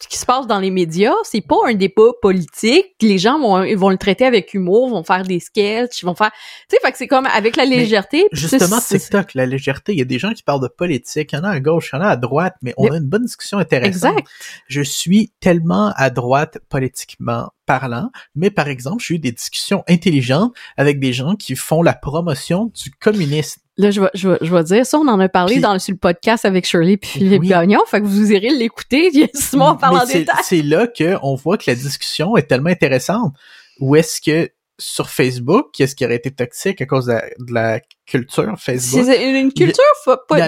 ce 0.03 0.07
qui 0.09 0.17
se 0.17 0.25
passe 0.25 0.47
dans 0.47 0.59
les 0.59 0.69
médias, 0.69 1.13
c'est 1.23 1.39
pas 1.39 1.55
un 1.65 1.75
débat 1.75 2.11
politique. 2.21 2.87
Les 3.01 3.17
gens 3.17 3.39
vont, 3.39 3.63
ils 3.63 3.77
vont 3.77 3.87
le 3.89 3.97
traiter 3.97 4.25
avec 4.25 4.53
humour, 4.53 4.89
vont 4.89 5.03
faire 5.05 5.23
des 5.23 5.39
sketchs, 5.39 6.01
ils 6.01 6.05
vont 6.05 6.13
faire, 6.13 6.31
tu 6.69 6.75
sais, 6.75 6.81
fait 6.83 6.91
que 6.91 6.97
c'est 6.97 7.07
comme 7.07 7.25
avec 7.25 7.55
la 7.55 7.63
légèreté. 7.63 8.27
Justement, 8.33 8.81
TikTok, 8.81 9.33
la 9.33 9.45
légèreté, 9.45 9.93
il 9.93 9.99
y 9.99 10.01
a 10.01 10.05
des 10.05 10.19
gens 10.19 10.33
qui 10.33 10.43
parlent 10.43 10.61
de 10.61 10.67
politique, 10.67 11.31
il 11.31 11.35
y 11.37 11.39
en 11.39 11.45
a 11.45 11.51
à 11.51 11.59
gauche, 11.61 11.91
il 11.93 11.95
y 11.95 11.99
en 11.99 12.01
a 12.01 12.09
à 12.09 12.15
droite, 12.17 12.55
mais 12.61 12.73
on 12.75 12.83
Mais- 12.83 12.91
a 12.91 12.97
une 12.97 13.07
bonne 13.07 13.23
discussion 13.23 13.59
intéressante. 13.59 14.11
Exact. 14.19 14.27
Je 14.67 14.81
suis 14.81 15.31
tellement 15.39 15.93
à 15.95 16.09
droite 16.09 16.59
politiquement 16.67 17.51
parlant, 17.65 18.11
mais 18.35 18.49
par 18.49 18.67
exemple, 18.67 19.01
j'ai 19.01 19.15
eu 19.15 19.19
des 19.19 19.31
discussions 19.31 19.85
intelligentes 19.87 20.53
avec 20.75 20.99
des 20.99 21.13
gens 21.13 21.35
qui 21.35 21.55
font 21.55 21.81
la 21.81 21.93
promotion 21.93 22.71
du 22.75 22.91
communisme. 22.91 23.61
Là, 23.77 23.89
je 23.89 24.01
vais, 24.01 24.09
je 24.13 24.29
vais, 24.29 24.38
je 24.41 24.53
vais 24.53 24.63
dire 24.63 24.86
ça, 24.86 24.99
on 24.99 25.07
en 25.07 25.19
a 25.19 25.29
parlé 25.29 25.59
dans, 25.59 25.77
sur 25.79 25.93
le 25.93 25.97
podcast 25.97 26.45
avec 26.45 26.65
Shirley 26.65 26.97
puis 26.97 27.09
Philippe 27.09 27.41
Oui. 27.41 27.47
Gagnon, 27.47 27.79
fait 27.88 28.01
que 28.01 28.05
vous 28.05 28.31
irez 28.31 28.49
l'écouter, 28.49 29.09
Simon 29.33 29.65
en 29.65 29.75
parle 29.75 29.97
en 29.97 30.05
détail. 30.05 30.36
C'est 30.43 30.62
là 30.62 30.86
que 30.86 31.17
on 31.23 31.33
voit 31.36 31.57
que 31.57 31.63
la 31.67 31.75
discussion 31.75 32.38
est 32.38 32.43
tellement 32.43 32.69
intéressante. 32.69 33.33
Où 33.79 33.95
est-ce 33.95 34.21
que 34.21 34.51
sur 34.79 35.09
Facebook, 35.09 35.67
qu'est-ce 35.73 35.95
qui 35.95 36.03
aurait 36.03 36.15
été 36.15 36.31
toxique 36.31 36.81
à 36.81 36.86
cause 36.86 37.05
de 37.05 37.12
la, 37.13 37.21
de 37.39 37.53
la 37.53 37.79
culture 38.07 38.53
Facebook. 38.57 39.05
C'est 39.05 39.39
une 39.39 39.53
culture 39.53 39.83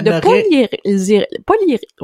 il 0.00 0.04
de 0.04 0.10
aurait- 0.10 0.20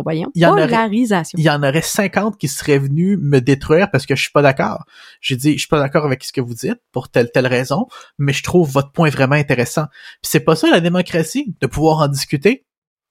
voyons, 0.05 0.31
Il 0.35 0.47
aurait- 0.47 0.67
polarisation. 0.67 1.37
Il 1.39 1.45
y 1.45 1.51
en 1.51 1.63
aurait 1.63 1.83
50 1.83 2.39
qui 2.39 2.49
seraient 2.49 2.79
venus 2.79 3.19
me 3.21 3.41
détruire 3.41 3.91
parce 3.91 4.07
que 4.07 4.15
je 4.15 4.23
suis 4.23 4.31
pas 4.31 4.41
d'accord. 4.43 4.85
J'ai 5.21 5.37
dit, 5.37 5.55
je 5.55 5.59
suis 5.59 5.69
pas 5.69 5.81
d'accord 5.81 6.05
avec 6.07 6.23
ce 6.25 6.33
que 6.33 6.41
vous 6.41 6.55
dites 6.55 6.81
pour 6.93 7.09
telle 7.09 7.31
telle 7.33 7.47
raison, 7.49 7.87
mais 8.19 8.33
je 8.33 8.43
trouve 8.43 8.71
votre 8.71 8.93
point 8.93 9.11
vraiment 9.11 9.35
intéressant. 9.35 9.87
Puis 10.23 10.31
c'est 10.31 10.41
pas 10.41 10.55
ça 10.57 10.71
la 10.71 10.81
démocratie, 10.81 11.55
de 11.61 11.67
pouvoir 11.67 11.99
en 11.99 12.09
discuter, 12.09 12.65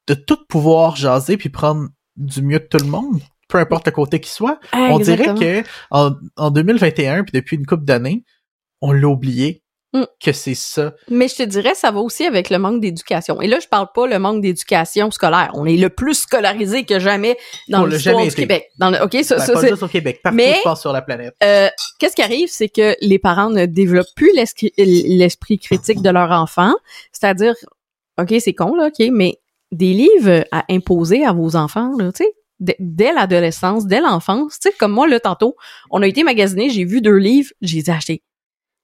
de 0.07 0.13
tout 0.13 0.37
pouvoir 0.47 0.95
jaser 0.95 1.37
puis 1.37 1.49
prendre 1.49 1.89
du 2.15 2.41
mieux 2.41 2.59
de 2.59 2.65
tout 2.65 2.77
le 2.83 2.89
monde, 2.89 3.19
peu 3.49 3.57
importe 3.57 3.85
le 3.87 3.91
côté 3.91 4.19
qu'il 4.21 4.31
soit. 4.31 4.59
On 4.73 4.99
Exactement. 4.99 5.33
dirait 5.33 5.63
que 5.63 5.67
en, 5.91 6.11
en 6.37 6.49
2021 6.51 7.23
puis 7.23 7.33
depuis 7.33 7.57
une 7.57 7.65
couple 7.65 7.83
d'années, 7.85 8.23
on 8.81 8.91
l'a 8.91 9.07
oublié 9.07 9.63
Mm. 9.93 10.05
que 10.23 10.31
c'est 10.31 10.53
ça. 10.55 10.93
Mais 11.09 11.27
je 11.27 11.35
te 11.35 11.43
dirais, 11.43 11.75
ça 11.75 11.91
va 11.91 11.99
aussi 11.99 12.23
avec 12.25 12.49
le 12.49 12.57
manque 12.59 12.79
d'éducation. 12.79 13.41
Et 13.41 13.47
là, 13.47 13.59
je 13.59 13.67
parle 13.67 13.87
pas 13.93 14.07
le 14.07 14.19
manque 14.19 14.41
d'éducation 14.41 15.11
scolaire. 15.11 15.51
On 15.55 15.65
est 15.65 15.75
le 15.75 15.89
plus 15.89 16.13
scolarisé 16.13 16.85
que 16.85 16.97
jamais 16.97 17.37
dans 17.67 17.85
l'histoire 17.85 18.21
du 18.21 18.27
été. 18.29 18.43
Québec. 18.43 18.69
Dans 18.79 18.89
le, 18.89 19.03
ok, 19.03 19.17
ça, 19.23 19.35
Ben, 19.35 19.45
ça, 19.45 19.51
pas 19.51 19.67
juste 19.67 19.83
au 19.83 19.89
Québec, 19.89 20.21
partout 20.23 20.37
Mais- 20.37 20.55
je 20.59 20.61
pense 20.61 20.79
sur 20.79 20.93
la 20.93 21.01
planète. 21.01 21.33
Euh, 21.43 21.67
qu'est-ce 21.99 22.15
qui 22.15 22.21
arrive, 22.21 22.47
c'est 22.49 22.69
que 22.69 22.95
les 23.01 23.19
parents 23.19 23.49
ne 23.49 23.65
développent 23.65 24.15
plus 24.15 24.31
l'esprit 24.77 25.59
critique 25.59 26.01
de 26.01 26.09
leur 26.09 26.31
enfant. 26.31 26.73
C'est-à-dire, 27.11 27.55
ok, 28.17 28.33
c'est 28.39 28.53
con 28.53 28.75
là, 28.75 28.87
ok, 28.87 29.07
mais 29.11 29.39
des 29.73 29.93
livres 29.93 30.45
à 30.53 30.63
imposer 30.69 31.25
à 31.25 31.33
vos 31.33 31.57
enfants, 31.57 31.91
là, 31.97 32.13
tu 32.13 32.23
sais, 32.23 32.31
dès- 32.79 33.11
l'adolescence, 33.13 33.85
dès 33.87 33.99
l'enfance, 33.99 34.57
tu 34.57 34.69
sais, 34.69 34.75
comme 34.79 34.93
moi 34.93 35.07
là 35.07 35.19
tantôt, 35.19 35.55
on 35.89 36.01
a 36.01 36.07
été 36.07 36.23
magasiner, 36.23 36.69
j'ai 36.69 36.85
vu 36.85 37.01
deux 37.01 37.17
livres, 37.17 37.51
j'ai 37.61 37.81
dit 37.81 37.91
acheter. 37.91 38.23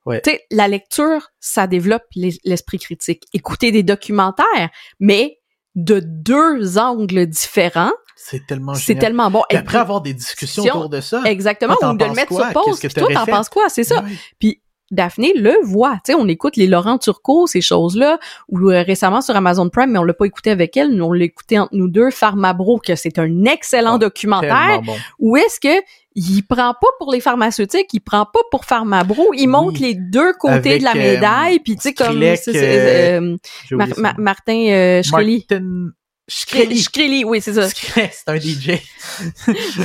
Ouais. 0.07 0.21
Tu 0.21 0.31
sais, 0.31 0.41
la 0.51 0.67
lecture, 0.67 1.29
ça 1.39 1.67
développe 1.67 2.03
l'es- 2.15 2.39
l'esprit 2.45 2.79
critique. 2.79 3.25
Écouter 3.33 3.71
des 3.71 3.83
documentaires, 3.83 4.69
mais 4.99 5.37
de 5.75 5.99
deux 5.99 6.77
angles 6.77 7.27
différents, 7.27 7.91
C'est 8.15 8.47
tellement 8.47 8.73
c'est 8.73 8.95
tellement 8.95 9.29
bon. 9.29 9.43
Et- 9.51 9.57
après 9.57 9.77
avoir 9.77 10.01
des 10.01 10.13
discussions 10.13 10.63
Si 10.63 10.71
on- 10.71 10.77
autour 10.77 10.89
de 10.89 11.01
ça. 11.01 11.21
Exactement, 11.25 11.75
ou 11.81 11.97
de 11.97 12.05
le 12.05 12.11
mettre 12.13 12.29
quoi? 12.29 12.51
sur 12.51 12.63
pause. 12.63 12.79
Toi, 12.95 13.07
t'en 13.13 13.25
penses 13.25 13.49
quoi? 13.49 13.69
C'est 13.69 13.83
ça. 13.83 14.03
Puis 14.39 14.61
Daphné 14.91 15.33
le 15.35 15.53
voit. 15.63 15.95
Tu 16.05 16.11
sais, 16.11 16.15
on 16.15 16.27
écoute 16.27 16.55
les 16.55 16.67
Laurent 16.67 16.97
Turcot, 16.97 17.47
ces 17.47 17.61
choses-là, 17.61 18.19
ou 18.49 18.69
euh, 18.69 18.83
récemment 18.83 19.21
sur 19.21 19.35
Amazon 19.35 19.69
Prime, 19.69 19.91
mais 19.91 19.99
on 19.99 20.03
l'a 20.03 20.13
pas 20.13 20.25
écouté 20.25 20.49
avec 20.49 20.77
elle, 20.77 20.91
nous, 20.91 21.05
on 21.05 21.11
l'a 21.13 21.25
écouté 21.25 21.59
entre 21.59 21.75
nous 21.75 21.87
deux, 21.89 22.09
Pharmabro, 22.09 22.79
que 22.79 22.95
c'est 22.95 23.19
un 23.19 23.45
excellent 23.45 23.95
Oh, 23.95 23.99
documentaire, 23.99 24.81
bon. 24.83 24.95
où 25.19 25.37
est-ce 25.37 25.59
que 25.59 25.83
il 26.19 26.41
prend 26.41 26.73
pas 26.73 26.87
pour 26.99 27.11
les 27.11 27.19
pharmaceutiques, 27.19 27.87
il 27.93 27.99
prend 27.99 28.25
pas 28.25 28.39
pour 28.49 28.65
Pharmabro, 28.65 29.33
il 29.33 29.41
Oui. 29.41 29.47
montre 29.47 29.81
les 29.81 29.93
deux 29.93 30.33
côtés 30.33 30.53
Avec, 30.53 30.79
de 30.79 30.83
la 30.85 30.91
euh, 30.91 31.13
médaille, 31.13 31.59
puis 31.59 31.75
tu 31.75 31.81
sais, 31.81 31.93
comme 31.93 32.21
euh. 32.21 33.37
Martin 33.71 34.53
euh. 34.69 35.01
Martin 35.11 35.91
Shkreli, 36.29 37.23
oui, 37.23 37.39
c'est 37.39 37.53
ça. 37.53 37.67
C'est 37.69 38.27
un 38.27 38.37
DJ. 38.37 38.71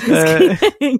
Euh, 0.09 0.55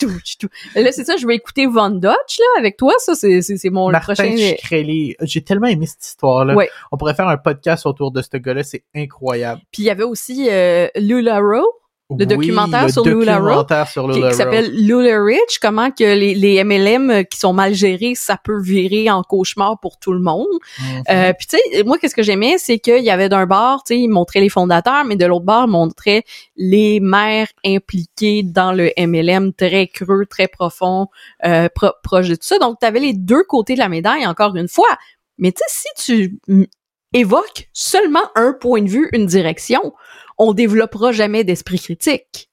tout, 0.00 0.10
tout. 0.40 0.48
Là, 0.74 0.90
c'est 0.92 1.04
ça, 1.04 1.16
je 1.16 1.26
vais 1.26 1.34
écouter 1.34 1.66
Von 1.66 1.90
Dutch, 1.90 2.38
là, 2.38 2.44
avec 2.58 2.76
toi. 2.76 2.94
Ça, 2.98 3.14
c'est, 3.14 3.42
c'est, 3.42 3.56
c'est 3.56 3.70
mon 3.70 3.90
Martin 3.90 4.14
prochain. 4.14 4.36
Shkreli. 4.36 5.16
J'ai 5.20 5.42
tellement 5.42 5.66
aimé 5.66 5.86
cette 5.86 6.04
histoire-là. 6.04 6.54
Ouais. 6.54 6.70
On 6.90 6.96
pourrait 6.96 7.14
faire 7.14 7.28
un 7.28 7.36
podcast 7.36 7.86
autour 7.86 8.10
de 8.10 8.22
ce 8.22 8.36
gars-là. 8.36 8.62
C'est 8.62 8.84
incroyable. 8.94 9.60
Puis 9.70 9.82
il 9.82 9.86
y 9.86 9.90
avait 9.90 10.02
aussi 10.02 10.48
euh, 10.50 10.88
Lula 10.96 11.38
Rowe, 11.38 11.68
Le 12.18 12.24
Oui, 12.24 12.36
documentaire 12.36 12.86
le 12.86 12.92
sur 12.92 13.04
Lula 13.04 13.34
sur 13.36 13.40
qui, 14.30 14.34
s'appelle 14.34 14.70
Lula 14.74 15.22
Rich, 15.22 15.58
comment 15.60 15.90
que 15.90 16.04
les, 16.04 16.34
les 16.34 16.62
MLM 16.64 17.10
euh, 17.10 17.22
qui 17.22 17.38
sont 17.38 17.52
mal 17.52 17.74
gérés, 17.74 18.14
ça 18.14 18.36
peut 18.42 18.60
virer 18.60 19.10
en 19.10 19.22
cauchemar 19.22 19.78
pour 19.80 19.98
tout 19.98 20.12
le 20.12 20.20
monde. 20.20 20.46
Mhm. 20.80 21.02
Euh, 21.10 21.32
puis 21.32 21.46
tu 21.46 21.56
sais, 21.56 21.82
moi, 21.84 21.98
qu'est-ce 21.98 22.14
que 22.14 22.22
j'aimais, 22.22 22.56
c'est 22.58 22.78
qu'il 22.78 23.02
y 23.02 23.10
avait 23.10 23.28
d'un 23.28 23.46
bord, 23.46 23.84
tu 23.84 23.94
sais, 23.94 24.00
il 24.00 24.08
montrait 24.08 24.40
les 24.40 24.48
fondateurs, 24.48 25.04
mais 25.04 25.16
de 25.16 25.26
l'autre 25.26 25.44
bord, 25.44 25.64
il 25.66 25.70
montrait 25.70 26.24
les 26.56 27.00
mères 27.00 27.48
impliquées 27.64 28.42
dans 28.42 28.72
le 28.72 28.90
MLM, 28.98 29.52
très 29.52 29.86
creux, 29.86 30.26
très 30.26 30.48
profond, 30.48 31.06
euh, 31.44 31.68
pro- 31.74 31.92
proche 32.02 32.28
de 32.28 32.34
tout 32.34 32.46
ça. 32.46 32.58
Donc, 32.58 32.78
tu 32.80 32.86
avais 32.86 33.00
les 33.00 33.12
deux 33.12 33.42
côtés 33.44 33.74
de 33.74 33.78
la 33.78 33.88
médaille, 33.88 34.26
encore 34.26 34.54
une 34.56 34.68
fois. 34.68 34.88
Mais 35.38 35.52
tu 35.52 35.62
sais, 35.66 35.88
si 35.94 36.04
tu 36.46 36.68
évoques 37.12 37.68
seulement 37.72 38.22
un 38.36 38.52
point 38.52 38.82
de 38.82 38.88
vue, 38.88 39.08
une 39.12 39.26
direction, 39.26 39.92
on 40.42 40.52
développera 40.52 41.12
jamais 41.12 41.44
d'esprit 41.44 41.78
critique. 41.78 42.50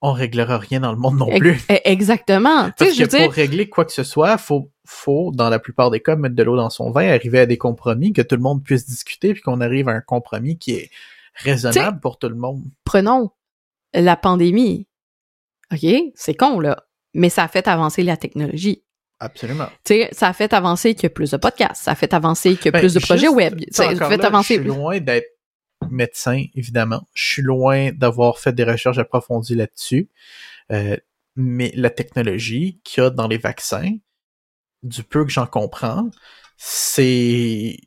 On 0.00 0.12
réglera 0.12 0.58
rien 0.58 0.78
dans 0.80 0.92
le 0.92 0.98
monde 0.98 1.16
non 1.18 1.38
plus. 1.38 1.60
eh, 1.68 1.80
Exactement. 1.90 2.70
Parce 2.78 2.96
que 2.96 3.04
dire, 3.04 3.24
pour 3.24 3.32
régler 3.32 3.68
quoi 3.68 3.84
que 3.84 3.90
ce 3.92 4.04
soit, 4.04 4.38
faut, 4.38 4.70
faut, 4.86 5.32
dans 5.34 5.50
la 5.50 5.58
plupart 5.58 5.90
des 5.90 6.00
cas, 6.00 6.14
mettre 6.14 6.36
de 6.36 6.42
l'eau 6.44 6.56
dans 6.56 6.70
son 6.70 6.90
vin, 6.92 7.08
arriver 7.08 7.40
à 7.40 7.46
des 7.46 7.58
compromis, 7.58 8.12
que 8.12 8.22
tout 8.22 8.36
le 8.36 8.42
monde 8.42 8.62
puisse 8.62 8.86
discuter, 8.86 9.32
puis 9.32 9.42
qu'on 9.42 9.60
arrive 9.60 9.88
à 9.88 9.92
un 9.92 10.00
compromis 10.00 10.56
qui 10.56 10.74
est 10.74 10.90
raisonnable 11.34 11.98
pour 12.00 12.18
tout 12.18 12.28
le 12.28 12.36
monde. 12.36 12.62
prenons 12.84 13.30
la 13.94 14.16
pandémie. 14.16 14.86
OK? 15.72 15.86
C'est 16.14 16.34
con, 16.34 16.60
là. 16.60 16.84
Mais 17.14 17.30
ça 17.30 17.42
a 17.44 17.48
fait 17.48 17.66
avancer 17.66 18.02
la 18.02 18.16
technologie. 18.16 18.84
Absolument. 19.18 19.66
Tu 19.84 19.94
sais, 19.94 20.08
ça 20.12 20.28
a 20.28 20.32
fait 20.32 20.52
avancer 20.52 20.94
qu'il 20.94 21.04
y 21.04 21.06
a 21.06 21.10
plus 21.10 21.32
de 21.32 21.36
podcasts. 21.38 21.82
Ça 21.82 21.92
a 21.92 21.94
fait 21.96 22.14
avancer 22.14 22.54
qu'il 22.54 22.66
y 22.66 22.68
a 22.68 22.72
Ben, 22.72 22.80
plus 22.80 22.94
de 22.94 23.00
projets 23.00 23.28
web. 23.28 23.58
ça, 23.72 23.88
a 23.88 23.94
fait 24.08 24.16
là, 24.18 24.26
avancer. 24.26 24.56
Je 24.56 24.60
suis 24.60 24.68
loin 24.68 25.00
d'être 25.00 25.26
médecin, 25.90 26.44
évidemment. 26.54 27.06
Je 27.14 27.24
suis 27.24 27.42
loin 27.42 27.92
d'avoir 27.92 28.38
fait 28.38 28.52
des 28.52 28.64
recherches 28.64 28.98
approfondies 28.98 29.54
là-dessus. 29.54 30.08
Euh, 30.72 30.96
mais 31.36 31.72
la 31.76 31.90
technologie 31.90 32.80
qu'il 32.84 33.02
y 33.02 33.06
a 33.06 33.10
dans 33.10 33.28
les 33.28 33.38
vaccins, 33.38 33.96
du 34.82 35.02
peu 35.02 35.24
que 35.24 35.30
j'en 35.30 35.46
comprends, 35.46 36.08
c'est 36.56 37.78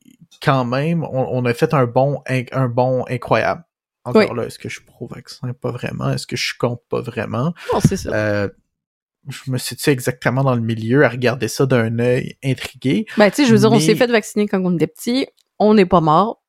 quand 0.42 0.66
même, 0.66 1.04
on, 1.04 1.28
on 1.32 1.46
a 1.46 1.54
fait 1.54 1.74
un 1.74 1.86
bon, 1.86 2.22
un 2.52 2.68
bon 2.68 3.06
incroyable. 3.10 3.64
Encore 4.04 4.30
Oui. 4.32 4.36
là, 4.36 4.44
est-ce 4.46 4.58
que 4.58 4.68
je 4.68 4.76
suis 4.76 4.86
pro-vaccin? 4.86 5.54
Pas 5.54 5.72
vraiment. 5.72 6.10
Est-ce 6.12 6.26
que 6.26 6.36
je 6.36 6.44
suis 6.44 6.58
contre? 6.58 6.82
Pas 6.90 7.02
vraiment. 7.02 7.54
Non, 7.72 7.80
c'est 7.80 7.98
ça. 7.98 8.10
Euh, 8.14 8.50
je 9.30 9.52
me 9.52 9.60
situe 9.60 9.92
exactement 9.92 10.44
dans 10.44 10.56
le 10.56 10.62
milieu 10.62 11.06
à 11.06 11.10
regarder 11.10 11.48
ça 11.48 11.68
d'un 11.68 12.00
œil 12.00 12.36
intrigué. 12.44 13.06
ben, 13.18 13.30
tu 13.30 13.36
sais, 13.36 13.46
je 13.46 13.54
veux 13.54 13.60
dire, 13.60 13.72
on 13.72 13.80
s'est 13.80 13.96
fait 13.96 14.08
vacciner 14.08 14.48
quand 14.48 14.60
on 14.66 14.74
était 14.76 14.88
petit. 14.88 15.28
On 15.60 15.76
n'est 15.76 15.86
pas 15.86 16.02
mort. 16.02 16.41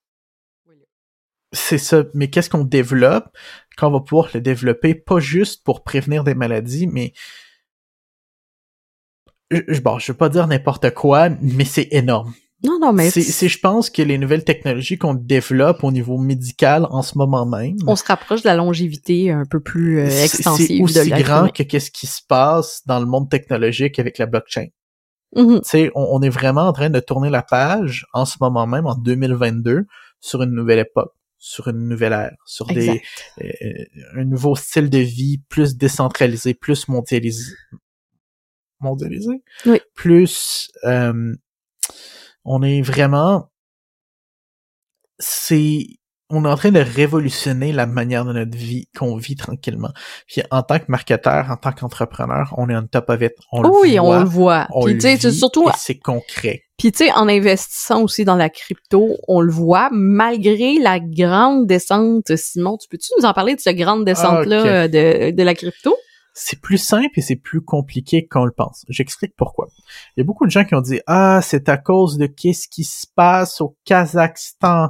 C'est 1.52 1.78
ça. 1.78 2.04
Mais 2.14 2.28
qu'est-ce 2.30 2.50
qu'on 2.50 2.64
développe 2.64 3.28
quand 3.76 3.88
on 3.88 3.92
va 3.92 4.00
pouvoir 4.00 4.28
le 4.34 4.40
développer, 4.40 4.94
pas 4.94 5.20
juste 5.20 5.64
pour 5.64 5.82
prévenir 5.82 6.24
des 6.24 6.34
maladies, 6.34 6.86
mais 6.86 7.12
bon, 9.82 9.98
je 9.98 10.12
veux 10.12 10.18
pas 10.18 10.28
dire 10.28 10.46
n'importe 10.46 10.90
quoi, 10.94 11.28
mais 11.40 11.64
c'est 11.64 11.88
énorme. 11.90 12.32
Non, 12.64 12.78
non, 12.80 12.92
mais 12.92 13.10
C'est, 13.10 13.22
c'est, 13.22 13.48
je 13.48 13.58
pense 13.58 13.90
que 13.90 14.02
les 14.02 14.18
nouvelles 14.18 14.44
technologies 14.44 14.96
qu'on 14.96 15.14
développe 15.14 15.82
au 15.82 15.90
niveau 15.90 16.16
médical 16.16 16.86
en 16.90 17.02
ce 17.02 17.18
moment 17.18 17.44
même, 17.44 17.76
on 17.88 17.96
se 17.96 18.04
rapproche 18.04 18.42
de 18.42 18.48
la 18.48 18.54
longévité 18.54 19.32
un 19.32 19.44
peu 19.44 19.58
plus 19.58 19.98
euh, 19.98 20.06
extensive 20.06 20.68
c'est 20.68 20.78
de 20.78 20.82
aussi 20.84 21.10
l'être 21.10 21.24
grand 21.24 21.48
que 21.48 21.64
qu'est-ce 21.64 21.90
qui 21.90 22.06
se 22.06 22.20
passe 22.26 22.82
dans 22.86 23.00
le 23.00 23.06
monde 23.06 23.28
technologique 23.28 23.98
avec 23.98 24.16
la 24.18 24.26
blockchain. 24.26 24.66
Tu 25.34 25.58
sais, 25.64 25.90
on, 25.96 26.06
on 26.12 26.22
est 26.22 26.28
vraiment 26.28 26.68
en 26.68 26.72
train 26.72 26.90
de 26.90 27.00
tourner 27.00 27.30
la 27.30 27.42
page 27.42 28.06
en 28.12 28.26
ce 28.26 28.36
moment 28.40 28.66
même, 28.66 28.86
en 28.86 28.94
2022, 28.94 29.86
sur 30.20 30.42
une 30.42 30.50
nouvelle 30.50 30.78
époque, 30.78 31.14
sur 31.44 31.66
une 31.66 31.88
nouvelle 31.88 32.12
ère, 32.12 32.36
sur 32.46 32.66
des, 32.68 33.02
euh, 33.42 33.84
un 34.14 34.24
nouveau 34.24 34.54
style 34.54 34.88
de 34.88 34.98
vie 34.98 35.38
plus 35.48 35.76
décentralisé, 35.76 36.54
plus 36.54 36.86
mondialisé. 36.86 37.52
Mondialisé? 38.78 39.42
Oui. 39.66 39.80
Plus, 39.96 40.70
euh, 40.84 41.34
on 42.44 42.62
est 42.62 42.80
vraiment, 42.80 43.50
c'est, 45.18 45.84
on 46.32 46.44
est 46.44 46.48
en 46.48 46.56
train 46.56 46.70
de 46.70 46.80
révolutionner 46.80 47.72
la 47.72 47.86
manière 47.86 48.24
de 48.24 48.32
notre 48.32 48.56
vie, 48.56 48.88
qu'on 48.96 49.16
vit 49.16 49.36
tranquillement. 49.36 49.90
Puis 50.26 50.42
en 50.50 50.62
tant 50.62 50.78
que 50.78 50.86
marketeur, 50.88 51.50
en 51.50 51.56
tant 51.56 51.72
qu'entrepreneur, 51.72 52.54
on 52.56 52.68
est 52.70 52.74
on 52.76 52.86
top 52.86 53.10
of 53.10 53.20
it. 53.22 53.32
On 53.52 53.62
oui, 53.64 53.92
le 53.94 54.00
voit, 54.00 54.08
on 54.16 54.18
le 54.20 54.24
voit. 54.24 54.66
on 54.70 54.84
Puis 54.84 54.94
tu 54.94 55.00
sais, 55.16 55.30
surtout 55.30 55.68
c'est 55.76 55.98
concret. 55.98 56.62
Puis 56.78 56.90
tu 56.90 57.04
sais, 57.04 57.12
en 57.12 57.28
investissant 57.28 58.02
aussi 58.02 58.24
dans 58.24 58.34
la 58.34 58.48
crypto, 58.48 59.16
on 59.28 59.40
le 59.40 59.52
voit, 59.52 59.90
malgré 59.92 60.78
la 60.78 60.98
grande 60.98 61.66
descente. 61.66 62.34
Simon, 62.34 62.76
tu 62.78 62.88
peux-tu 62.88 63.10
nous 63.18 63.26
en 63.26 63.34
parler 63.34 63.54
de 63.54 63.60
cette 63.60 63.76
grande 63.76 64.04
descente-là 64.04 64.56
Ah, 64.58 64.86
ok. 64.86 64.94
euh, 64.94 65.30
de, 65.30 65.36
de 65.36 65.42
la 65.42 65.54
crypto? 65.54 65.94
c'est 66.34 66.60
plus 66.60 66.78
simple 66.78 67.10
et 67.16 67.20
c'est 67.20 67.36
plus 67.36 67.60
compliqué 67.60 68.26
qu'on 68.26 68.46
le 68.46 68.52
pense. 68.52 68.86
J'explique 68.88 69.34
pourquoi. 69.36 69.68
Il 70.16 70.20
y 70.20 70.22
a 70.22 70.24
beaucoup 70.24 70.46
de 70.46 70.50
gens 70.50 70.64
qui 70.64 70.74
ont 70.74 70.80
dit 70.80 71.00
ah 71.06 71.40
c'est 71.42 71.68
à 71.68 71.76
cause 71.76 72.16
de 72.16 72.26
qu'est-ce 72.26 72.68
qui 72.68 72.84
se 72.84 73.06
passe 73.14 73.60
au 73.60 73.76
Kazakhstan. 73.84 74.88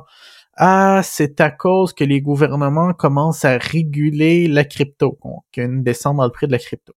Ah 0.56 1.00
c'est 1.04 1.40
à 1.40 1.50
cause 1.50 1.92
que 1.92 2.04
les 2.04 2.20
gouvernements 2.20 2.92
commencent 2.92 3.44
à 3.44 3.56
réguler 3.58 4.48
la 4.48 4.64
crypto, 4.64 5.18
qu'il 5.52 5.82
descente 5.82 6.16
dans 6.18 6.24
le 6.24 6.30
prix 6.30 6.46
de 6.46 6.52
la 6.52 6.58
crypto. 6.58 6.92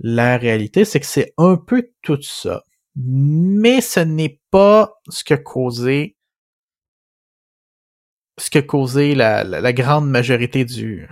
La 0.00 0.36
réalité 0.36 0.84
c'est 0.84 1.00
que 1.00 1.06
c'est 1.06 1.32
un 1.38 1.56
peu 1.56 1.90
tout 2.02 2.20
ça, 2.22 2.62
mais 2.96 3.80
ce 3.80 4.00
n'est 4.00 4.40
pas 4.50 4.94
ce 5.08 5.24
que 5.24 5.34
causé 5.34 6.16
ce 8.38 8.50
que 8.50 8.58
causé 8.60 9.14
la, 9.14 9.44
la, 9.44 9.72
grande 9.72 10.08
majorité 10.08 10.64
du, 10.64 11.08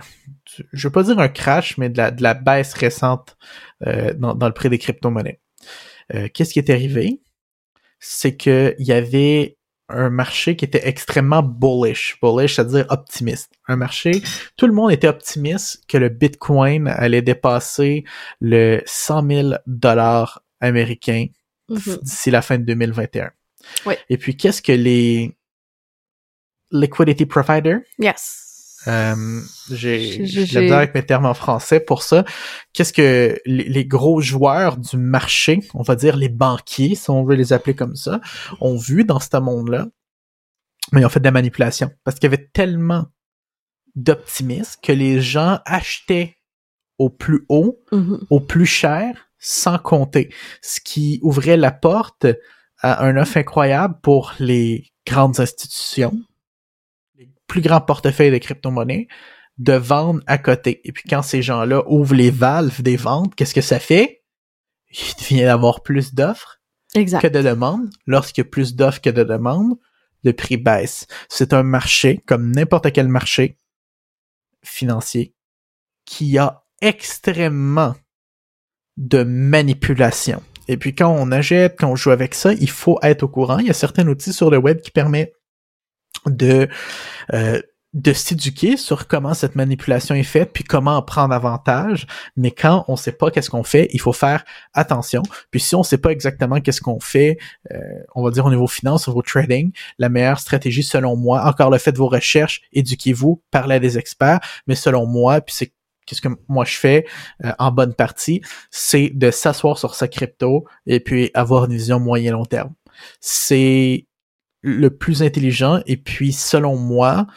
je 0.73 0.87
veux 0.87 0.91
pas 0.91 1.03
dire 1.03 1.19
un 1.19 1.27
crash, 1.27 1.77
mais 1.77 1.89
de 1.89 2.23
la, 2.23 2.33
baisse 2.33 2.73
récente 2.73 3.37
euh, 3.85 4.13
dans, 4.13 4.47
le 4.47 4.53
prix 4.53 4.69
des 4.69 4.77
crypto-monnaies. 4.77 5.41
euh, 6.15 6.29
qu'est-ce 6.33 6.53
qui 6.53 6.59
est 6.59 6.69
arrivé? 6.69 7.21
C'est 7.99 8.37
que 8.37 8.75
il 8.79 8.87
y 8.87 8.93
avait 8.93 9.56
un 9.89 10.09
marché 10.09 10.55
qui 10.55 10.65
était 10.65 10.87
extrêmement 10.87 11.41
bullish. 11.43 12.17
Bullish, 12.21 12.55
c'est-à-dire 12.55 12.85
optimiste. 12.89 13.51
Un 13.67 13.77
marché, 13.77 14.21
tout 14.57 14.67
le 14.67 14.73
monde 14.73 14.91
était 14.91 15.07
optimiste 15.07 15.83
que 15.87 15.97
le 15.97 16.09
Bitcoin 16.09 16.87
allait 16.87 17.21
dépasser 17.21 18.03
le 18.41 18.81
100 18.85 19.27
000 19.29 19.49
dollars 19.65 20.41
américains 20.59 21.27
Mhm. 21.69 21.97
d'ici 22.01 22.31
la 22.31 22.41
fin 22.41 22.57
de 22.57 22.63
2021. 22.63 23.31
Ouais. 23.85 23.99
Et 24.09 24.17
puis, 24.17 24.37
qu'est-ce 24.37 24.61
que 24.61 24.71
les 24.71 25.35
liquidity 26.71 27.25
providers? 27.25 27.79
Yes. 27.99 28.46
Euh, 28.85 29.41
j'ai 29.71 30.17
de 30.19 30.69
la 30.69 30.77
avec 30.77 30.93
mes 30.93 31.03
termes 31.05 31.25
en 31.25 31.33
français 31.33 31.79
pour 31.79 32.03
ça. 32.03 32.23
Qu'est-ce 32.73 32.93
que 32.93 33.39
les, 33.45 33.63
les 33.65 33.85
gros 33.85 34.21
joueurs 34.21 34.77
du 34.77 34.97
marché, 34.97 35.61
on 35.73 35.81
va 35.81 35.95
dire 35.95 36.15
les 36.15 36.29
banquiers, 36.29 36.95
si 36.95 37.09
on 37.09 37.23
veut 37.23 37.35
les 37.35 37.53
appeler 37.53 37.75
comme 37.75 37.95
ça, 37.95 38.21
ont 38.61 38.77
vu 38.77 39.03
dans 39.03 39.19
ce 39.19 39.35
monde-là, 39.37 39.87
mais 40.91 41.01
ils 41.01 41.05
ont 41.05 41.09
fait 41.09 41.19
de 41.19 41.25
la 41.25 41.31
manipulation 41.31 41.89
parce 42.03 42.15
qu'il 42.19 42.29
y 42.29 42.33
avait 42.33 42.49
tellement 42.53 43.07
d'optimisme 43.95 44.79
que 44.83 44.91
les 44.91 45.21
gens 45.21 45.59
achetaient 45.65 46.35
au 46.99 47.09
plus 47.09 47.45
haut, 47.49 47.79
Mhm. 47.91 48.25
au 48.29 48.39
plus 48.39 48.65
cher, 48.65 49.29
sans 49.39 49.77
compter, 49.79 50.29
ce 50.61 50.79
qui 50.79 51.19
ouvrait 51.23 51.57
la 51.57 51.71
porte 51.71 52.25
à 52.81 53.03
un 53.05 53.17
offre 53.17 53.37
incroyable 53.37 53.95
pour 54.01 54.33
les 54.39 54.85
grandes 55.05 55.39
institutions, 55.39 56.13
plus 57.47 57.61
grands 57.61 57.81
portefeuilles 57.81 58.31
de 58.31 58.37
crypto-monnaies, 58.37 59.07
de 59.57 59.73
vendre 59.73 60.21
à 60.27 60.37
côté. 60.37 60.81
Et 60.87 60.91
puis 60.91 61.03
quand 61.09 61.21
ces 61.21 61.41
gens-là 61.41 61.83
ouvrent 61.87 62.15
les 62.15 62.31
valves 62.31 62.81
des 62.81 62.97
ventes, 62.97 63.33
qu'est-ce 63.35 63.55
que 63.55 63.61
ça 63.61 63.79
fait? 63.79 64.23
Il 64.91 65.25
vient 65.25 65.45
d'avoir 65.45 65.81
plus 65.81 66.13
d'offres 66.13 66.61
que 66.93 67.27
de 67.27 67.41
demandes. 67.41 67.89
Lorsqu'il 68.05 68.43
y 68.43 68.47
a 68.47 68.49
plus 68.49 68.75
d'offres 68.75 69.01
que 69.01 69.09
de 69.09 69.23
demandes, 69.23 69.77
le 70.23 70.33
prix 70.33 70.57
baisse. 70.57 71.07
C'est 71.29 71.53
un 71.53 71.63
marché, 71.63 72.21
comme 72.25 72.51
n'importe 72.51 72.91
quel 72.91 73.07
marché 73.07 73.57
financier, 74.63 75.33
qui 76.05 76.37
a 76.37 76.63
extrêmement 76.81 77.95
de 78.97 79.23
manipulation. 79.23 80.41
Et 80.67 80.77
puis 80.77 80.93
quand 80.95 81.09
on 81.09 81.31
achète, 81.31 81.77
quand 81.79 81.89
on 81.89 81.95
joue 81.95 82.11
avec 82.11 82.33
ça, 82.33 82.53
il 82.53 82.69
faut 82.69 82.99
être 83.01 83.23
au 83.23 83.27
courant. 83.27 83.59
Il 83.59 83.67
y 83.67 83.71
a 83.71 83.73
certains 83.73 84.07
outils 84.07 84.33
sur 84.33 84.49
le 84.49 84.57
web 84.57 84.81
qui 84.81 84.91
permettent 84.91 85.33
de 86.29 86.67
euh, 87.33 87.61
de 87.93 88.13
s'éduquer 88.13 88.77
sur 88.77 89.07
comment 89.07 89.33
cette 89.33 89.55
manipulation 89.55 90.13
est 90.13 90.23
faite, 90.23 90.51
puis 90.53 90.63
comment 90.63 90.97
en 90.97 91.01
prendre 91.01 91.33
avantage. 91.33 92.05
Mais 92.35 92.51
quand 92.51 92.85
on 92.87 92.95
sait 92.95 93.11
pas 93.11 93.31
qu'est-ce 93.31 93.49
qu'on 93.49 93.63
fait, 93.63 93.87
il 93.91 93.99
faut 93.99 94.13
faire 94.13 94.43
attention. 94.73 95.23
Puis 95.51 95.59
si 95.59 95.73
on 95.73 95.83
sait 95.83 95.97
pas 95.97 96.11
exactement 96.11 96.61
qu'est-ce 96.61 96.81
qu'on 96.81 96.99
fait, 96.99 97.37
euh, 97.71 97.79
on 98.13 98.23
va 98.23 98.31
dire 98.31 98.45
au 98.45 98.51
niveau 98.51 98.67
finance, 98.67 99.07
au 99.07 99.11
niveau 99.11 99.23
trading, 99.23 99.71
la 99.97 100.09
meilleure 100.09 100.39
stratégie 100.39 100.83
selon 100.83 101.15
moi, 101.15 101.43
encore 101.47 101.71
le 101.71 101.79
fait 101.79 101.91
de 101.91 101.97
vos 101.97 102.07
recherches, 102.07 102.61
éduquez-vous, 102.71 103.41
parlez 103.49 103.75
à 103.75 103.79
des 103.79 103.97
experts, 103.97 104.39
mais 104.67 104.75
selon 104.75 105.07
moi, 105.07 105.41
puis 105.41 105.55
c'est 105.55 105.73
qu'est-ce 106.05 106.21
que 106.21 106.29
moi 106.47 106.65
je 106.65 106.77
fais 106.77 107.05
euh, 107.45 107.51
en 107.57 107.71
bonne 107.71 107.93
partie, 107.93 108.41
c'est 108.69 109.09
de 109.13 109.31
s'asseoir 109.31 109.77
sur 109.77 109.95
sa 109.95 110.07
crypto 110.07 110.65
et 110.85 110.99
puis 110.99 111.31
avoir 111.33 111.65
une 111.65 111.73
vision 111.73 111.99
moyen 111.99 112.33
long 112.33 112.45
terme. 112.45 112.73
C'est 113.21 114.07
le 114.61 114.89
plus 114.89 115.23
intelligent 115.23 115.81
et 115.85 115.97
puis 115.97 116.33
selon 116.33 116.77
moi, 116.77 117.27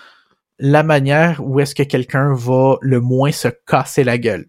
la 0.59 0.83
manière 0.83 1.41
où 1.45 1.61
est-ce 1.61 1.75
que 1.75 1.83
quelqu'un 1.83 2.35
va 2.35 2.77
le 2.81 3.01
moins 3.01 3.33
se 3.33 3.49
casser 3.67 4.05
la 4.05 4.19
gueule. 4.19 4.47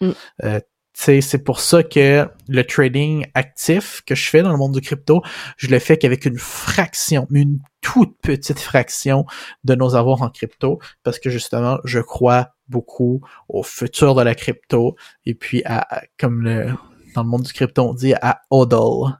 Mm. 0.00 0.10
Euh, 0.44 0.60
c'est 0.94 1.44
pour 1.44 1.60
ça 1.60 1.82
que 1.82 2.28
le 2.48 2.64
trading 2.64 3.26
actif 3.34 4.02
que 4.06 4.14
je 4.14 4.28
fais 4.28 4.42
dans 4.42 4.50
le 4.50 4.58
monde 4.58 4.74
du 4.74 4.80
crypto, 4.82 5.22
je 5.56 5.68
le 5.68 5.78
fais 5.78 5.96
qu'avec 5.96 6.26
une 6.26 6.36
fraction, 6.36 7.26
une 7.30 7.58
toute 7.80 8.18
petite 8.20 8.58
fraction 8.58 9.24
de 9.64 9.74
nos 9.74 9.94
avoirs 9.94 10.20
en 10.20 10.28
crypto, 10.28 10.78
parce 11.02 11.18
que 11.18 11.30
justement, 11.30 11.78
je 11.84 12.00
crois 12.00 12.50
beaucoup 12.68 13.22
au 13.48 13.62
futur 13.62 14.14
de 14.14 14.22
la 14.22 14.34
crypto 14.34 14.94
et 15.24 15.34
puis 15.34 15.62
à, 15.64 15.78
à- 15.96 16.02
comme 16.18 16.42
le, 16.42 16.74
dans 17.14 17.22
le 17.22 17.28
monde 17.28 17.42
du 17.42 17.52
crypto, 17.52 17.82
on 17.82 17.94
dit 17.94 18.14
à 18.20 18.42
hodl. 18.50 19.19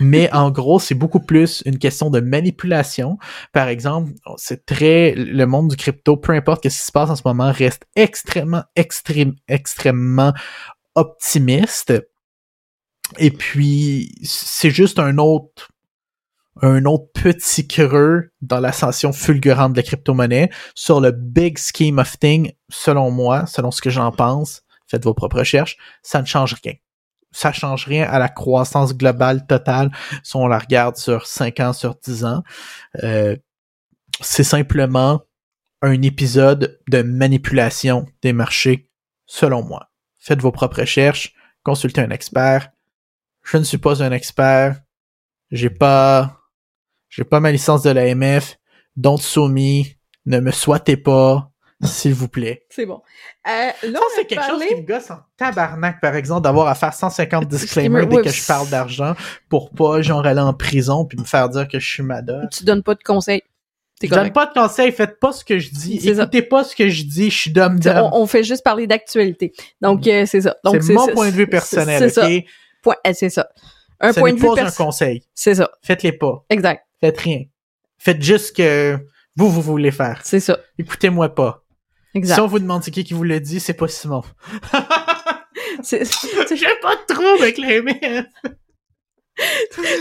Mais 0.00 0.32
en 0.32 0.50
gros, 0.50 0.78
c'est 0.78 0.94
beaucoup 0.94 1.20
plus 1.20 1.62
une 1.66 1.78
question 1.78 2.10
de 2.10 2.20
manipulation. 2.20 3.18
Par 3.52 3.68
exemple, 3.68 4.12
c'est 4.36 4.66
très 4.66 5.14
le 5.14 5.44
monde 5.46 5.68
du 5.68 5.76
crypto, 5.76 6.16
peu 6.16 6.32
importe 6.32 6.68
ce 6.68 6.78
qui 6.78 6.84
se 6.84 6.92
passe 6.92 7.10
en 7.10 7.16
ce 7.16 7.22
moment, 7.24 7.52
reste 7.52 7.84
extrêmement, 7.96 8.64
extrême, 8.76 9.34
extrêmement 9.48 10.32
optimiste. 10.94 11.92
Et 13.18 13.30
puis, 13.30 14.14
c'est 14.22 14.70
juste 14.70 14.98
un 14.98 15.18
autre 15.18 15.68
un 16.60 16.84
autre 16.84 17.06
petit 17.14 17.66
creux 17.66 18.30
dans 18.42 18.60
l'ascension 18.60 19.12
fulgurante 19.12 19.72
de 19.72 19.78
la 19.78 19.82
crypto-monnaie. 19.82 20.50
Sur 20.74 21.00
le 21.00 21.10
big 21.10 21.58
scheme 21.58 21.98
of 21.98 22.18
things, 22.18 22.52
selon 22.68 23.10
moi, 23.10 23.46
selon 23.46 23.70
ce 23.70 23.80
que 23.80 23.90
j'en 23.90 24.12
pense, 24.12 24.62
faites 24.86 25.04
vos 25.04 25.14
propres 25.14 25.38
recherches, 25.38 25.78
ça 26.02 26.20
ne 26.20 26.26
change 26.26 26.54
rien. 26.62 26.74
Ça 27.32 27.52
change 27.52 27.86
rien 27.86 28.04
à 28.04 28.18
la 28.18 28.28
croissance 28.28 28.94
globale 28.96 29.46
totale 29.46 29.90
si 30.22 30.36
on 30.36 30.46
la 30.46 30.58
regarde 30.58 30.96
sur 30.96 31.26
5 31.26 31.60
ans, 31.60 31.72
sur 31.72 31.94
10 31.94 32.24
ans. 32.24 32.42
Euh, 33.02 33.36
c'est 34.20 34.44
simplement 34.44 35.22
un 35.82 36.00
épisode 36.02 36.78
de 36.88 37.02
manipulation 37.02 38.06
des 38.22 38.32
marchés, 38.32 38.88
selon 39.26 39.62
moi. 39.62 39.90
Faites 40.18 40.40
vos 40.40 40.52
propres 40.52 40.80
recherches, 40.80 41.34
consultez 41.64 42.00
un 42.00 42.10
expert. 42.10 42.70
Je 43.42 43.56
ne 43.56 43.64
suis 43.64 43.78
pas 43.78 44.02
un 44.02 44.12
expert. 44.12 44.80
J'ai 45.50 45.70
pas, 45.70 46.40
j'ai 47.08 47.24
pas 47.24 47.40
ma 47.40 47.50
licence 47.50 47.82
de 47.82 47.90
l'AMF. 47.90 48.58
Don't 48.96 49.18
sue 49.18 49.48
me. 49.48 49.84
Ne 50.24 50.38
me 50.38 50.52
souhaitez 50.52 50.96
pas, 50.96 51.51
s'il 51.82 52.14
vous 52.14 52.28
plaît. 52.28 52.64
C'est 52.70 52.86
bon. 52.86 53.02
Euh, 53.48 53.50
là, 53.50 53.98
Ça, 53.98 54.04
c'est 54.16 54.26
quelque 54.26 54.44
chose 54.46 54.64
qui 54.66 54.74
me 54.76 54.82
gosse 54.82 55.10
en 55.10 55.18
tabarnak, 55.36 56.00
par 56.00 56.14
exemple, 56.16 56.42
d'avoir 56.42 56.68
à 56.68 56.74
faire 56.74 56.94
150 56.94 57.46
disclaimers 57.48 58.06
dès 58.06 58.22
que 58.22 58.30
je 58.30 58.46
parle 58.46 58.68
d'argent 58.68 59.14
pour 59.48 59.70
pas, 59.70 60.00
genre, 60.02 60.24
aller 60.26 60.40
en 60.40 60.54
prison 60.54 61.04
puis 61.04 61.18
me 61.18 61.24
faire 61.24 61.48
dire 61.48 61.66
que 61.68 61.78
je 61.78 61.88
suis 61.88 62.02
madame. 62.02 62.48
Tu 62.52 62.64
donnes 62.64 62.82
pas 62.82 62.94
de 62.94 63.02
conseils. 63.02 63.42
Je 64.02 64.08
donne 64.08 64.32
pas 64.32 64.46
de 64.46 64.52
conseils, 64.52 64.90
faites 64.90 65.20
pas 65.20 65.30
ce 65.32 65.44
que 65.44 65.58
je 65.60 65.70
dis. 65.70 66.00
C'est 66.00 66.16
ça. 66.16 66.22
Écoutez 66.22 66.42
pas 66.42 66.64
ce 66.64 66.74
que 66.74 66.88
je 66.88 67.04
dis, 67.04 67.30
je 67.30 67.38
suis 67.38 67.52
T'sais, 67.52 67.60
dum. 67.70 67.78
On, 68.12 68.22
on 68.22 68.26
fait 68.26 68.42
juste 68.42 68.64
parler 68.64 68.88
d'actualité. 68.88 69.52
Donc, 69.80 70.04
euh, 70.08 70.26
c'est 70.26 70.40
ça. 70.40 70.56
Donc, 70.64 70.82
C'est 70.82 70.92
mon 70.92 71.06
ça, 71.06 71.12
point 71.12 71.26
de 71.30 71.34
vue 71.36 71.46
personnel, 71.46 71.98
C'est 72.00 72.08
ça. 72.08 72.26
ok? 72.28 72.44
Point- 72.82 72.96
euh, 73.06 73.12
C'est 73.14 73.28
ça. 73.30 73.48
Un 74.00 74.12
point 74.12 74.32
de 74.32 74.36
vue 74.40 74.46
pas 74.46 74.52
un 74.52 74.56
personnel. 74.56 74.86
conseil. 74.88 75.22
C'est 75.34 75.54
ça. 75.54 75.70
Faites-les 75.82 76.10
pas. 76.12 76.44
Exact. 76.50 76.84
Faites 77.00 77.18
rien. 77.20 77.42
Faites 77.96 78.20
juste 78.20 78.46
ce 78.48 78.52
que 78.52 78.98
vous, 79.36 79.48
vous 79.48 79.62
voulez 79.62 79.92
faire. 79.92 80.20
C'est 80.24 80.40
ça. 80.40 80.58
Écoutez-moi 80.78 81.32
pas. 81.32 81.61
Exact. 82.14 82.34
Si 82.34 82.40
on 82.40 82.46
vous 82.46 82.58
demande 82.58 82.82
c'est 82.82 82.90
qui 82.90 83.04
qui 83.04 83.14
vous 83.14 83.24
le 83.24 83.40
dit, 83.40 83.60
c'est 83.60 83.74
pas 83.74 83.88
Simon. 83.88 84.22
C'est 85.82 86.04
J'ai 86.04 86.66
pas 86.82 86.94
de 86.96 87.06
trouble 87.14 87.42
avec 87.42 87.56
les 87.58 87.80
mains. 87.82 88.24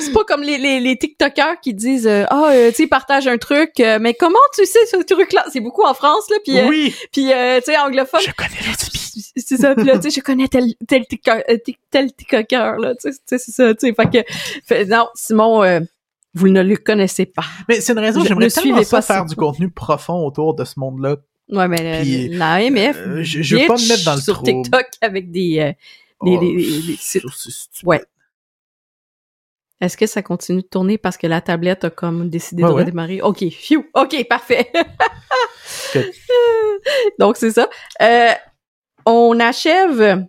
c'est 0.01 0.11
pas 0.13 0.25
comme 0.25 0.41
les, 0.43 0.57
les, 0.57 0.79
les 0.81 0.97
TikTokers 0.97 1.59
qui 1.61 1.73
disent 1.73 2.05
euh, 2.05 2.25
ah 2.29 2.49
euh, 2.51 2.69
tu 2.69 2.75
sais 2.75 2.87
partagent 2.87 3.27
un 3.27 3.37
truc 3.37 3.71
euh, 3.79 3.97
mais 3.99 4.13
comment 4.13 4.37
tu 4.53 4.65
sais 4.65 4.85
ce 4.85 4.97
truc 4.97 5.31
là 5.31 5.45
c'est 5.51 5.61
beaucoup 5.61 5.83
en 5.83 5.93
France 5.93 6.29
là 6.29 6.35
puis 6.43 6.59
euh, 6.59 6.67
Oui. 6.67 6.93
puis 7.13 7.31
euh, 7.31 7.59
tu 7.59 7.71
sais 7.71 7.77
anglophone 7.77 8.19
Je 8.21 8.31
connais 8.33 8.75
typiques. 8.77 9.31
c'est 9.37 9.57
ça 9.57 9.73
puis 9.73 9.85
là 9.85 9.97
tu 9.97 10.11
sais 10.11 10.19
je 10.19 10.23
connais 10.23 10.49
tel 10.49 10.65
tel 10.85 11.03
TikTok- 11.03 11.63
tic- 11.63 11.79
tel 11.89 12.11
TikToker 12.13 12.75
là 12.77 12.93
tu 12.95 13.09
sais 13.25 13.37
c'est 13.37 13.51
ça 13.51 13.73
tu 13.73 13.87
sais 13.87 13.93
fait 13.93 14.09
que 14.25 14.31
fait- 14.65 14.85
non 14.85 15.07
Simon 15.15 15.63
euh, 15.63 15.79
vous 16.33 16.49
ne 16.49 16.61
le 16.61 16.75
connaissez 16.75 17.25
pas 17.25 17.43
Mais 17.69 17.79
c'est 17.79 17.93
une 17.93 17.99
raison, 17.99 18.23
j'aimerais 18.25 18.49
tellement 18.49 18.61
suivez 18.75 18.83
ça 18.83 18.97
pas 18.97 19.01
faire 19.01 19.25
du 19.25 19.35
contenu 19.35 19.69
profond 19.71 20.25
autour 20.25 20.55
de 20.55 20.65
ce 20.65 20.77
monde-là. 20.79 21.15
Ouais 21.51 21.67
mais 21.67 22.01
Puis, 22.01 22.29
l'AMF 22.29 22.97
euh, 22.97 23.23
je- 23.23 23.41
je 23.41 23.57
veux 23.57 23.67
pas 23.67 23.75
me 23.75 23.87
mettre 23.87 24.03
dans 24.05 24.15
le 24.15 24.21
sur 24.21 24.35
trouble. 24.35 24.63
TikTok 24.63 24.87
avec 25.01 25.31
des 25.31 25.59
euh, 25.59 25.71
des, 26.23 26.37
Oh, 26.37 26.39
des- 26.39 26.81
des-. 26.81 26.99
Ouais. 27.83 28.01
Est-ce 29.81 29.97
que 29.97 30.05
ça 30.05 30.21
continue 30.21 30.61
de 30.61 30.67
tourner 30.67 30.97
parce 30.99 31.17
que 31.17 31.25
la 31.27 31.41
tablette 31.41 31.83
a 31.85 31.89
comme 31.89 32.29
décidé 32.29 32.61
Ouais, 32.63 32.69
de 32.69 32.73
ouais. 32.75 32.81
redémarrer? 32.81 33.21
OK, 33.23 33.43
phew, 33.49 33.83
OK, 33.95 34.27
parfait. 34.29 34.71
Donc, 37.19 37.37
c'est 37.37 37.51
ça. 37.51 37.69
Euh, 38.01 38.31
on 39.05 39.39
achève... 39.39 40.25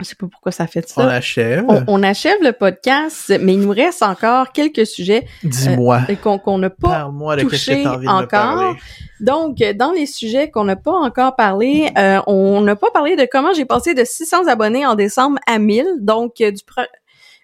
Je 0.00 0.04
sais 0.04 0.14
pas 0.14 0.26
pourquoi 0.30 0.52
ça 0.52 0.66
fait 0.66 0.84
On 0.96 1.00
ça. 1.02 1.08
achève. 1.10 1.64
On, 1.68 1.82
on 1.88 2.02
achève 2.02 2.36
le 2.42 2.52
podcast, 2.52 3.32
mais 3.40 3.54
il 3.54 3.60
nous 3.60 3.70
reste 3.70 4.02
encore 4.02 4.52
quelques 4.52 4.86
sujets 4.86 5.26
Dis-moi. 5.42 6.02
euh, 6.10 6.16
qu'on 6.16 6.58
n'a 6.58 6.68
pas 6.68 7.10
touché 7.48 7.82
encore. 8.06 8.76
Donc, 9.20 9.62
euh, 9.62 9.72
dans 9.72 9.92
les 9.92 10.04
sujets 10.04 10.50
qu'on 10.50 10.64
n'a 10.64 10.76
pas 10.76 10.92
encore 10.92 11.34
parlé, 11.34 11.88
euh, 11.96 12.20
on 12.26 12.60
n'a 12.60 12.76
pas 12.76 12.90
parlé 12.90 13.16
de 13.16 13.26
comment 13.30 13.54
j'ai 13.54 13.64
passé 13.64 13.94
de 13.94 14.04
600 14.04 14.48
abonnés 14.48 14.84
en 14.84 14.96
décembre 14.96 15.38
à 15.46 15.58
1000. 15.58 15.86
Donc, 16.00 16.42
euh, 16.42 16.50
du 16.50 16.62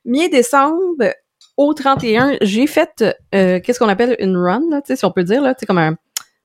1er 0.06 0.30
décembre 0.30 1.04
au 1.56 1.72
31, 1.72 2.36
j'ai 2.42 2.66
fait 2.66 3.02
euh, 3.34 3.60
qu'est-ce 3.60 3.78
qu'on 3.78 3.88
appelle 3.88 4.14
une 4.18 4.36
run, 4.36 4.60
là, 4.70 4.82
tu 4.82 4.88
sais, 4.88 4.96
si 4.96 5.04
on 5.06 5.10
peut 5.10 5.24
dire, 5.24 5.40
là, 5.40 5.54
comme 5.66 5.78
un... 5.78 5.96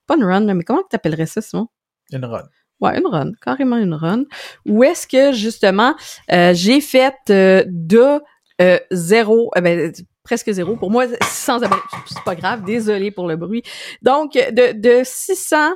Pas 0.06 0.16
une 0.16 0.24
run, 0.24 0.40
là, 0.42 0.54
mais 0.54 0.64
comment 0.64 0.84
tu 0.90 0.96
appellerais 0.96 1.26
ça, 1.26 1.42
Simon? 1.42 1.68
Une 2.14 2.24
run. 2.24 2.44
Ouais, 2.80 2.98
une 2.98 3.08
run, 3.08 3.32
carrément 3.42 3.78
une 3.78 3.94
run. 3.94 4.24
Où 4.68 4.84
est-ce 4.84 5.08
que 5.08 5.32
justement 5.34 5.96
euh, 6.32 6.54
j'ai 6.54 6.80
fait 6.80 7.16
euh, 7.30 7.64
de 7.68 8.22
euh, 8.62 8.80
zéro, 8.92 9.52
eh 9.56 9.62
ben, 9.62 9.92
presque 10.24 10.52
zéro. 10.52 10.76
Pour 10.76 10.92
moi, 10.92 11.06
600 11.08 11.62
abonnés, 11.64 11.82
c'est 12.06 12.24
pas 12.24 12.36
grave, 12.36 12.64
désolé 12.64 13.12
pour 13.12 13.28
le 13.28 13.36
bruit. 13.36 13.64
Donc, 14.02 14.34
de, 14.34 14.74
de 14.74 15.02
600 15.04 15.74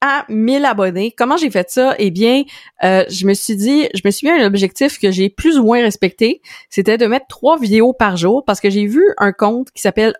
à 0.00 0.24
1000 0.28 0.64
abonnés. 0.64 1.12
Comment 1.16 1.36
j'ai 1.36 1.50
fait 1.50 1.68
ça? 1.70 1.94
Eh 1.98 2.10
bien, 2.10 2.44
euh, 2.84 3.04
je 3.08 3.26
me 3.26 3.34
suis 3.34 3.56
dit, 3.56 3.88
je 3.94 4.00
me 4.04 4.10
suis 4.10 4.28
mis 4.30 4.32
un 4.40 4.46
objectif 4.46 4.98
que 4.98 5.10
j'ai 5.10 5.28
plus 5.28 5.58
ou 5.58 5.64
moins 5.64 5.82
respecté. 5.82 6.40
C'était 6.70 6.98
de 6.98 7.06
mettre 7.06 7.26
trois 7.28 7.58
vidéos 7.58 7.92
par 7.92 8.16
jour 8.16 8.44
parce 8.44 8.60
que 8.60 8.70
j'ai 8.70 8.86
vu 8.86 9.02
un 9.18 9.32
compte 9.32 9.70
qui 9.72 9.82
s'appelle 9.82 10.14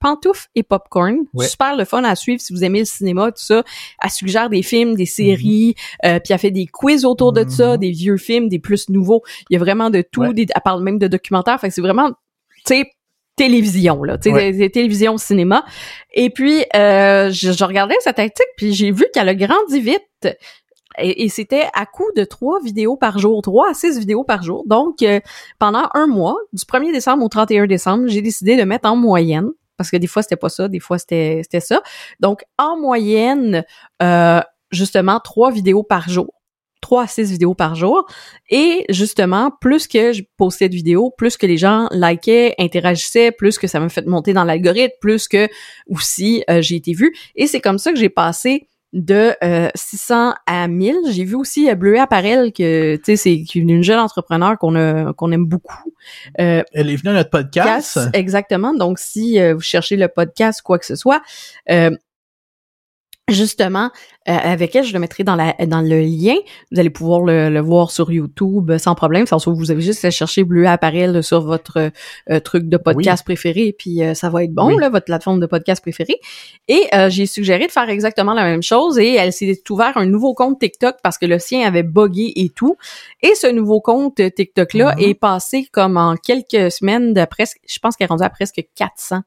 Pantouf 0.00 0.48
et 0.54 0.62
Popcorn. 0.62 1.16
Ouais. 1.34 1.46
Super 1.46 1.76
le 1.76 1.84
fun 1.84 2.04
à 2.04 2.14
suivre 2.14 2.40
si 2.40 2.52
vous 2.52 2.62
aimez 2.64 2.80
le 2.80 2.84
cinéma, 2.84 3.32
tout 3.32 3.42
ça. 3.42 3.64
Elle 4.02 4.10
suggère 4.10 4.48
des 4.50 4.62
films, 4.62 4.94
des 4.94 5.06
séries, 5.06 5.74
euh, 6.04 6.20
puis 6.20 6.32
elle 6.32 6.38
fait 6.38 6.50
des 6.50 6.66
quiz 6.66 7.04
autour 7.04 7.32
de 7.32 7.48
ça, 7.48 7.72
Mhm. 7.72 7.76
des 7.78 7.90
vieux 7.90 8.16
films, 8.16 8.48
des 8.48 8.58
plus 8.58 8.88
nouveaux. 8.88 9.22
Il 9.50 9.54
y 9.54 9.56
a 9.56 9.58
vraiment 9.58 9.90
de 9.90 10.02
tout. 10.02 10.20
Ouais. 10.22 10.32
Des, 10.32 10.46
elle 10.54 10.62
parle 10.62 10.82
même 10.82 10.98
de 10.98 11.08
documentaires. 11.08 11.60
Fait 11.60 11.68
que 11.68 11.74
c'est 11.74 11.80
vraiment, 11.80 12.10
tu 12.10 12.14
sais, 12.66 12.84
télévision 13.36 14.02
là, 14.04 14.16
tu 14.18 14.28
sais, 14.30 14.34
Ouais. 14.34 14.52
des- 14.52 14.58
des 14.58 14.70
télévisions 14.70 15.16
cinéma. 15.18 15.64
Et 16.12 16.30
puis 16.30 16.64
euh, 16.76 17.30
je, 17.30 17.52
je 17.52 17.64
regardais 17.64 17.96
sa 18.00 18.12
tactique 18.12 18.46
puis 18.56 18.72
j'ai 18.72 18.90
vu 18.90 19.04
qu'elle 19.12 19.28
a 19.28 19.34
grandi 19.34 19.80
vite. 19.80 20.28
Et, 20.98 21.24
et 21.24 21.28
c'était 21.28 21.64
à 21.74 21.86
coup 21.86 22.06
de 22.16 22.22
trois 22.24 22.60
vidéos 22.62 22.96
par 22.96 23.18
jour, 23.18 23.42
trois 23.42 23.70
à 23.70 23.74
six 23.74 23.98
vidéos 23.98 24.22
par 24.22 24.42
jour. 24.44 24.62
Donc 24.66 25.02
euh, 25.02 25.18
pendant 25.58 25.88
un 25.94 26.06
mois, 26.06 26.36
du 26.52 26.64
1er 26.64 26.92
décembre 26.92 27.24
au 27.24 27.28
31 27.28 27.66
décembre, 27.66 28.04
j'ai 28.06 28.22
décidé 28.22 28.56
de 28.56 28.62
mettre 28.62 28.88
en 28.88 28.94
moyenne 28.94 29.48
parce 29.76 29.90
que 29.90 29.96
des 29.96 30.06
fois 30.06 30.22
c'était 30.22 30.36
pas 30.36 30.48
ça, 30.50 30.68
des 30.68 30.78
fois 30.78 30.98
c'était 30.98 31.40
c'était 31.42 31.58
ça. 31.58 31.82
Donc 32.20 32.42
en 32.58 32.78
moyenne 32.78 33.64
euh, 34.02 34.40
justement 34.70 35.18
trois 35.18 35.50
vidéos 35.50 35.82
par 35.82 36.08
jour. 36.08 36.32
Trois 36.84 37.04
à 37.04 37.06
six 37.06 37.32
vidéos 37.32 37.54
par 37.54 37.74
jour. 37.74 38.06
Et 38.50 38.84
justement, 38.90 39.50
plus 39.60 39.88
que 39.88 40.12
je 40.12 40.22
postais 40.36 40.68
de 40.68 40.74
vidéos, 40.74 41.10
plus 41.16 41.38
que 41.38 41.46
les 41.46 41.56
gens 41.56 41.88
likaient, 41.92 42.54
interagissaient, 42.58 43.32
plus 43.32 43.58
que 43.58 43.66
ça 43.66 43.80
m'a 43.80 43.88
fait 43.88 44.06
monter 44.06 44.34
dans 44.34 44.44
l'algorithme, 44.44 44.92
plus 45.00 45.26
que 45.26 45.48
aussi 45.88 46.44
euh, 46.50 46.60
j'ai 46.60 46.76
été 46.76 46.92
vue. 46.92 47.14
Et 47.36 47.46
c'est 47.46 47.60
comme 47.60 47.78
ça 47.78 47.90
que 47.90 47.98
j'ai 47.98 48.10
passé 48.10 48.68
de 48.92 49.34
euh, 49.42 49.68
600 49.74 50.34
à 50.46 50.68
1000. 50.68 50.94
J'ai 51.10 51.24
vu 51.24 51.34
aussi 51.34 51.68
euh, 51.70 51.74
Bleuet 51.74 51.98
Apparel 51.98 52.52
que 52.52 52.96
tu 52.96 53.02
sais 53.04 53.16
c'est 53.16 53.54
une 53.54 53.82
jeune 53.82 53.98
entrepreneur 53.98 54.58
qu'on 54.58 54.76
a 54.76 55.12
qu'on 55.14 55.32
aime 55.32 55.46
beaucoup. 55.46 55.94
Euh, 56.38 56.62
Elle 56.72 56.90
est 56.90 56.96
venue 56.96 57.10
à 57.10 57.14
notre 57.14 57.30
podcast. 57.30 57.98
exactement. 58.12 58.74
Donc, 58.74 58.98
si 58.98 59.40
euh, 59.40 59.54
vous 59.54 59.60
cherchez 59.60 59.96
le 59.96 60.08
podcast, 60.08 60.60
quoi 60.62 60.78
que 60.78 60.86
ce 60.86 60.96
soit, 60.96 61.22
euh, 61.70 61.90
justement, 63.28 63.90
avec 64.26 64.74
elle, 64.74 64.84
je 64.84 64.92
le 64.92 64.98
mettrai 64.98 65.24
dans 65.24 65.36
la 65.36 65.54
dans 65.66 65.80
le 65.80 66.00
lien. 66.00 66.34
Vous 66.72 66.80
allez 66.80 66.90
pouvoir 66.90 67.20
le, 67.22 67.48
le 67.50 67.60
voir 67.60 67.90
sur 67.90 68.10
YouTube 68.10 68.70
euh, 68.70 68.78
sans 68.78 68.94
problème. 68.94 69.26
Sans 69.26 69.38
vous 69.50 69.70
avez 69.70 69.80
juste 69.82 70.04
à 70.04 70.10
chercher 70.10 70.44
Bleu 70.44 70.66
Apparel 70.66 71.22
sur 71.22 71.42
votre 71.42 71.90
euh, 72.30 72.40
truc 72.40 72.68
de 72.68 72.76
podcast 72.76 73.24
préféré, 73.24 73.74
puis 73.78 74.02
euh, 74.02 74.14
ça 74.14 74.30
va 74.30 74.44
être 74.44 74.52
bon, 74.54 74.68
Oui. 74.68 74.76
là, 74.80 74.88
votre 74.88 75.04
plateforme 75.04 75.40
de 75.40 75.46
podcast 75.46 75.82
préférée. 75.82 76.18
Et 76.68 76.82
euh, 76.94 77.10
j'ai 77.10 77.26
suggéré 77.26 77.66
de 77.66 77.72
faire 77.72 77.88
exactement 77.90 78.32
la 78.34 78.44
même 78.44 78.62
chose 78.62 78.98
et 78.98 79.14
elle 79.14 79.32
s'est 79.32 79.60
ouvert 79.70 79.96
un 79.96 80.06
nouveau 80.06 80.34
compte 80.34 80.58
TikTok 80.60 80.96
parce 81.02 81.18
que 81.18 81.26
le 81.26 81.38
sien 81.38 81.66
avait 81.66 81.82
buggé 81.82 82.32
et 82.36 82.48
tout. 82.48 82.76
Et 83.22 83.34
ce 83.34 83.46
nouveau 83.48 83.80
compte 83.80 84.16
TikTok-là 84.34 84.94
Mhm. 84.96 85.02
est 85.02 85.14
passé 85.14 85.68
comme 85.72 85.96
en 85.96 86.16
quelques 86.16 86.70
semaines 86.72 87.12
de 87.12 87.24
presque, 87.26 87.58
je 87.68 87.78
pense 87.78 87.96
qu'elle 87.96 88.06
est 88.06 88.08
rendue 88.08 88.24
à 88.24 88.30
presque 88.30 88.62
400. 88.74 89.20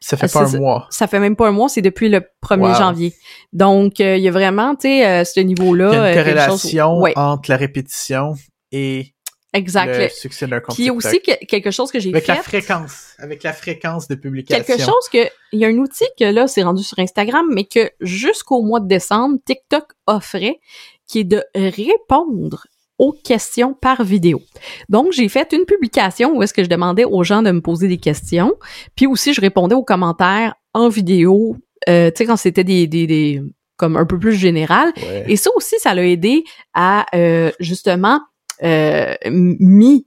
Ça 0.00 0.16
fait 0.16 0.26
Ah, 0.34 0.40
pas 0.44 0.54
un 0.54 0.58
mois. 0.58 0.86
Ça 0.90 1.06
fait 1.08 1.18
même 1.18 1.34
pas 1.36 1.48
un 1.48 1.52
mois, 1.52 1.68
c'est 1.68 1.82
depuis 1.82 2.08
le 2.08 2.20
1er 2.40 2.68
Wow. 2.70 2.74
janvier. 2.74 3.14
Donc, 3.52 4.00
euh, 4.00 4.16
il 4.16 4.22
y 4.22 4.28
a 4.28 4.30
vraiment, 4.30 4.74
tu 4.76 4.82
sais, 4.88 5.06
euh, 5.06 5.24
ce 5.24 5.40
niveau-là. 5.40 5.88
Il 5.90 5.94
y 5.94 5.96
a 5.96 6.02
euh, 6.02 6.08
une 6.10 6.14
chose- 6.14 6.24
corrélation 6.24 6.98
Ouais, 7.00 7.12
entre 7.16 7.50
la 7.50 7.56
répétition 7.56 8.34
et 8.70 9.12
exact. 9.52 9.98
le 9.98 10.08
succès 10.08 10.46
d'un 10.46 10.58
a 10.58 10.60
TikTok. 10.60 10.96
aussi 10.96 11.20
que- 11.20 11.44
quelque 11.46 11.70
chose 11.72 11.90
que 11.90 11.98
j'ai 11.98 12.10
Avec 12.10 12.26
fait. 12.26 12.34
la 12.36 12.42
fréquence. 12.42 13.14
Avec 13.18 13.42
la 13.42 13.52
fréquence 13.52 14.06
de 14.06 14.14
publication. 14.14 14.64
quelque 14.64 14.80
chose 14.80 15.08
que 15.12 15.26
il 15.52 15.58
y 15.58 15.64
a 15.64 15.68
un 15.68 15.76
outil 15.78 16.04
que 16.18 16.24
là 16.26 16.46
c'est 16.46 16.62
rendu 16.62 16.84
sur 16.84 16.98
Instagram 17.00 17.46
mais 17.52 17.64
que 17.64 17.90
jusqu'au 18.00 18.62
mois 18.62 18.78
de 18.80 18.86
décembre 18.86 19.38
TikTok 19.46 19.84
offrait 20.06 20.60
qui 21.08 21.20
est 21.20 21.24
de 21.24 21.42
répondre 21.54 22.66
aux 22.98 23.12
questions 23.12 23.74
par 23.74 24.02
vidéo. 24.02 24.40
Donc 24.88 25.12
j'ai 25.12 25.28
fait 25.28 25.52
une 25.52 25.64
publication 25.64 26.36
où 26.36 26.42
est-ce 26.42 26.52
que 26.52 26.64
je 26.64 26.68
demandais 26.68 27.04
aux 27.04 27.22
gens 27.24 27.42
de 27.42 27.50
me 27.50 27.60
poser 27.60 27.88
des 27.88 27.98
questions, 27.98 28.54
puis 28.96 29.06
aussi 29.06 29.32
je 29.34 29.40
répondais 29.40 29.74
aux 29.74 29.84
commentaires 29.84 30.54
en 30.74 30.88
vidéo, 30.88 31.56
euh, 31.88 32.10
tu 32.10 32.18
sais 32.18 32.26
quand 32.26 32.36
c'était 32.36 32.64
des, 32.64 32.86
des 32.86 33.06
des 33.06 33.42
comme 33.76 33.96
un 33.96 34.04
peu 34.06 34.18
plus 34.18 34.34
général 34.34 34.92
Ouais. 34.96 35.24
et 35.28 35.36
ça 35.36 35.50
aussi, 35.54 35.76
ça 35.78 35.94
l'a 35.94 36.04
aidé 36.04 36.42
à 36.74 37.06
euh, 37.14 37.52
justement 37.60 38.20
euh, 38.64 39.14
mis 39.30 40.06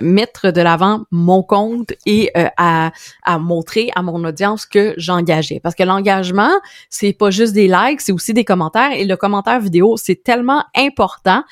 mettre 0.00 0.50
de 0.50 0.60
l'avant 0.60 1.04
mon 1.10 1.42
compte 1.42 1.92
et 2.06 2.30
euh, 2.36 2.48
à, 2.56 2.92
à 3.22 3.38
montrer 3.38 3.90
à 3.94 4.02
mon 4.02 4.24
audience 4.24 4.66
que 4.66 4.94
j'engageais. 4.96 5.60
Parce 5.60 5.74
que 5.74 5.82
l'engagement, 5.82 6.52
c'est 6.90 7.12
pas 7.12 7.30
juste 7.30 7.52
des 7.52 7.68
likes, 7.68 8.00
c'est 8.00 8.12
aussi 8.12 8.34
des 8.34 8.44
commentaires. 8.44 8.92
Et 8.92 9.04
le 9.04 9.16
commentaire 9.16 9.60
vidéo, 9.60 9.96
c'est 9.96 10.22
tellement 10.22 10.64
important. 10.76 11.42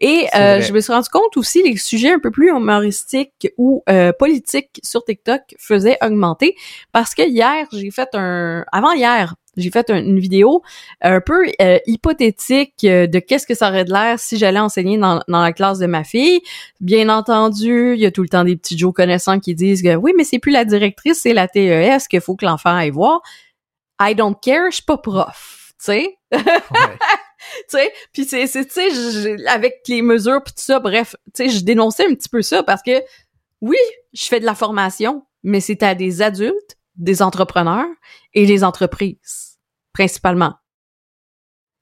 Et 0.00 0.26
euh, 0.34 0.60
je 0.60 0.72
me 0.72 0.80
suis 0.80 0.92
rendu 0.92 1.08
compte 1.08 1.36
aussi 1.36 1.62
les 1.62 1.76
sujets 1.76 2.12
un 2.12 2.18
peu 2.18 2.30
plus 2.30 2.50
humoristiques 2.50 3.52
ou 3.56 3.82
euh, 3.88 4.12
politiques 4.18 4.80
sur 4.82 5.04
TikTok 5.04 5.40
faisaient 5.58 5.98
augmenter. 6.02 6.54
Parce 6.92 7.14
que 7.14 7.22
hier, 7.28 7.66
j'ai 7.72 7.90
fait 7.90 8.08
un... 8.14 8.64
Avant 8.72 8.92
hier, 8.92 9.34
j'ai 9.56 9.70
fait 9.70 9.88
un- 9.90 9.98
une 10.02 10.18
vidéo 10.18 10.62
un 11.00 11.20
peu 11.20 11.46
euh, 11.60 11.78
hypothétique 11.86 12.74
euh, 12.84 13.06
de 13.06 13.18
qu'est-ce 13.18 13.46
que 13.46 13.54
ça 13.54 13.68
aurait 13.68 13.84
de 13.84 13.92
l'air 13.92 14.18
si 14.18 14.36
j'allais 14.38 14.58
enseigner 14.60 14.98
dans, 14.98 15.22
dans 15.28 15.40
la 15.42 15.52
classe 15.52 15.78
de 15.78 15.86
ma 15.86 16.04
fille. 16.04 16.40
Bien 16.80 17.08
entendu, 17.08 17.94
il 17.94 18.00
y 18.00 18.06
a 18.06 18.10
tout 18.10 18.22
le 18.22 18.28
temps 18.28 18.44
des 18.44 18.56
petits 18.56 18.76
Joe 18.78 18.92
connaissants 18.92 19.40
qui 19.40 19.54
disent 19.54 19.82
que 19.82 19.94
oui, 19.96 20.12
mais 20.16 20.24
c'est 20.24 20.38
plus 20.38 20.52
la 20.52 20.64
directrice, 20.64 21.20
c'est 21.22 21.32
la 21.34 21.48
TES 21.48 22.06
qu'il 22.08 22.20
faut 22.20 22.36
que 22.36 22.44
l'enfant 22.44 22.74
aille 22.76 22.90
voir. 22.90 23.20
I 24.00 24.14
don't 24.14 24.34
care, 24.42 24.70
je 24.70 24.76
suis 24.76 24.84
pas 24.84 24.98
prof, 24.98 25.72
tu 25.78 25.84
sais. 25.86 26.16
Ouais. 26.32 26.38
tu 26.40 27.62
sais, 27.68 27.92
puis 28.12 28.24
c'est 28.24 28.46
c'est 28.46 28.66
tu 28.66 28.72
sais 28.74 29.46
avec 29.46 29.82
les 29.88 30.02
mesures 30.02 30.42
puis 30.44 30.52
tout 30.54 30.62
ça, 30.62 30.80
bref, 30.80 31.14
tu 31.34 31.44
sais, 31.44 31.48
je 31.48 31.64
dénonçais 31.64 32.04
un 32.06 32.14
petit 32.14 32.28
peu 32.28 32.42
ça 32.42 32.62
parce 32.62 32.82
que 32.82 33.02
oui, 33.62 33.78
je 34.12 34.24
fais 34.26 34.40
de 34.40 34.44
la 34.44 34.54
formation, 34.54 35.24
mais 35.42 35.60
c'est 35.60 35.82
à 35.82 35.94
des 35.94 36.20
adultes, 36.20 36.76
des 36.96 37.22
entrepreneurs 37.22 37.86
et 38.34 38.46
les 38.46 38.64
entreprises 38.64 39.58
principalement. 39.92 40.54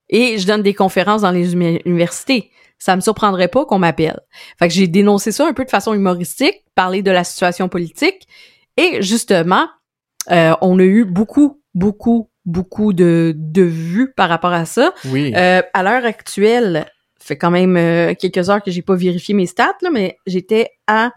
Et 0.09 0.37
je 0.37 0.45
donne 0.47 0.61
des 0.61 0.73
conférences 0.73 1.21
dans 1.21 1.31
les 1.31 1.53
uni- 1.53 1.81
universités. 1.85 2.51
Ça 2.77 2.95
me 2.95 3.01
surprendrait 3.01 3.47
pas 3.47 3.65
qu'on 3.65 3.79
m'appelle. 3.79 4.19
Fait 4.59 4.67
que 4.67 4.73
j'ai 4.73 4.87
dénoncé 4.87 5.31
ça 5.31 5.47
un 5.47 5.53
peu 5.53 5.65
de 5.65 5.69
façon 5.69 5.93
humoristique, 5.93 6.63
parler 6.75 7.01
de 7.01 7.11
la 7.11 7.23
situation 7.23 7.69
politique. 7.69 8.27
Et 8.77 9.01
justement, 9.01 9.67
euh, 10.31 10.53
on 10.61 10.77
a 10.79 10.83
eu 10.83 11.05
beaucoup, 11.05 11.61
beaucoup, 11.73 12.29
beaucoup 12.45 12.93
de, 12.93 13.33
de 13.35 13.63
vues 13.63 14.13
par 14.13 14.29
rapport 14.29 14.53
à 14.53 14.65
ça. 14.65 14.93
Oui. 15.05 15.33
Euh, 15.35 15.61
à 15.73 15.83
l'heure 15.83 16.05
actuelle, 16.05 16.85
fait 17.19 17.37
quand 17.37 17.51
même 17.51 17.75
euh, 17.75 18.13
quelques 18.13 18.49
heures 18.49 18.61
que 18.61 18.71
j'ai 18.71 18.83
pas 18.83 18.95
vérifié 18.95 19.33
mes 19.33 19.47
stats, 19.47 19.77
là, 19.81 19.89
mais 19.91 20.17
j'étais 20.27 20.69
à 20.85 21.11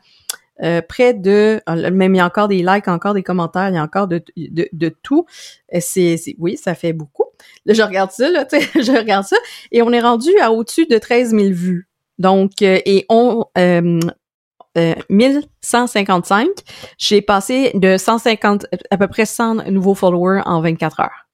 euh, 0.63 0.83
près 0.87 1.15
de 1.15 1.61
euh, 1.69 1.91
même 1.91 2.15
il 2.15 2.19
y 2.19 2.21
a 2.21 2.27
encore 2.27 2.49
des 2.49 2.63
likes, 2.63 2.89
encore 2.89 3.15
des 3.15 3.23
commentaires, 3.23 3.69
il 3.69 3.75
y 3.75 3.79
a 3.79 3.83
encore 3.83 4.09
de, 4.09 4.23
de, 4.37 4.69
de 4.73 4.89
tout. 5.03 5.27
Euh, 5.75 5.79
C'est, 5.81 6.17
oui, 6.39 6.57
ça 6.57 6.75
fait 6.75 6.93
beaucoup. 6.93 7.25
Là, 7.65 7.75
je 7.75 7.83
regarde 7.83 8.11
ça, 8.11 8.31
là, 8.31 8.47
je 8.51 8.97
regarde 8.97 9.25
ça, 9.25 9.37
et 9.73 9.83
on 9.83 9.93
est 9.93 10.01
rendu 10.01 10.31
à 10.41 10.53
au-dessus 10.53 10.87
de 10.87 10.99
13 10.99 11.31
000 11.31 11.43
vues. 11.53 11.89
Donc, 12.19 12.63
euh, 12.63 12.81
et 12.85 13.07
on 13.09 13.45
euh, 13.57 14.01
euh, 14.77 14.95
1155, 15.09 16.49
j'ai 16.99 17.23
passé 17.23 17.73
de 17.75 17.97
150, 17.97 18.67
à 18.91 18.97
peu 18.97 19.09
près 19.09 19.25
100 19.25 19.71
nouveaux 19.71 19.95
followers 19.95 20.43
en 20.45 20.61
24 20.61 21.01
heures. 21.01 21.28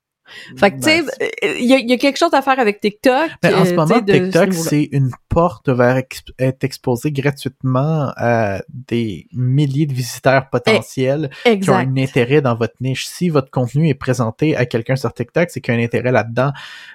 Fait 0.57 0.71
que, 0.71 0.77
tu 0.77 0.83
sais, 0.85 1.03
Ben, 1.03 1.29
il 1.59 1.67
y, 1.67 1.75
a- 1.75 1.79
il 1.79 1.89
y 1.91 1.93
a 1.93 1.99
quelque 1.99 2.17
chose 2.17 2.33
à 2.33 2.41
faire 2.41 2.59
avec 2.59 2.81
TikTok. 2.81 3.31
Mais 3.43 3.53
en 3.53 3.61
euh, 3.61 3.65
ce 3.67 3.75
moment, 3.75 4.01
de 4.01 4.13
TikTok, 4.13 4.55
c'est 4.55 4.89
une 4.93 5.11
porte 5.29 5.69
vers 5.69 5.97
ex- 5.99 6.23
être 6.39 6.65
exposé 6.65 7.13
gratuitement 7.13 8.11
à 8.17 8.63
des 8.69 9.27
milliers 9.33 9.87
de 9.87 9.93
visiteurs 9.93 10.49
potentiels 10.51 11.31
qui 11.45 11.69
ont 11.71 11.75
un 11.75 11.97
intérêt 11.99 12.41
dans 12.41 12.55
votre 12.55 12.75
niche. 12.81 13.07
Si 13.07 13.29
votre 13.29 13.51
contenu 13.51 13.89
est 13.89 13.95
présenté 13.95 14.57
à 14.57 14.65
quelqu'un 14.67 14.97
sur 14.97 15.13
TikTok, 15.13 15.51
c'est 15.51 15.61
qu'il 15.61 15.75
y 15.75 15.77
a 15.77 15.81
un 15.81 15.85
intérêt 15.85 16.13
là-dedans. 16.13 16.53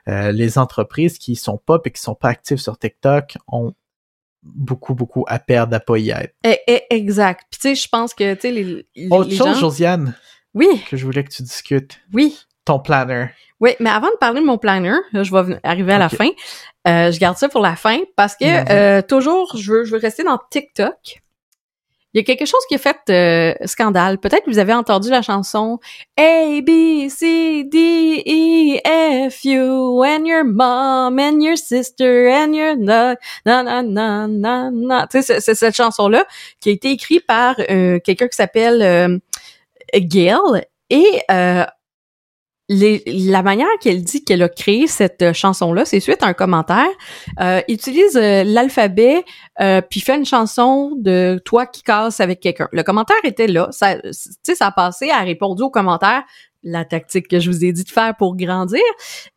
Euh, 0.08 0.32
les 0.32 0.58
entreprises 0.58 1.18
qui 1.20 1.36
sont 1.36 1.58
pas 1.58 1.78
et 1.86 1.92
qui 1.92 2.02
sont 2.02 2.16
pas 2.16 2.30
actives 2.30 2.58
sur 2.58 2.78
TikTok 2.80 3.38
ont 3.48 3.74
beaucoup, 4.42 4.96
beaucoup 4.96 5.26
à 5.28 5.38
perdre 5.38 5.76
à 5.76 5.80
pas 5.80 5.98
y 5.98 6.10
être. 6.12 6.34
Eh, 6.44 6.58
eh, 6.68 6.82
exact. 6.90 7.44
Puis 7.52 7.60
tu 7.60 7.68
sais, 7.70 7.76
je 7.76 7.88
pense 7.90 8.14
que, 8.14 8.34
tu 8.36 8.42
sais, 8.42 8.52
les, 8.52 8.86
les, 8.96 9.08
Autre 9.12 9.30
les 9.30 9.36
chose, 9.36 9.48
gens... 9.48 9.54
Josiane, 9.56 10.16
Oui, 10.54 10.68
que 10.90 10.98
je 10.98 11.06
voulais 11.06 11.24
que 11.24 11.30
tu 11.32 11.44
discutes. 11.44 12.00
oui. 12.14 12.38
Ton 12.70 12.80
planner. 12.80 13.26
Oui, 13.60 13.72
mais 13.80 13.90
avant 13.90 14.12
de 14.12 14.18
parler 14.20 14.42
de 14.42 14.46
mon 14.46 14.58
planner, 14.60 14.94
je 15.14 15.36
vais 15.36 15.60
arriver 15.64 15.94
à 15.94 15.98
la 15.98 16.10
fin. 16.10 16.30
Euh, 16.88 17.12
je 17.12 17.20
garde 17.20 17.36
ça 17.38 17.50
pour 17.50 17.62
la 17.62 17.76
fin 17.76 18.00
parce 18.16 18.36
que 18.36 18.46
euh, 18.72 19.02
toujours, 19.02 19.58
je 19.58 19.72
veux, 19.72 19.84
je 19.86 19.92
veux 19.96 20.00
rester 20.00 20.24
dans 20.24 20.40
TikTok. 20.52 21.22
il 22.14 22.20
y 22.20 22.22
a 22.22 22.24
quelque 22.24 22.46
chose 22.46 22.62
qui 22.68 22.76
a 22.76 22.78
fait 22.78 22.98
euh, 23.10 23.54
scandale. 23.66 24.18
Peut-être 24.18 24.46
que 24.46 24.50
vous 24.50 24.60
avez 24.60 24.74
entendu 24.74 25.10
la 25.10 25.22
chanson 25.22 25.80
A 26.18 26.62
B 26.62 27.08
C 27.10 27.64
D 27.66 28.24
E 28.26 29.30
F 29.30 29.44
U 29.46 30.04
and 30.04 30.26
your 30.26 30.44
mom 30.46 31.20
and 31.20 31.40
your 31.42 31.58
sister 31.58 32.30
and 32.32 32.54
your 32.54 32.76
na 32.78 33.16
na 33.46 33.64
na 33.64 33.82
na 33.84 34.28
na 34.28 34.70
na. 34.72 35.08
Tu 35.08 35.22
sais, 35.22 35.40
c'est- 35.42 35.56
cette 35.56 35.76
chanson 35.76 36.08
là 36.08 36.26
qui 36.62 36.70
a 36.70 36.72
été 36.72 36.92
écrite 36.92 37.26
par 37.28 37.56
euh, 37.70 38.00
quelqu'un 38.00 38.28
qui 38.28 38.36
s'appelle 38.36 38.82
euh, 38.82 39.18
Gail 39.96 40.66
et 40.90 41.22
euh, 41.30 41.66
la 42.70 43.42
manière 43.42 43.68
qu'elle 43.82 44.04
dit 44.04 44.24
qu'elle 44.24 44.44
a 44.44 44.50
créé 44.50 44.86
cette 44.86 45.24
euh, 45.24 45.34
chanson-là, 45.34 45.86
c'est 45.86 46.00
suite 46.00 46.22
à 46.22 46.28
un 46.28 46.34
commentaire. 46.34 46.88
Euh, 47.40 47.62
utilise 47.68 48.16
euh, 48.16 48.44
l'alphabet 48.44 49.26
euh, 49.60 49.82
puis 49.82 50.02
fait 50.02 50.16
une 50.16 50.26
chanson 50.26 50.94
de 50.96 51.42
toi 51.44 51.66
qui 51.66 51.82
casses 51.82 52.20
avec 52.20 52.40
quelqu'un. 52.40 52.68
Le 52.72 52.84
commentaire 52.84 53.18
était 53.24 53.48
là, 53.48 53.70
ça, 53.72 53.96
ça 54.12 54.68
a 54.68 54.72
passé, 54.72 55.10
a 55.10 55.22
répondu 55.22 55.64
au 55.64 55.72
commentaire 55.72 56.24
la 56.62 56.86
tactique 56.86 57.28
que 57.28 57.40
je 57.40 57.50
vous 57.50 57.66
ai 57.66 57.72
dit 57.72 57.86
de 57.86 57.90
faire 57.90 58.16
pour 58.16 58.36
grandir. 58.36 58.82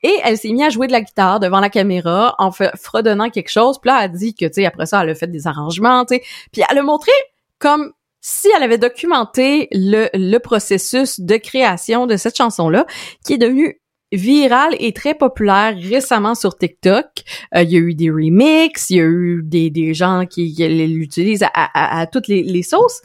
Et 0.02 0.14
elle 0.24 0.36
s'est 0.36 0.50
mise 0.50 0.62
à 0.62 0.68
jouer 0.70 0.86
de 0.86 0.92
la 0.92 1.00
guitare 1.00 1.40
devant 1.40 1.60
la 1.60 1.70
caméra 1.70 2.34
en 2.38 2.50
fredonnant 2.50 3.30
quelque 3.30 3.50
chose. 3.50 3.78
Puis 3.80 3.88
là, 3.88 3.98
elle 4.00 4.04
a 4.04 4.08
dit 4.08 4.34
que, 4.34 4.44
tu 4.44 4.54
sais, 4.54 4.66
après 4.66 4.86
ça, 4.86 5.02
elle 5.02 5.10
a 5.10 5.14
fait 5.14 5.28
des 5.28 5.46
arrangements, 5.46 6.04
tu 6.04 6.16
sais. 6.16 6.22
Puis 6.52 6.62
elle 6.68 6.78
a 6.78 6.82
montré 6.82 7.12
comme 7.58 7.92
si 8.22 8.48
elle 8.56 8.62
avait 8.62 8.78
documenté 8.78 9.68
le, 9.72 10.08
le 10.14 10.38
processus 10.38 11.20
de 11.20 11.36
création 11.36 12.06
de 12.06 12.16
cette 12.16 12.36
chanson-là, 12.36 12.86
qui 13.26 13.34
est 13.34 13.38
devenue 13.38 13.78
virale 14.12 14.76
et 14.78 14.92
très 14.92 15.14
populaire 15.14 15.74
récemment 15.76 16.34
sur 16.34 16.56
TikTok. 16.56 17.06
Euh, 17.54 17.62
il 17.62 17.72
y 17.72 17.76
a 17.76 17.80
eu 17.80 17.94
des 17.94 18.10
remixes, 18.10 18.90
il 18.90 18.96
y 18.96 19.00
a 19.00 19.04
eu 19.04 19.42
des, 19.42 19.70
des 19.70 19.92
gens 19.94 20.26
qui, 20.26 20.54
qui 20.54 20.68
l'utilisent 20.68 21.42
à, 21.42 21.48
à- 21.54 22.00
à 22.00 22.06
toutes 22.06 22.28
les, 22.28 22.42
les 22.42 22.62
sauces, 22.62 23.00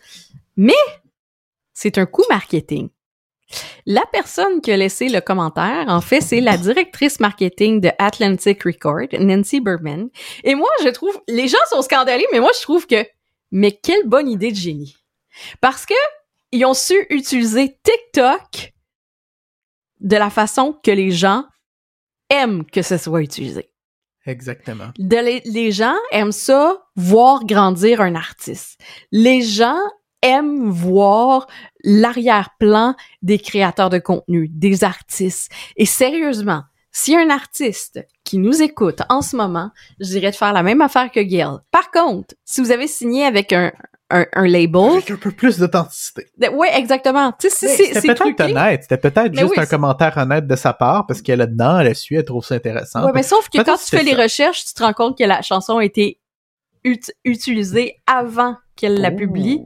mais 0.55 0.73
c'est 1.73 1.97
un 1.97 2.05
coup 2.05 2.23
marketing. 2.29 2.89
La 3.85 4.03
personne 4.11 4.59
qui 4.59 4.71
a 4.73 4.77
laissé 4.77 5.07
le 5.07 5.21
commentaire, 5.21 5.85
en 5.87 6.01
fait, 6.01 6.19
c'est 6.19 6.41
la 6.41 6.57
directrice 6.57 7.21
marketing 7.21 7.79
de 7.79 7.89
Atlantic 7.97 8.61
Record, 8.63 9.07
Nancy 9.19 9.61
Berman. 9.61 10.09
Et 10.43 10.53
moi, 10.55 10.67
je 10.83 10.89
trouve, 10.89 11.17
les 11.29 11.47
gens 11.47 11.57
sont 11.69 11.81
scandalés, 11.81 12.27
mais 12.33 12.41
moi, 12.41 12.51
je 12.53 12.61
trouve 12.61 12.85
que, 12.85 13.05
mais 13.53 13.71
quelle 13.71 14.05
bonne 14.05 14.27
idée 14.27 14.51
de 14.51 14.57
génie. 14.57 14.97
Parce 15.61 15.85
que 15.85 15.93
ils 16.51 16.65
ont 16.65 16.73
su 16.73 16.95
utiliser 17.09 17.77
TikTok 17.83 18.73
de 19.99 20.15
la 20.15 20.29
façon 20.29 20.79
que 20.83 20.91
les 20.91 21.11
gens 21.11 21.45
aiment 22.29 22.65
que 22.65 22.81
ce 22.81 22.97
soit 22.97 23.21
utilisé. 23.21 23.69
Exactement. 24.25 24.91
De 24.97 25.17
les, 25.17 25.41
les 25.45 25.71
gens 25.71 25.95
aiment 26.11 26.31
ça, 26.31 26.77
voir 26.95 27.45
grandir 27.45 28.01
un 28.01 28.15
artiste. 28.15 28.79
Les 29.11 29.41
gens 29.41 29.79
aiment 30.21 30.69
voir 30.69 31.47
l'arrière-plan 31.83 32.95
des 33.21 33.39
créateurs 33.39 33.89
de 33.89 33.99
contenu, 33.99 34.49
des 34.49 34.83
artistes. 34.83 35.51
Et 35.77 35.85
sérieusement, 35.85 36.63
a 37.09 37.19
un 37.19 37.29
artiste 37.29 38.05
qui 38.23 38.37
nous 38.37 38.61
écoute 38.61 39.01
en 39.09 39.21
ce 39.21 39.35
moment, 39.35 39.71
je 39.99 40.07
dirais 40.07 40.31
de 40.31 40.35
faire 40.35 40.53
la 40.53 40.63
même 40.63 40.81
affaire 40.81 41.11
que 41.11 41.19
Gail. 41.19 41.57
Par 41.71 41.91
contre, 41.91 42.35
si 42.43 42.61
vous 42.61 42.71
avez 42.71 42.87
signé 42.87 43.23
avec 43.23 43.53
un, 43.53 43.71
un, 44.09 44.25
un 44.33 44.47
label, 44.47 44.91
Avec 44.93 45.11
un 45.11 45.15
peu 45.17 45.31
plus 45.31 45.57
d'authenticité. 45.59 46.27
ouais, 46.53 46.77
exactement. 46.77 47.33
Tu 47.37 47.49
sais, 47.49 47.67
si 47.67 47.85
C'était 47.87 48.01
peut-être 48.01 48.19
truqué. 48.23 48.43
honnête. 48.43 48.83
C'était 48.83 48.97
peut-être 48.97 49.33
Mais 49.33 49.41
juste 49.41 49.53
oui, 49.57 49.63
un 49.63 49.65
commentaire 49.65 50.17
honnête 50.17 50.47
de 50.47 50.55
sa 50.55 50.71
part 50.73 51.05
parce 51.07 51.21
qu'elle 51.21 51.41
est 51.41 51.47
dedans, 51.47 51.79
elle 51.79 51.87
a 51.87 51.93
su, 51.93 52.15
elle 52.15 52.23
trouve 52.23 52.45
ça 52.45 52.55
intéressant. 52.55 53.05
Ouais, 53.05 53.11
mais 53.13 53.23
sauf 53.23 53.49
que 53.49 53.61
quand 53.61 53.75
tu 53.77 53.95
fais 53.97 54.03
les 54.03 54.15
recherches, 54.15 54.63
tu 54.65 54.73
te 54.73 54.81
rends 54.83 54.93
compte 54.93 55.17
que 55.17 55.23
la 55.25 55.41
chanson 55.41 55.77
a 55.79 55.83
été 55.83 56.19
ut- 56.85 57.11
utilisée 57.25 57.97
avant 58.07 58.55
qu'elle 58.77 59.01
la 59.01 59.11
publie. 59.11 59.61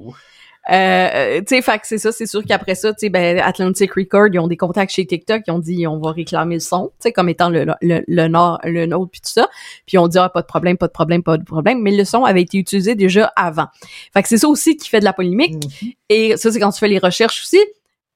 Euh, 0.70 0.74
euh, 0.74 1.40
tu 1.40 1.56
sais, 1.56 1.62
fait 1.64 1.80
que 1.80 1.88
c'est 1.88 1.98
ça, 1.98 2.12
c'est 2.12 2.28
sûr 2.28 2.44
qu'après 2.46 2.76
ça, 2.76 2.94
tu 2.94 3.00
sais, 3.00 3.10
ben, 3.10 3.40
Atlantic 3.40 3.94
Record, 3.94 4.28
ils 4.32 4.40
ont 4.40 4.48
des 4.48 4.58
contacts 4.58 4.92
chez 4.92 5.06
TikTok, 5.06 5.42
ils 5.48 5.52
ont 5.52 5.60
dit, 5.60 5.88
on 5.88 5.98
va 5.98 6.12
réclamer 6.12 6.56
le 6.56 6.60
son, 6.60 6.90
tu 6.90 6.94
sais, 7.00 7.12
comme 7.12 7.30
étant 7.30 7.50
le, 7.50 7.66
le, 7.82 8.04
le 8.08 8.28
nord, 8.28 8.60
le 8.64 8.86
nôtre, 8.86 9.12
puis 9.12 9.22
tout 9.22 9.32
ça. 9.32 9.50
Puis 9.88 9.98
on 9.98 10.08
dit, 10.08 10.20
ah, 10.20 10.30
pas 10.30 10.42
de 10.42 10.48
problème, 10.48 10.78
pas 10.78 10.88
de 10.88 10.92
problème, 10.92 11.24
pas 11.24 11.38
de 11.38 11.44
problème, 11.44 11.82
mais 11.82 11.92
le 11.92 12.06
son 12.06 12.26
avait 12.26 12.44
été 12.44 12.60
utilisé 12.60 12.94
déjà 12.94 13.34
avant. 13.36 13.68
Fait 14.14 14.22
que 14.22 14.28
c'est 14.28 14.38
ça 14.38 14.48
aussi 14.48 14.78
qui 14.78 14.88
fait 14.88 15.00
de 15.00 15.06
la 15.06 15.14
polémique. 15.14 15.56
Mhm. 15.56 15.92
Et 16.10 16.38
ça, 16.38 16.52
c'est 16.52 16.60
quand 16.60 16.72
tu 16.72 16.80
fais 16.80 16.88
les 16.88 17.00
recherches 17.00 17.42
aussi. 17.42 17.60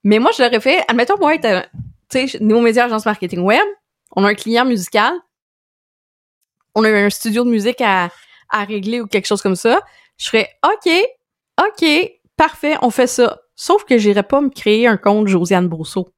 Mais 0.04 0.20
moi, 0.20 0.30
je 0.38 0.44
l'aurais 0.44 0.60
fait, 0.60 0.84
admettons, 0.88 1.18
moi, 1.18 1.36
euh, 1.44 1.62
tu 2.10 2.28
sais, 2.28 2.38
Néo 2.40 2.62
Média 2.62 2.86
Agence 2.86 3.06
Marketing 3.06 3.40
Web, 3.40 3.66
on 4.16 4.24
a 4.24 4.30
un 4.30 4.36
client 4.36 4.66
musical, 4.66 5.14
on 6.76 6.84
a 6.84 6.90
un 6.90 7.10
studio 7.10 7.44
de 7.44 7.50
musique 7.50 7.82
à, 7.82 8.10
à 8.50 8.66
régler 8.66 9.02
ou 9.02 9.08
quelque 9.08 9.26
chose 9.26 9.42
comme 9.42 9.56
ça, 9.56 9.82
je 10.18 10.28
ferais, 10.28 10.50
OK, 10.64 10.92
OK, 11.60 12.12
parfait, 12.38 12.76
on 12.82 12.90
fait 12.90 13.08
ça. 13.08 13.40
Sauf 13.56 13.86
que 13.86 13.98
j'irais 13.98 14.24
pas 14.24 14.42
me 14.42 14.50
créer 14.50 14.88
un 14.88 14.98
compte 14.98 15.28
Josiane 15.28 15.68
Brousseau. 15.68 16.10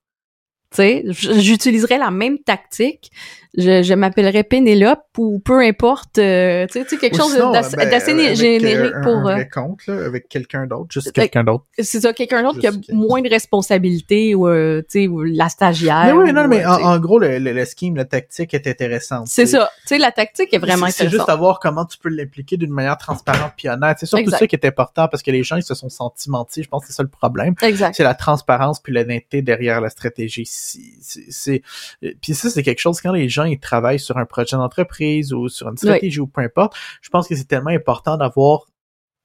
Tu 0.71 0.77
sais, 0.77 1.03
j- 1.07 1.41
j'utiliserais 1.41 1.97
la 1.97 2.11
même 2.11 2.39
tactique. 2.39 3.11
Je, 3.57 3.83
je 3.83 3.93
m'appellerais 3.93 4.43
Pénélope 4.43 4.99
ou 5.17 5.39
peu 5.39 5.59
importe, 5.61 6.17
euh, 6.17 6.65
tu 6.71 6.83
sais, 6.85 6.97
quelque 6.97 7.15
Ou 7.15 7.19
chose 7.19 7.37
d'assez 7.53 7.75
ben, 8.13 8.35
générique 8.35 8.93
un, 8.95 9.01
pour... 9.01 9.27
un 9.27 9.39
euh, 9.39 9.43
compte, 9.45 9.85
là, 9.87 10.05
avec 10.05 10.27
quelqu'un 10.29 10.67
d'autre, 10.67 10.87
juste 10.91 11.11
quelqu'un 11.11 11.43
d'autre. 11.43 11.65
c'est 11.79 12.01
ça, 12.01 12.13
quelqu'un 12.13 12.43
d'autre 12.43 12.59
qui 12.59 12.67
a 12.67 12.71
moins 12.93 13.21
de 13.21 13.29
responsabilités 13.29 14.35
ou, 14.35 14.47
euh, 14.47 14.81
tu 14.81 15.01
sais, 15.03 15.07
ou 15.07 15.23
la 15.23 15.49
stagiaire. 15.49 16.05
Mais 16.05 16.11
oui, 16.11 16.33
non, 16.33 16.43
ou, 16.45 16.47
mais 16.47 16.65
euh, 16.65 16.69
en, 16.69 16.99
gros, 16.99 17.19
le, 17.19 17.39
le, 17.39 17.51
le 17.53 17.65
scheme, 17.65 17.95
la 17.95 18.05
tactique 18.05 18.53
est 18.53 18.67
intéressante. 18.67 19.27
C'est 19.27 19.45
ça. 19.45 19.69
Tu 19.81 19.87
sais, 19.89 19.97
la 19.97 20.11
tactique 20.11 20.53
est 20.53 20.57
vraiment 20.59 20.87
C'est- 20.87 21.03
C'est 21.03 21.03
juste 21.05 21.21
intéressante. 21.21 21.29
à 21.29 21.35
voir 21.39 21.59
comment 21.59 21.85
tu 21.85 21.97
peux 21.97 22.09
l'impliquer 22.09 22.57
d'une 22.57 22.71
manière 22.71 22.97
transparente 22.97 23.53
puis 23.57 23.69
honnête. 23.69 23.97
C'est 23.99 24.05
surtout 24.05 24.23
Exact. 24.23 24.39
ça 24.39 24.47
qui 24.47 24.55
est 24.55 24.65
important 24.65 25.07
parce 25.07 25.23
que 25.23 25.31
les 25.31 25.43
gens, 25.43 25.55
ils 25.55 25.63
se 25.63 25.73
sont 25.75 25.89
sentis 25.89 26.29
mentis. 26.29 26.63
Je 26.63 26.69
pense 26.69 26.81
que 26.81 26.87
c'est 26.87 26.93
ça 26.95 27.03
le 27.03 27.09
problème. 27.09 27.55
Exact. 27.61 27.95
C'est 27.95 28.03
la 28.03 28.13
transparence 28.15 28.79
puis 28.81 28.93
l'honnêteté 28.93 29.41
derrière 29.41 29.81
la 29.81 29.89
stratégie. 29.89 30.45
C'est, 30.47 31.61
euh, 32.03 32.11
puis 32.21 32.33
ça, 32.33 32.49
c'est 32.49 32.63
quelque 32.63 32.79
chose 32.79 33.01
quand 33.01 33.11
les 33.11 33.29
gens, 33.29 33.43
ils 33.47 33.59
travaillent 33.59 33.99
sur 33.99 34.17
un 34.17 34.25
projet 34.25 34.55
d'entreprise 34.55 35.33
ou 35.33 35.49
sur 35.49 35.67
une 35.69 35.77
stratégie 35.77 36.19
ou 36.19 36.27
peu 36.27 36.41
importe. 36.41 36.75
Je 37.01 37.09
pense 37.09 37.27
que 37.27 37.35
c'est 37.35 37.45
tellement 37.45 37.71
important 37.71 38.17
d'avoir 38.17 38.65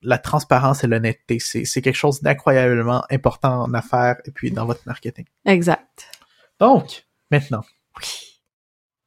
la 0.03 0.19
transparence 0.19 0.85
et 0.85 0.87
l'honnêteté. 0.87 1.39
C'est, 1.39 1.83
quelque 1.83 1.97
chose 1.97 2.23
d'incroyablement 2.23 3.05
important 3.11 3.63
en 3.63 3.75
affaires 3.75 4.17
et 4.25 4.31
puis 4.31 4.51
dans 4.51 4.67
votre 4.67 4.83
marketing. 4.87 5.27
Exact. 5.45 6.09
Donc, 6.59 7.07
maintenant, 7.31 7.63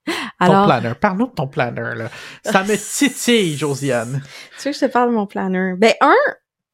ton 0.05 0.13
Alors, 0.39 0.65
planner. 0.65 0.93
Parle-nous 0.95 1.27
de 1.27 1.33
ton 1.33 1.47
planner, 1.47 1.95
là. 1.95 2.09
Ça 2.43 2.63
me 2.63 2.75
titille, 2.97 3.57
Josiane. 3.57 4.21
tu 4.59 4.67
veux 4.67 4.71
que 4.71 4.79
je 4.79 4.85
te 4.85 4.91
parle 4.91 5.09
de 5.09 5.15
mon 5.15 5.25
planner? 5.25 5.73
Ben, 5.77 5.93
un, 6.01 6.13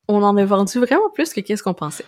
on 0.08 0.24
en 0.24 0.36
a 0.38 0.46
vendu 0.46 0.80
vraiment 0.80 1.10
plus 1.14 1.34
que 1.34 1.42
qu'est-ce 1.42 1.64
qu'on 1.64 1.74
pensait. 1.74 2.06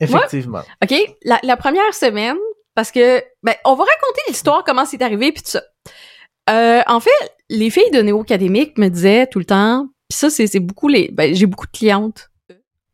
Effectivement. 0.00 0.62
OK? 0.82 0.94
La, 1.24 1.38
la 1.42 1.56
première 1.56 1.94
semaine, 1.94 2.38
parce 2.74 2.90
que, 2.90 3.22
ben, 3.42 3.54
on 3.64 3.74
va 3.74 3.84
raconter 3.84 4.20
l'histoire, 4.28 4.62
comment 4.64 4.84
c'est 4.84 5.02
arrivé, 5.02 5.32
puis 5.32 5.42
tout 5.42 5.50
ça. 5.50 5.62
Euh, 6.48 6.80
en 6.86 7.00
fait, 7.00 7.10
les 7.48 7.70
filles 7.70 7.90
de 7.92 8.00
Néo 8.02 8.20
Académique 8.20 8.78
me 8.78 8.88
disaient 8.88 9.26
tout 9.26 9.38
le 9.38 9.44
temps, 9.44 9.86
puis 10.08 10.18
ça, 10.18 10.30
c'est 10.30 10.46
c'est 10.46 10.60
beaucoup 10.60 10.88
les... 10.88 11.08
Ben, 11.12 11.34
j'ai 11.34 11.46
beaucoup 11.46 11.66
de 11.66 11.72
clientes 11.76 12.28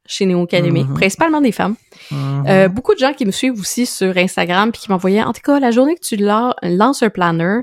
chez 0.06 0.24
Néo 0.26 0.42
Académique, 0.44 0.88
Mhm. 0.88 0.94
principalement 0.94 1.40
des 1.40 1.52
femmes. 1.52 1.74
Mhm. 2.10 2.44
Euh, 2.48 2.68
beaucoup 2.68 2.94
de 2.94 2.98
gens 3.00 3.12
qui 3.12 3.26
me 3.26 3.32
suivent 3.32 3.58
aussi 3.58 3.86
sur 3.86 4.16
Instagram 4.16 4.70
puis 4.72 4.80
qui 4.82 4.90
m'envoyaient 4.90 5.22
en 5.22 5.32
tout 5.32 5.40
cas 5.42 5.58
la 5.58 5.70
journée 5.72 5.94
que 5.96 6.00
tu 6.06 6.16
la- 6.16 6.54
lances 6.62 7.02
un 7.02 7.10
planner 7.10 7.60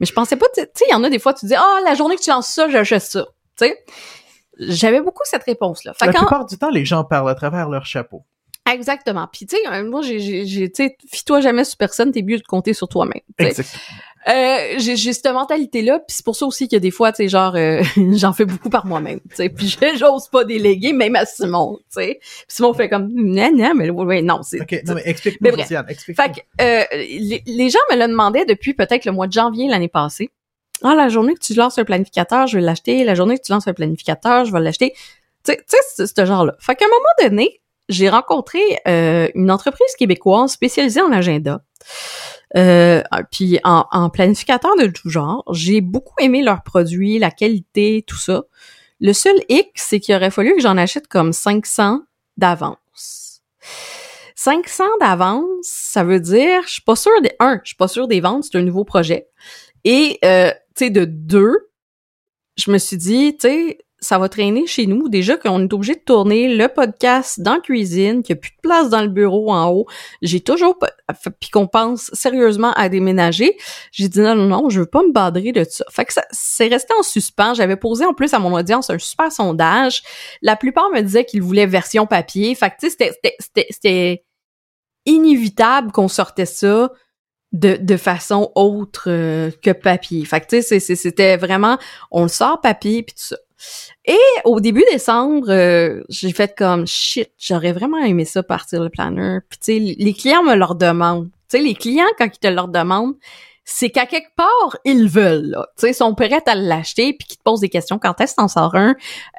mais 0.00 0.06
je 0.06 0.12
pensais 0.12 0.34
pas 0.36 0.46
tu 0.54 0.62
sais 0.62 0.84
il 0.88 0.92
y 0.92 0.94
en 0.94 1.04
a 1.04 1.08
des 1.10 1.20
fois 1.20 1.32
tu 1.32 1.46
dis 1.46 1.54
ah 1.54 1.78
la 1.84 1.94
journée 1.94 2.16
que 2.16 2.22
tu 2.22 2.30
lances 2.30 2.48
ça 2.48 2.68
j'achète 2.68 3.02
ça 3.02 3.24
tu 3.56 3.66
sais 3.66 3.84
j'avais 4.58 5.00
beaucoup 5.00 5.22
cette 5.24 5.44
réponse 5.44 5.84
là 5.84 5.94
fait 5.94 6.06
La 6.06 6.12
quand- 6.12 6.18
plupart 6.26 6.46
du 6.46 6.58
temps, 6.58 6.70
les 6.70 6.84
gens 6.84 7.04
parlent 7.04 7.30
à 7.30 7.34
travers 7.36 7.68
leur 7.68 7.86
chapeau. 7.86 8.24
Exactement 8.70 9.28
puis 9.32 9.46
tu 9.46 9.56
sais 9.56 9.82
moi 9.82 10.02
j'ai 10.02 10.70
tu 10.70 10.70
sais 10.74 10.96
fie-toi 11.10 11.40
jamais 11.40 11.64
sur 11.64 11.76
personne 11.76 12.12
t'es 12.12 12.22
mieux 12.22 12.38
de 12.38 12.44
compter 12.44 12.74
sur 12.74 12.88
toi-même. 12.88 13.20
Euh, 14.28 14.74
j'ai 14.78 14.96
j'ai 14.96 15.12
cette 15.12 15.32
mentalité 15.32 15.82
là 15.82 16.00
puis 16.00 16.16
c'est 16.16 16.24
pour 16.24 16.34
ça 16.34 16.46
aussi 16.46 16.66
que 16.66 16.74
des 16.74 16.90
fois 16.90 17.12
tu 17.12 17.18
sais 17.18 17.28
genre 17.28 17.54
euh, 17.54 17.80
j'en 18.16 18.32
fais 18.32 18.44
beaucoup 18.44 18.70
par 18.70 18.84
moi-même 18.84 19.20
tu 19.30 19.36
sais 19.36 19.48
puis 19.48 19.68
j'ose 19.96 20.26
pas 20.28 20.42
déléguer 20.42 20.92
même 20.92 21.14
à 21.14 21.24
Simon 21.24 21.78
tu 21.78 21.84
sais 21.90 22.18
Puis 22.20 22.44
Simon 22.48 22.74
fait 22.74 22.88
comme 22.88 23.08
non 23.14 23.52
non 23.54 23.72
mais 23.76 23.88
ouais, 23.88 24.22
non 24.22 24.40
c'est 24.42 24.60
OK, 24.60 24.82
non, 24.84 24.94
mais 24.94 25.02
explique 25.04 25.40
Mais 25.40 25.50
moi 25.50 25.58
bref. 25.58 25.68
Josiane, 25.68 25.86
explique 25.88 26.20
Fait 26.20 26.32
que 26.32 26.40
euh, 26.60 26.84
les, 26.92 27.40
les 27.46 27.70
gens 27.70 27.78
me 27.92 27.96
le 27.96 28.08
demandaient 28.08 28.46
depuis 28.46 28.74
peut-être 28.74 29.04
le 29.04 29.12
mois 29.12 29.28
de 29.28 29.32
janvier 29.32 29.68
l'année 29.68 29.86
passée. 29.86 30.30
Ah, 30.82 30.94
la 30.94 31.08
journée 31.08 31.34
que 31.34 31.40
tu 31.40 31.54
lances 31.54 31.78
un 31.78 31.84
planificateur, 31.84 32.46
je 32.46 32.58
vais 32.58 32.64
l'acheter. 32.64 33.04
La 33.04 33.14
journée 33.14 33.38
que 33.38 33.42
tu 33.42 33.52
lances 33.52 33.66
un 33.66 33.72
planificateur, 33.72 34.44
je 34.44 34.52
vais 34.52 34.60
l'acheter. 34.60 34.92
Tu 35.44 35.52
sais, 35.52 35.56
tu 35.56 35.64
sais, 35.68 35.78
c'est 35.94 36.06
ce 36.06 36.26
genre-là. 36.26 36.54
Fait 36.60 36.74
qu'à 36.74 36.84
un 36.84 36.88
moment 36.88 37.30
donné, 37.30 37.60
j'ai 37.88 38.08
rencontré 38.08 38.60
euh, 38.88 39.28
une 39.34 39.50
entreprise 39.50 39.94
québécoise 39.98 40.52
spécialisée 40.52 41.00
en 41.00 41.12
agenda. 41.12 41.62
Euh, 42.56 43.02
puis 43.30 43.58
en, 43.64 43.86
en 43.90 44.08
planificateur 44.10 44.76
de 44.76 44.86
tout 44.86 45.10
genre, 45.10 45.44
j'ai 45.52 45.80
beaucoup 45.80 46.14
aimé 46.20 46.42
leurs 46.42 46.62
produits, 46.62 47.18
la 47.18 47.30
qualité, 47.30 48.04
tout 48.06 48.16
ça. 48.16 48.44
Le 49.00 49.12
seul 49.12 49.36
hic, 49.48 49.70
c'est 49.74 50.00
qu'il 50.00 50.14
aurait 50.14 50.30
fallu 50.30 50.54
que 50.54 50.62
j'en 50.62 50.76
achète 50.76 51.06
comme 51.06 51.32
500 51.32 52.02
d'avance. 52.36 53.42
500 54.36 54.84
d'avance, 55.00 55.44
ça 55.62 56.04
veut 56.04 56.20
dire, 56.20 56.62
je 56.66 56.72
suis 56.74 56.82
pas 56.82 56.96
sûre 56.96 57.20
des, 57.22 57.32
un, 57.40 57.60
je 57.62 57.68
suis 57.68 57.76
pas 57.76 57.88
sûre 57.88 58.08
des 58.08 58.20
ventes, 58.20 58.44
c'est 58.44 58.58
un 58.58 58.62
nouveau 58.62 58.84
projet. 58.84 59.28
Et, 59.84 60.18
euh, 60.24 60.50
tu 60.74 60.86
sais, 60.86 60.90
de 60.90 61.04
deux, 61.04 61.70
je 62.56 62.70
me 62.70 62.78
suis 62.78 62.96
dit, 62.96 63.36
tu 63.36 63.48
sais, 63.48 63.78
ça 63.98 64.18
va 64.18 64.28
traîner 64.28 64.66
chez 64.66 64.86
nous. 64.86 65.08
Déjà 65.08 65.36
qu'on 65.36 65.62
est 65.62 65.72
obligé 65.72 65.94
de 65.94 66.00
tourner 66.00 66.54
le 66.54 66.68
podcast 66.68 67.40
dans 67.40 67.54
la 67.54 67.60
cuisine, 67.60 68.22
qu'il 68.22 68.34
n'y 68.34 68.38
a 68.38 68.40
plus 68.40 68.50
de 68.50 68.60
place 68.62 68.90
dans 68.90 69.00
le 69.00 69.08
bureau 69.08 69.52
en 69.52 69.70
haut. 69.70 69.86
J'ai 70.22 70.40
toujours 70.40 70.78
puis 71.40 71.50
qu'on 71.50 71.66
pense 71.66 72.10
sérieusement 72.12 72.72
à 72.72 72.88
déménager. 72.88 73.56
J'ai 73.92 74.08
dit 74.08 74.20
non, 74.20 74.34
non, 74.34 74.46
non, 74.46 74.68
je 74.68 74.80
veux 74.80 74.86
pas 74.86 75.02
me 75.02 75.12
badrer 75.12 75.52
de 75.52 75.64
ça. 75.64 75.84
Fait 75.90 76.04
que 76.04 76.12
ça, 76.12 76.24
c'est 76.30 76.68
resté 76.68 76.92
en 76.98 77.02
suspens. 77.02 77.54
J'avais 77.54 77.76
posé 77.76 78.04
en 78.04 78.12
plus 78.12 78.34
à 78.34 78.38
mon 78.38 78.54
audience 78.54 78.90
un 78.90 78.98
super 78.98 79.32
sondage. 79.32 80.02
La 80.42 80.56
plupart 80.56 80.90
me 80.90 81.00
disaient 81.00 81.24
qu'ils 81.24 81.42
voulaient 81.42 81.66
version 81.66 82.06
papier. 82.06 82.54
Fait 82.54 82.70
que 82.70 82.76
tu 82.80 82.90
sais, 82.90 83.12
c'était 83.70 84.24
inévitable 85.06 85.92
qu'on 85.92 86.08
sortait 86.08 86.46
ça 86.46 86.90
de, 87.52 87.76
de 87.76 87.96
façon 87.96 88.50
autre 88.54 89.04
euh, 89.06 89.50
que 89.62 89.70
papier. 89.70 90.24
Fait 90.24 90.40
que 90.40 90.46
tu 90.46 90.62
sais, 90.62 90.80
c'était 90.80 91.36
vraiment, 91.36 91.78
on 92.10 92.24
le 92.24 92.28
sort 92.28 92.60
papier 92.60 93.02
puis 93.02 93.14
tout 93.14 93.28
ça. 93.28 93.36
Et 94.04 94.18
au 94.44 94.60
début 94.60 94.84
décembre, 94.90 95.50
euh, 95.50 96.02
j'ai 96.08 96.32
fait 96.32 96.56
comme 96.56 96.86
shit, 96.86 97.30
j'aurais 97.38 97.72
vraiment 97.72 97.98
aimé 97.98 98.24
ça 98.24 98.42
partir 98.42 98.82
le 98.82 98.88
planner. 98.88 99.38
Puis 99.48 99.58
tu 99.58 99.64
sais, 99.64 99.94
les 99.98 100.14
clients 100.14 100.42
me 100.42 100.54
leur 100.54 100.74
demandent. 100.74 101.28
Tu 101.48 101.58
sais, 101.58 101.62
les 101.62 101.74
clients 101.74 102.04
quand 102.18 102.26
ils 102.26 102.38
te 102.38 102.48
leur 102.48 102.68
demandent, 102.68 103.14
c'est 103.64 103.90
qu'à 103.90 104.06
quelque 104.06 104.34
part 104.36 104.76
ils 104.84 105.08
veulent. 105.08 105.56
Tu 105.76 105.86
sais, 105.86 105.92
sont 105.92 106.14
prêts 106.14 106.30
à 106.46 106.54
l'acheter 106.54 107.14
puis 107.14 107.26
qu'ils 107.26 107.38
te 107.38 107.42
posent 107.42 107.60
des 107.60 107.68
questions. 107.68 107.98
Quand 107.98 108.20
est-ce 108.20 108.32
que 108.34 108.40
t'en 108.42 108.48
sors 108.48 108.74
un? 108.74 108.94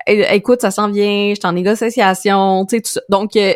Écoute, 0.08 0.62
ça 0.62 0.72
s'en 0.72 0.90
vient. 0.90 1.30
Je 1.30 1.36
suis 1.36 1.48
en 1.48 1.54
négociation. 1.54 2.66
Tu 2.66 2.78
sais 2.78 2.82
tout 2.82 2.92
ça. 2.92 3.02
Donc 3.10 3.36
euh, 3.36 3.54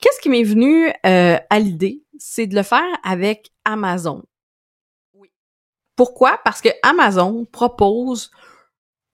Qu'est-ce 0.00 0.20
qui 0.20 0.28
m'est 0.28 0.42
venu 0.42 0.88
euh, 1.06 1.38
à 1.48 1.58
l'idée, 1.58 2.02
c'est 2.18 2.46
de 2.46 2.54
le 2.54 2.62
faire 2.62 2.84
avec 3.02 3.50
Amazon. 3.64 4.22
Oui. 5.14 5.30
Pourquoi? 5.96 6.38
Parce 6.44 6.60
que 6.60 6.68
Amazon 6.82 7.46
propose 7.50 8.30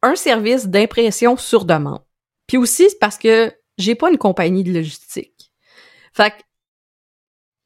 un 0.02 0.16
service 0.16 0.68
d'impression 0.68 1.36
sur 1.36 1.64
demande. 1.64 2.02
Puis 2.46 2.56
aussi 2.56 2.88
parce 3.00 3.18
que 3.18 3.52
j'ai 3.78 3.94
pas 3.94 4.10
une 4.10 4.18
compagnie 4.18 4.64
de 4.64 4.72
logistique. 4.72 5.52
Fait 6.12 6.30
que 6.30 6.36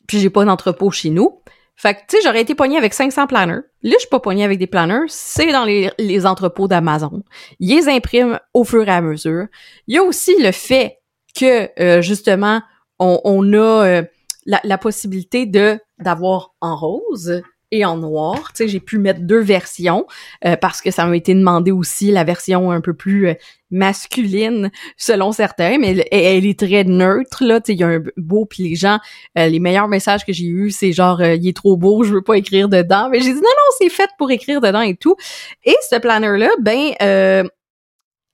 puis 0.06 0.20
j'ai 0.20 0.30
pas 0.30 0.44
d'entrepôt 0.44 0.90
chez 0.90 1.10
nous. 1.10 1.42
Fait 1.78 1.94
que, 1.94 2.00
tu 2.08 2.16
sais, 2.16 2.22
j'aurais 2.24 2.40
été 2.40 2.54
pogné 2.54 2.78
avec 2.78 2.94
500 2.94 3.26
planners. 3.26 3.60
Là, 3.82 3.92
je 3.92 3.98
suis 3.98 4.08
pas 4.08 4.20
pogné 4.20 4.44
avec 4.44 4.58
des 4.58 4.66
planners. 4.66 5.04
C'est 5.08 5.52
dans 5.52 5.64
les, 5.64 5.90
les 5.98 6.24
entrepôts 6.24 6.68
d'Amazon. 6.68 7.22
Ils 7.60 7.76
les 7.76 7.88
impriment 7.88 8.40
au 8.54 8.64
fur 8.64 8.88
et 8.88 8.92
à 8.92 9.02
mesure. 9.02 9.46
Il 9.86 9.94
y 9.94 9.98
a 9.98 10.02
aussi 10.02 10.40
le 10.40 10.52
fait 10.52 11.00
que, 11.38 11.68
euh, 11.80 12.00
justement, 12.00 12.62
on, 12.98 13.52
a 13.52 13.56
euh, 13.56 14.02
la, 14.46 14.78
possibilité 14.78 15.44
de 15.44 15.78
d'avoir 15.98 16.54
en 16.62 16.76
rose 16.76 17.42
et 17.70 17.84
en 17.84 17.96
noir. 17.96 18.52
Tu 18.52 18.64
sais, 18.64 18.68
j'ai 18.68 18.80
pu 18.80 18.98
mettre 18.98 19.20
deux 19.20 19.40
versions 19.40 20.06
euh, 20.44 20.56
parce 20.56 20.80
que 20.80 20.90
ça 20.90 21.06
m'a 21.06 21.16
été 21.16 21.34
demandé 21.34 21.72
aussi 21.72 22.10
la 22.10 22.24
version 22.24 22.70
un 22.70 22.80
peu 22.80 22.94
plus 22.94 23.28
euh, 23.28 23.34
masculine 23.70 24.70
selon 24.96 25.32
certains, 25.32 25.78
mais 25.78 26.06
elle, 26.12 26.46
est 26.46 26.58
très 26.58 26.84
neutre 26.84 27.44
là. 27.44 27.60
Tu 27.60 27.66
sais, 27.66 27.72
il 27.74 27.80
y 27.80 27.84
a 27.84 27.88
un 27.88 28.02
beau 28.16 28.46
puis 28.46 28.62
les 28.62 28.76
gens, 28.76 29.00
les 29.34 29.58
meilleurs 29.58 29.88
messages 29.88 30.24
que 30.24 30.32
j'ai 30.32 30.46
eus, 30.46 30.70
c'est 30.70 30.92
genre 30.92 31.20
il 31.20 31.48
est 31.48 31.56
trop 31.56 31.76
beau, 31.76 32.04
je 32.04 32.14
veux 32.14 32.22
pas 32.22 32.34
écrire 32.34 32.68
dedans. 32.68 33.08
Mais 33.10 33.18
j'ai 33.18 33.32
dit 33.32 33.40
non 33.40 33.42
non, 33.42 33.72
c'est 33.78 33.88
fait 33.88 34.10
pour 34.18 34.30
écrire 34.30 34.60
dedans 34.60 34.82
et 34.82 34.94
tout. 34.94 35.16
Et 35.64 35.74
ce 35.90 35.96
planner 35.96 36.38
là, 36.38 36.50
ben 36.60 36.94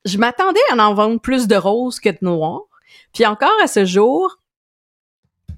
je 0.04 0.18
m'attendais 0.18 0.60
à 0.70 0.76
en 0.76 0.94
vendre 0.94 1.20
plus 1.20 1.46
de 1.46 1.56
rose 1.56 2.00
que 2.00 2.10
de 2.10 2.18
noir. 2.22 2.62
Puis 3.12 3.26
encore 3.26 3.52
à 3.62 3.66
ce 3.66 3.84
jour, 3.84 4.38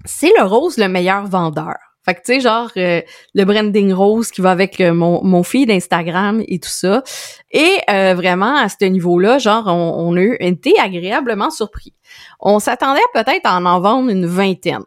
c'est 0.05 0.33
le 0.39 0.45
rose 0.45 0.77
le 0.77 0.89
meilleur 0.89 1.27
vendeur. 1.27 1.94
Fait 2.05 2.15
que 2.15 2.21
tu 2.21 2.35
sais 2.35 2.41
genre 2.41 2.71
euh, 2.77 3.01
le 3.35 3.45
branding 3.45 3.93
rose 3.93 4.31
qui 4.31 4.41
va 4.43 4.51
avec 4.51 4.81
euh, 4.81 4.93
mon 4.93 5.25
mon 5.25 5.43
feed 5.43 5.69
d'Instagram 5.69 6.43
et 6.47 6.59
tout 6.59 6.69
ça. 6.69 7.03
Et 7.51 7.79
euh, 7.89 8.15
vraiment 8.15 8.57
à 8.57 8.69
ce 8.69 8.85
niveau-là, 8.85 9.39
genre 9.39 9.67
on, 9.69 10.13
on, 10.13 10.17
a 10.17 10.37
été 10.41 10.79
agréablement 10.79 11.51
surpris. 11.51 11.95
On 12.41 12.59
s'attendait 12.59 13.01
peut-être 13.15 13.47
à 13.47 13.57
en, 13.57 13.81
vendre 13.81 14.11
une 14.11 14.27
vingtaine. 14.27 14.85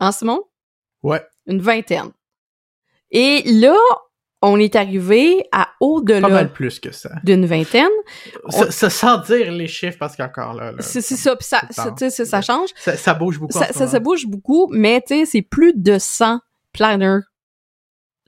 En 0.00 0.12
ce 0.12 0.24
moment? 0.24 0.44
Ouais. 1.02 1.22
Une 1.46 1.60
vingtaine. 1.60 2.10
Et 3.10 3.42
là, 3.46 3.76
on 4.44 4.58
est 4.58 4.76
arrivé 4.76 5.46
à 5.52 5.68
au-delà. 5.80 6.20
Pas 6.20 6.28
mal 6.28 6.52
plus 6.52 6.78
que 6.78 6.92
ça. 6.92 7.10
D'une 7.24 7.46
vingtaine. 7.46 7.88
Ça, 8.50 8.90
sans 8.90 9.18
dire 9.18 9.50
les 9.50 9.66
chiffres 9.66 9.96
parce 9.98 10.16
qu'encore 10.16 10.52
là. 10.52 10.72
là 10.72 10.78
c'est 10.80 11.00
ça, 11.00 11.34
puis 11.34 11.46
ça, 11.46 11.62
ça, 11.70 11.94
ça, 12.10 12.42
change. 12.42 12.68
Ça, 12.76 13.14
bouge 13.14 13.38
beaucoup. 13.38 13.58
Ça, 13.58 13.72
ça, 13.72 14.00
bouge 14.00 14.26
beaucoup, 14.26 14.68
mais 14.70 15.00
tu 15.00 15.14
sais, 15.14 15.24
c'est 15.24 15.42
plus 15.42 15.72
de 15.74 15.98
100 15.98 16.40
planners 16.72 17.20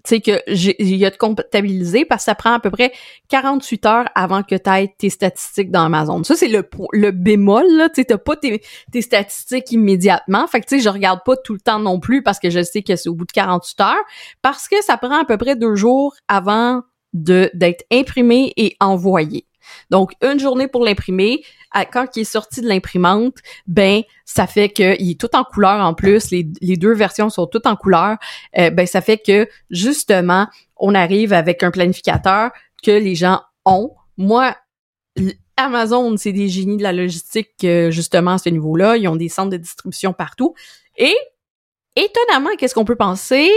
sais 0.08 0.20
que 0.20 0.42
il 0.48 0.96
y 0.96 1.04
a 1.04 1.10
de 1.10 1.16
comptabiliser 1.16 2.04
parce 2.04 2.22
que 2.22 2.24
ça 2.26 2.34
prend 2.34 2.52
à 2.52 2.60
peu 2.60 2.70
près 2.70 2.92
48 3.28 3.86
heures 3.86 4.08
avant 4.14 4.42
que 4.42 4.54
tu 4.54 4.70
aies 4.70 4.94
tes 4.98 5.10
statistiques 5.10 5.70
dans 5.70 5.84
Amazon. 5.84 6.22
Ça 6.24 6.36
c'est 6.36 6.48
le 6.48 6.68
le 6.92 7.10
bémol 7.10 7.64
là, 7.76 7.88
tu 7.88 8.04
sais 8.08 8.18
pas 8.18 8.36
tes, 8.36 8.62
tes 8.92 9.02
statistiques 9.02 9.70
immédiatement. 9.72 10.46
Fait 10.46 10.60
que 10.60 10.66
tu 10.66 10.76
sais 10.76 10.82
je 10.82 10.88
regarde 10.88 11.20
pas 11.24 11.36
tout 11.36 11.54
le 11.54 11.60
temps 11.60 11.78
non 11.78 12.00
plus 12.00 12.22
parce 12.22 12.38
que 12.38 12.50
je 12.50 12.62
sais 12.62 12.82
que 12.82 12.96
c'est 12.96 13.08
au 13.08 13.14
bout 13.14 13.26
de 13.26 13.32
48 13.32 13.80
heures 13.80 14.04
parce 14.42 14.68
que 14.68 14.82
ça 14.82 14.96
prend 14.96 15.20
à 15.20 15.24
peu 15.24 15.36
près 15.36 15.56
deux 15.56 15.74
jours 15.74 16.14
avant 16.28 16.82
de 17.12 17.50
d'être 17.54 17.84
imprimé 17.90 18.52
et 18.56 18.76
envoyé. 18.80 19.46
Donc, 19.90 20.12
une 20.22 20.38
journée 20.38 20.68
pour 20.68 20.84
l'imprimer. 20.84 21.42
Quand 21.92 22.16
il 22.16 22.20
est 22.20 22.24
sorti 22.24 22.62
de 22.62 22.68
l'imprimante, 22.68 23.34
ben 23.66 24.02
ça 24.24 24.46
fait 24.46 24.70
qu'il 24.70 25.10
est 25.10 25.20
tout 25.20 25.34
en 25.34 25.44
couleur 25.44 25.84
en 25.84 25.92
plus. 25.92 26.30
Les, 26.30 26.76
deux 26.76 26.94
versions 26.94 27.28
sont 27.28 27.46
toutes 27.46 27.66
en 27.66 27.76
couleur. 27.76 28.16
Euh, 28.58 28.70
ben 28.70 28.86
ça 28.86 29.00
fait 29.00 29.18
que 29.18 29.46
justement, 29.70 30.46
on 30.76 30.94
arrive 30.94 31.32
avec 31.32 31.62
un 31.62 31.70
planificateur 31.70 32.50
que 32.82 32.90
les 32.90 33.14
gens 33.14 33.42
ont. 33.66 33.92
Moi, 34.16 34.56
Amazon, 35.58 36.16
c'est 36.16 36.32
des 36.32 36.48
génies 36.48 36.78
de 36.78 36.82
la 36.82 36.92
logistique 36.92 37.66
justement 37.90 38.32
à 38.32 38.38
ce 38.38 38.48
niveau-là. 38.48 38.96
Ils 38.96 39.08
ont 39.08 39.16
des 39.16 39.28
centres 39.28 39.50
de 39.50 39.56
distribution 39.58 40.12
partout. 40.12 40.54
Et 40.96 41.14
étonnamment, 41.94 42.50
qu'est-ce 42.58 42.74
qu'on 42.74 42.84
peut 42.84 42.96
penser? 42.96 43.50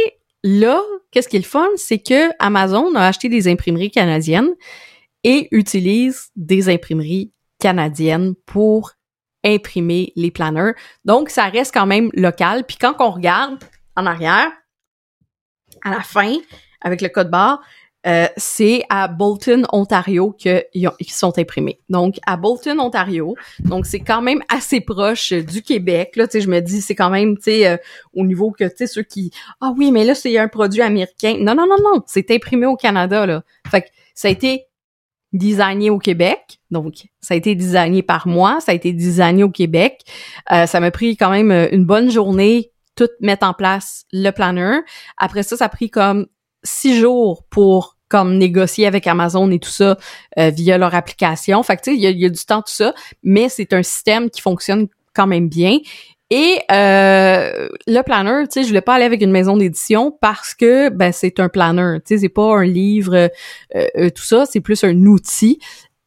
Là, 0.44 0.82
qu'est-ce 1.12 1.28
qui 1.28 1.36
est 1.36 1.40
le 1.40 1.46
fun, 1.46 1.68
c'est 1.76 2.00
que 2.00 2.30
Amazon 2.40 2.96
a 2.96 3.08
acheté 3.08 3.28
des 3.28 3.50
imprimeries 3.50 3.92
canadiennes 3.92 4.50
et 5.24 5.48
utilise 5.52 6.30
des 6.36 6.70
imprimeries 6.70 7.32
canadiennes 7.60 8.36
pour 8.46 8.94
imprimer 9.44 10.12
les 10.16 10.32
planners. 10.32 10.74
Donc, 11.06 11.30
ça 11.30 11.46
reste 11.46 11.74
quand 11.74 11.86
même 11.86 12.10
local. 12.14 12.66
Puis 12.66 12.78
quand 12.78 12.96
on 13.00 13.12
regarde 13.12 13.64
en 13.96 14.06
arrière, 14.06 14.52
à 15.84 15.92
la 15.92 16.02
fin, 16.02 16.36
avec 16.82 17.02
le 17.02 17.10
code 17.10 17.30
barre, 17.30 17.62
euh, 18.08 18.28
c'est 18.38 18.84
à 18.90 19.10
Bolton, 19.10 19.64
Ontario 19.74 20.32
qu'ils 20.32 20.90
sont 21.10 21.38
imprimés. 21.38 21.82
Donc, 21.90 22.16
à 22.26 22.38
Bolton, 22.38 22.80
Ontario. 22.80 23.36
Donc, 23.60 23.86
c'est 23.86 24.00
quand 24.00 24.22
même 24.22 24.42
assez 24.48 24.80
proche 24.80 25.34
du 25.34 25.62
Québec. 25.62 26.16
Là, 26.16 26.26
je 26.34 26.48
me 26.48 26.62
dis, 26.62 26.82
c'est 26.82 26.96
quand 26.96 27.10
même, 27.10 27.36
tu 27.36 27.44
sais, 27.44 27.68
euh, 27.68 27.78
au 28.14 28.26
niveau 28.26 28.52
que, 28.52 28.64
tu 28.64 28.78
sais, 28.78 28.88
ceux 28.88 29.04
qui, 29.04 29.32
ah 29.60 29.74
oui, 29.78 29.92
mais 29.92 30.06
là, 30.06 30.16
c'est 30.16 30.38
un 30.38 30.48
produit 30.48 30.82
américain. 30.82 31.38
Non, 31.40 31.56
non, 31.56 31.68
non, 31.68 31.76
non, 31.84 32.02
c'est 32.08 32.32
imprimé 32.32 32.66
au 32.66 32.78
Canada, 32.78 33.26
là. 33.26 33.44
Fait 33.70 33.82
que 33.82 33.88
ça 34.16 34.30
a 34.30 34.32
été 34.32 34.69
designé 35.34 35.90
au 35.90 36.00
Québec. 36.00 36.60
Donc, 36.72 37.08
ça 37.22 37.34
a 37.34 37.38
été 37.38 37.56
designé 37.56 38.02
par 38.02 38.28
moi, 38.28 38.60
ça 38.60 38.72
a 38.72 38.76
été 38.76 38.94
designé 38.94 39.44
au 39.44 39.50
Québec. 39.50 40.02
Euh, 40.52 40.66
ça 40.66 40.80
m'a 40.80 40.92
pris 40.92 41.18
quand 41.18 41.30
même 41.30 41.52
euh, 41.52 41.68
une 41.72 41.86
bonne 41.86 42.10
journée 42.10 42.72
tout 42.96 43.10
mettre 43.22 43.46
en 43.46 43.54
place 43.54 44.06
le 44.12 44.32
planner. 44.32 44.80
Après 45.18 45.44
ça, 45.44 45.56
ça 45.56 45.66
a 45.66 45.70
pris 45.70 45.90
comme 45.90 46.28
six 46.64 47.00
jours 47.00 47.46
pour 47.50 47.98
comme 48.10 48.38
négocier 48.38 48.88
avec 48.88 49.06
Amazon 49.08 49.50
et 49.52 49.60
tout 49.60 49.70
ça 49.70 49.98
euh, 50.38 50.50
via 50.50 50.78
leur 50.78 50.96
application. 50.96 51.62
Fait 51.64 51.78
que 51.78 51.84
tu 51.84 51.92
sais, 51.92 51.96
il 51.96 52.02
y 52.02 52.08
a, 52.08 52.10
y 52.10 52.26
a, 52.26 52.30
du 52.30 52.44
temps 52.44 52.62
tout 52.62 52.74
ça, 52.74 52.94
mais 53.24 53.50
c'est 53.50 53.72
un 53.72 53.84
système 53.84 54.30
qui 54.30 54.42
fonctionne 54.42 54.88
quand 55.14 55.28
même 55.28 55.48
bien. 55.48 55.78
Et 56.32 56.60
euh, 56.72 57.70
le 57.88 58.02
planner, 58.04 58.44
tu 58.48 58.54
sais, 58.54 58.64
je 58.64 58.68
voulais 58.68 58.82
pas 58.82 58.96
aller 58.96 59.06
avec 59.06 59.22
une 59.22 59.32
maison 59.32 59.58
d'édition 59.58 60.12
parce 60.12 60.54
que 60.54 60.90
ben 60.90 61.12
c'est 61.12 61.40
un 61.40 61.50
planner, 61.50 61.98
tu 62.06 62.14
sais, 62.14 62.18
c'est 62.20 62.30
pas 62.30 62.56
un 62.56 62.66
livre, 62.66 63.16
euh, 63.16 63.28
euh, 63.76 64.10
tout 64.12 64.24
ça, 64.24 64.46
c'est 64.46 64.62
plus 64.62 64.84
un 64.84 64.96
outil. 65.06 65.60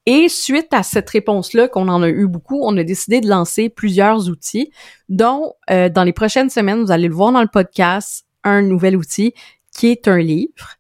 Et 0.07 0.29
suite 0.29 0.69
à 0.73 0.85
cette 0.85 1.11
réponse-là, 1.11 1.67
qu'on 1.67 1.89
en 1.89 2.03
a 2.03 2.09
eu 2.09 2.29
beaucoup, 2.29 2.61
on 2.63 2.77
a 2.77 2.85
décidé 2.85 3.21
de 3.21 3.29
lancer 3.29 3.69
plusieurs 3.69 4.29
outils, 4.29 4.73
dont 5.09 5.55
dans 5.69 6.03
les 6.05 6.13
prochaines 6.13 6.51
semaines, 6.51 6.83
vous 6.83 6.91
allez 6.91 7.07
le 7.07 7.15
voir 7.15 7.31
dans 7.31 7.41
le 7.41 7.47
podcast, 7.47 8.27
un 8.43 8.63
nouvel 8.63 8.97
outil 8.97 9.33
qui 9.73 9.93
est 9.93 10.09
un 10.09 10.19
livre 10.19 10.71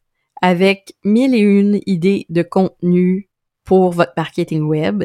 avec 0.42 0.96
mille 1.04 1.36
et 1.36 1.38
une 1.38 1.78
idées 1.86 2.26
de 2.30 2.42
contenu 2.42 3.28
pour 3.62 3.92
votre 3.92 4.12
marketing 4.16 4.62
web. 4.62 5.04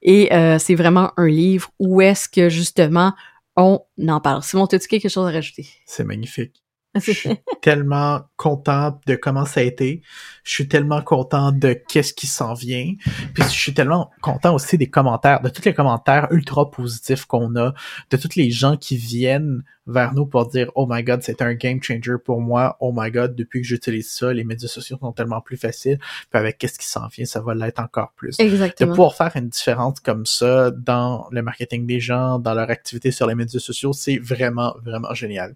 Et 0.00 0.30
c'est 0.58 0.74
vraiment 0.74 1.12
un 1.18 1.28
livre 1.28 1.70
où 1.78 2.00
est-ce 2.00 2.30
que 2.30 2.48
justement 2.48 3.12
on 3.56 3.80
en 4.08 4.20
parle. 4.20 4.42
Simon, 4.42 4.66
as-tu 4.66 4.88
quelque 4.88 5.08
chose 5.08 5.28
à 5.28 5.32
rajouter? 5.32 5.68
C'est 5.86 6.04
magnifique. 6.04 6.62
Je 7.00 7.12
suis 7.12 7.40
tellement 7.62 8.22
content 8.36 8.98
de 9.06 9.14
comment 9.14 9.44
ça 9.44 9.60
a 9.60 9.62
été. 9.62 10.02
Je 10.42 10.52
suis 10.52 10.66
tellement 10.66 11.02
content 11.02 11.52
de 11.52 11.72
qu'est-ce 11.72 12.12
qui 12.12 12.26
s'en 12.26 12.54
vient. 12.54 12.94
Puis 13.32 13.44
je 13.44 13.48
suis 13.48 13.74
tellement 13.74 14.10
content 14.22 14.54
aussi 14.54 14.76
des 14.76 14.88
commentaires, 14.88 15.40
de 15.40 15.50
tous 15.50 15.64
les 15.64 15.74
commentaires 15.74 16.26
ultra 16.32 16.68
positifs 16.70 17.26
qu'on 17.26 17.54
a, 17.54 17.74
de 18.10 18.16
tous 18.16 18.34
les 18.34 18.50
gens 18.50 18.76
qui 18.76 18.96
viennent 18.96 19.62
vers 19.86 20.14
nous 20.14 20.26
pour 20.26 20.48
dire 20.48 20.70
Oh 20.74 20.86
my 20.88 21.04
god, 21.04 21.22
c'est 21.22 21.42
un 21.42 21.54
game 21.54 21.80
changer 21.80 22.16
pour 22.24 22.40
moi. 22.40 22.76
Oh 22.80 22.92
my 22.96 23.10
god, 23.12 23.36
depuis 23.36 23.60
que 23.60 23.66
j'utilise 23.66 24.10
ça, 24.10 24.32
les 24.32 24.44
médias 24.44 24.68
sociaux 24.68 24.98
sont 25.00 25.12
tellement 25.12 25.40
plus 25.40 25.56
faciles. 25.56 25.98
Puis 25.98 26.40
avec 26.40 26.58
qu'est-ce 26.58 26.78
qui 26.78 26.88
s'en 26.88 27.06
vient, 27.06 27.24
ça 27.24 27.40
va 27.40 27.54
l'être 27.54 27.80
encore 27.80 28.12
plus. 28.16 28.36
De 28.36 28.42
Exactement. 28.42 28.90
pouvoir 28.90 29.14
faire 29.14 29.30
une 29.36 29.48
différence 29.48 30.00
comme 30.00 30.26
ça 30.26 30.72
dans 30.72 31.28
le 31.30 31.42
marketing 31.42 31.86
des 31.86 32.00
gens, 32.00 32.40
dans 32.40 32.54
leur 32.54 32.68
activité 32.70 33.12
sur 33.12 33.28
les 33.28 33.36
médias 33.36 33.60
sociaux, 33.60 33.92
c'est 33.92 34.18
vraiment, 34.18 34.74
vraiment 34.82 35.14
génial. 35.14 35.54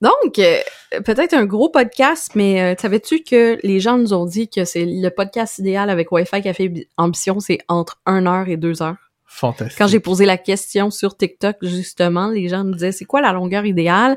Donc, 0.00 0.38
euh, 0.38 0.58
peut-être 1.04 1.34
un 1.34 1.44
gros 1.44 1.70
podcast, 1.70 2.32
mais 2.36 2.62
euh, 2.62 2.74
savais-tu 2.80 3.24
que 3.24 3.58
les 3.64 3.80
gens 3.80 3.98
nous 3.98 4.14
ont 4.14 4.26
dit 4.26 4.48
que 4.48 4.64
c'est 4.64 4.84
le 4.86 5.08
podcast 5.10 5.58
idéal 5.58 5.90
avec 5.90 6.12
Wi-Fi 6.12 6.40
Café 6.40 6.68
Bi- 6.68 6.86
Ambition, 6.96 7.40
c'est 7.40 7.58
entre 7.68 8.00
1 8.06 8.26
heure 8.26 8.48
et 8.48 8.56
2 8.56 8.80
heures? 8.82 8.96
Fantastique. 9.30 9.76
Quand 9.76 9.88
j'ai 9.88 10.00
posé 10.00 10.24
la 10.24 10.38
question 10.38 10.90
sur 10.90 11.16
TikTok, 11.16 11.56
justement, 11.62 12.28
les 12.28 12.48
gens 12.48 12.64
me 12.64 12.72
disaient 12.72 12.92
c'est 12.92 13.04
quoi 13.04 13.20
la 13.20 13.32
longueur 13.32 13.66
idéale? 13.66 14.16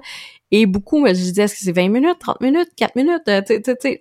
Et 0.52 0.66
beaucoup 0.66 1.00
me 1.00 1.12
disaient 1.12 1.44
est-ce 1.44 1.56
que 1.56 1.60
c'est 1.64 1.72
20 1.72 1.90
minutes, 1.90 2.18
30 2.20 2.40
minutes, 2.42 2.70
4 2.78 2.96
minutes? 2.96 3.28
Euh, 3.28 3.42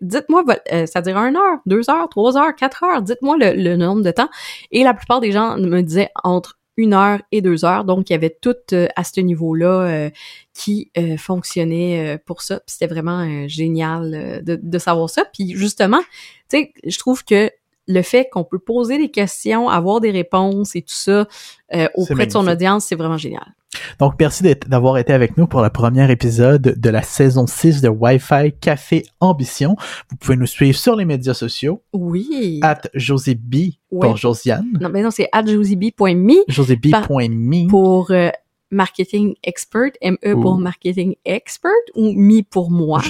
dites-moi, 0.03 0.45
euh, 0.73 0.87
ça 0.87 1.01
dure 1.01 1.17
1 1.17 1.35
heure, 1.35 1.59
2 1.67 1.91
heures, 1.91 2.09
3 2.11 2.37
heures, 2.37 2.55
4 2.55 2.85
heures, 2.85 3.03
dites-moi 3.03 3.37
le, 3.39 3.53
le 3.55 3.77
nombre 3.77 4.03
de 4.03 4.11
temps. 4.11 4.29
Et 4.71 4.85
la 4.85 4.95
plupart 4.95 5.21
des 5.21 5.33
gens 5.33 5.57
me 5.57 5.81
disaient 5.81 6.11
entre 6.23 6.59
une 6.81 6.95
heure 6.95 7.21
et 7.31 7.41
deux 7.43 7.65
heures. 7.65 7.85
Donc, 7.85 8.11
il 8.11 8.13
y 8.13 8.17
avait 8.17 8.37
tout 8.41 8.57
euh, 8.73 8.89
à 8.97 9.05
ce 9.05 9.21
niveau-là 9.21 9.83
euh, 9.83 10.11
qui 10.55 10.91
euh, 10.97 11.17
fonctionnait 11.17 12.15
euh, 12.15 12.19
pour 12.25 12.43
ça. 12.43 12.57
Puis 12.61 12.73
c'était 12.75 12.93
vraiment 12.93 13.49
génial 13.49 14.15
euh, 14.15 14.43
de, 14.43 14.59
de 14.61 14.79
savoir 14.79 15.09
ça. 15.11 15.25
Puis 15.33 15.55
justement, 15.55 16.01
tu 16.49 16.59
sais, 16.59 16.73
je 16.85 16.99
trouve 16.99 17.25
que 17.25 17.51
le 17.87 18.03
fait 18.03 18.29
qu'on 18.31 18.45
peut 18.45 18.59
poser 18.59 18.99
des 18.99 19.11
questions, 19.11 19.69
avoir 19.69 20.01
des 20.01 20.11
réponses 20.11 20.77
et 20.77 20.83
tout 20.83 20.95
ça 20.95 21.27
euh, 21.75 21.89
auprès 21.95 22.27
de 22.27 22.33
son 22.33 22.47
audience, 22.47 22.87
c'est 22.87 22.95
vraiment 22.95 23.19
génial. 23.19 23.55
Donc, 23.99 24.15
merci 24.19 24.43
d'avoir 24.67 24.99
été 24.99 25.13
avec 25.13 25.37
nous 25.37 25.47
pour 25.47 25.63
le 25.63 25.71
premier 25.71 26.11
épisode 26.11 26.75
de 26.77 26.91
la 26.91 27.03
saison 27.03 27.47
6 27.47 27.81
de 27.83 27.89
Wi-Fi 27.89 28.53
Café 28.61 29.05
Ambition. 29.21 29.77
Vous 30.11 30.17
pouvez 30.17 30.37
nous 30.37 30.47
suivre 30.47 30.79
sur 30.79 30.97
les 30.97 31.05
médias 31.05 31.35
sociaux, 31.35 31.83
Oui. 31.93 32.61
at 32.63 32.83
joséb 32.95 33.41
Ouais. 33.91 34.07
pour 34.07 34.17
Josiane, 34.17 34.67
Non, 34.81 34.89
mais 34.89 35.03
non, 35.03 35.11
c'est 35.11 35.29
adjosibi.me 35.33 36.45
joséb.me, 36.47 37.69
pour 37.69 38.11
euh, 38.13 38.29
marketing 38.71 39.35
expert, 39.43 39.91
ME 40.03 40.17
pour 40.41 40.53
Ou- 40.53 40.59
marketing 40.59 41.15
expert 41.25 41.71
ou 41.95 42.13
mi 42.13 42.43
pour 42.43 42.71
moi. 42.71 43.01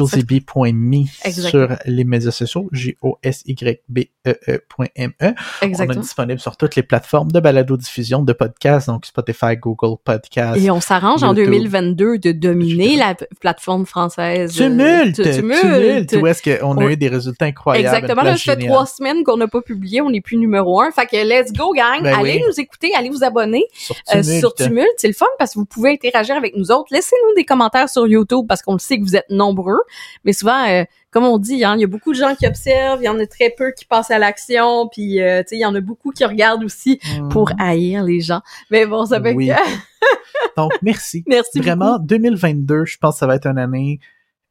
Exactement. 1.24 1.68
sur 1.68 1.76
les 1.86 2.04
médias 2.04 2.30
sociaux, 2.30 2.68
J-O-S-Y-B-E-E.me. 2.72 5.34
On 5.62 5.66
est 5.92 5.96
disponible 6.00 6.40
sur 6.40 6.56
toutes 6.56 6.76
les 6.76 6.82
plateformes 6.82 7.32
de 7.32 7.40
balado-diffusion 7.40 8.22
de 8.22 8.32
podcasts, 8.32 8.88
donc 8.88 9.06
Spotify, 9.06 9.56
Google 9.56 9.96
Podcasts. 10.02 10.62
Et 10.62 10.70
on 10.70 10.80
s'arrange 10.80 11.22
en 11.22 11.34
YouTube. 11.34 11.50
2022 11.52 12.18
de 12.18 12.32
dominer 12.32 12.96
la 12.96 13.14
plateforme 13.40 13.86
française. 13.86 14.58
euh, 14.60 14.64
Tumulte! 14.68 15.16
tu- 15.16 15.22
Tumulte! 15.30 16.16
Où 16.20 16.26
est-ce 16.26 16.58
qu'on 16.60 16.76
a 16.78 16.90
eu 16.90 16.96
des 16.96 17.08
résultats 17.08 17.46
incroyables? 17.46 17.86
Exactement. 17.86 18.22
Là, 18.22 18.36
ça 18.36 18.56
fait 18.56 18.66
trois 18.66 18.86
semaines 18.86 19.22
qu'on 19.24 19.36
n'a 19.36 19.48
pas 19.48 19.62
publié. 19.62 20.00
On 20.00 20.10
n'est 20.10 20.20
plus 20.20 20.36
numéro 20.36 20.80
un. 20.80 20.90
Fait 20.90 21.06
que 21.06 21.16
let's 21.16 21.52
go, 21.52 21.72
gang. 21.72 22.02
Ben 22.02 22.14
allez 22.18 22.38
oui. 22.38 22.42
nous 22.46 22.60
écouter, 22.60 22.92
allez 22.96 23.10
vous 23.10 23.24
abonner 23.24 23.64
Sur 23.74 23.96
euh, 24.14 24.22
Tumulte. 24.22 24.40
sur 24.40 24.54
Tumult. 24.54 24.86
C'est 24.96 25.08
le 25.08 25.14
fun 25.14 25.26
parce 25.38 25.49
vous 25.54 25.64
pouvez 25.64 25.90
interagir 25.92 26.36
avec 26.36 26.56
nous 26.56 26.70
autres. 26.70 26.88
Laissez-nous 26.90 27.34
des 27.34 27.44
commentaires 27.44 27.88
sur 27.88 28.06
YouTube 28.06 28.46
parce 28.48 28.62
qu'on 28.62 28.72
le 28.74 28.78
sait 28.78 28.98
que 28.98 29.02
vous 29.04 29.16
êtes 29.16 29.28
nombreux. 29.30 29.80
Mais 30.24 30.32
souvent, 30.32 30.66
euh, 30.68 30.84
comme 31.10 31.24
on 31.24 31.38
dit, 31.38 31.64
hein, 31.64 31.74
il 31.76 31.80
y 31.80 31.84
a 31.84 31.88
beaucoup 31.88 32.12
de 32.12 32.18
gens 32.18 32.34
qui 32.34 32.46
observent. 32.46 33.00
Il 33.02 33.06
y 33.06 33.08
en 33.08 33.18
a 33.18 33.26
très 33.26 33.50
peu 33.50 33.72
qui 33.76 33.84
passent 33.84 34.10
à 34.10 34.18
l'action. 34.18 34.88
Puis, 34.92 35.20
euh, 35.20 35.42
tu 35.42 35.48
sais, 35.50 35.56
il 35.56 35.60
y 35.60 35.64
en 35.66 35.74
a 35.74 35.80
beaucoup 35.80 36.10
qui 36.12 36.24
regardent 36.24 36.64
aussi 36.64 37.00
pour 37.30 37.50
Mhm. 37.50 37.56
haïr 37.60 38.04
les 38.04 38.20
gens. 38.20 38.40
Mais 38.70 38.86
bon, 38.86 39.06
ça 39.06 39.20
fait 39.20 39.34
Oui. 39.34 39.48
que... 39.48 40.56
Donc, 40.56 40.72
merci. 40.82 41.22
Merci 41.28 41.60
Vraiment, 41.60 41.92
beaucoup. 41.94 42.06
2022, 42.06 42.84
je 42.86 42.96
pense 42.98 43.14
que 43.14 43.18
ça 43.20 43.26
va 43.26 43.34
être 43.36 43.46
une 43.46 43.58
année 43.58 44.00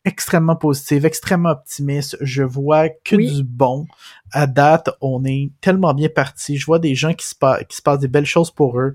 extrêmement 0.10 0.56
positive, 0.58 1.06
extrêmement 1.06 1.52
optimiste. 1.52 2.18
Je 2.20 2.44
vois 2.44 2.90
que 2.90 3.16
Oui. 3.16 3.34
du 3.34 3.44
bon. 3.44 3.86
À 4.32 4.46
date, 4.46 4.90
on 5.02 5.24
est 5.26 5.50
tellement 5.62 5.94
bien 5.94 6.10
parti. 6.10 6.58
Je 6.58 6.66
vois 6.66 6.78
des 6.80 6.94
gens 6.96 7.14
qui 7.14 7.26
se, 7.26 7.34
pa- 7.34 7.64
qui 7.64 7.76
se 7.78 7.82
passent 7.82 8.00
des 8.00 8.08
belles 8.08 8.26
choses 8.26 8.52
pour 8.52 8.80
eux. 8.80 8.94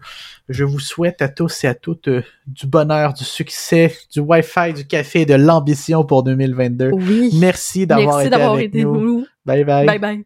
Je 0.49 0.63
vous 0.65 0.79
souhaite 0.79 1.23
à 1.23 1.29
tous 1.29 1.65
et 1.65 1.67
à 1.69 1.75
toutes 1.75 2.09
euh, 2.09 2.23
du 2.47 2.67
bonheur, 2.67 3.15
du 3.15 3.25
succès, 3.25 3.93
du 4.13 4.21
Wi-Fi, 4.21 4.73
du 4.75 4.87
café, 4.87 5.25
de 5.27 5.35
l'ambition 5.35 6.05
pour 6.05 6.23
2022. 6.23 6.91
Oui. 6.93 7.31
Merci 7.41 7.87
d'avoir 7.87 8.17
Merci 8.19 8.27
été 8.29 8.31
d'avoir 8.31 8.53
avec 8.55 8.67
été 8.69 8.85
nous. 8.85 9.01
nous. 9.01 9.27
Bye 9.47 9.65
bye. 9.65 9.87
Bye 9.87 9.99
bye. 9.99 10.25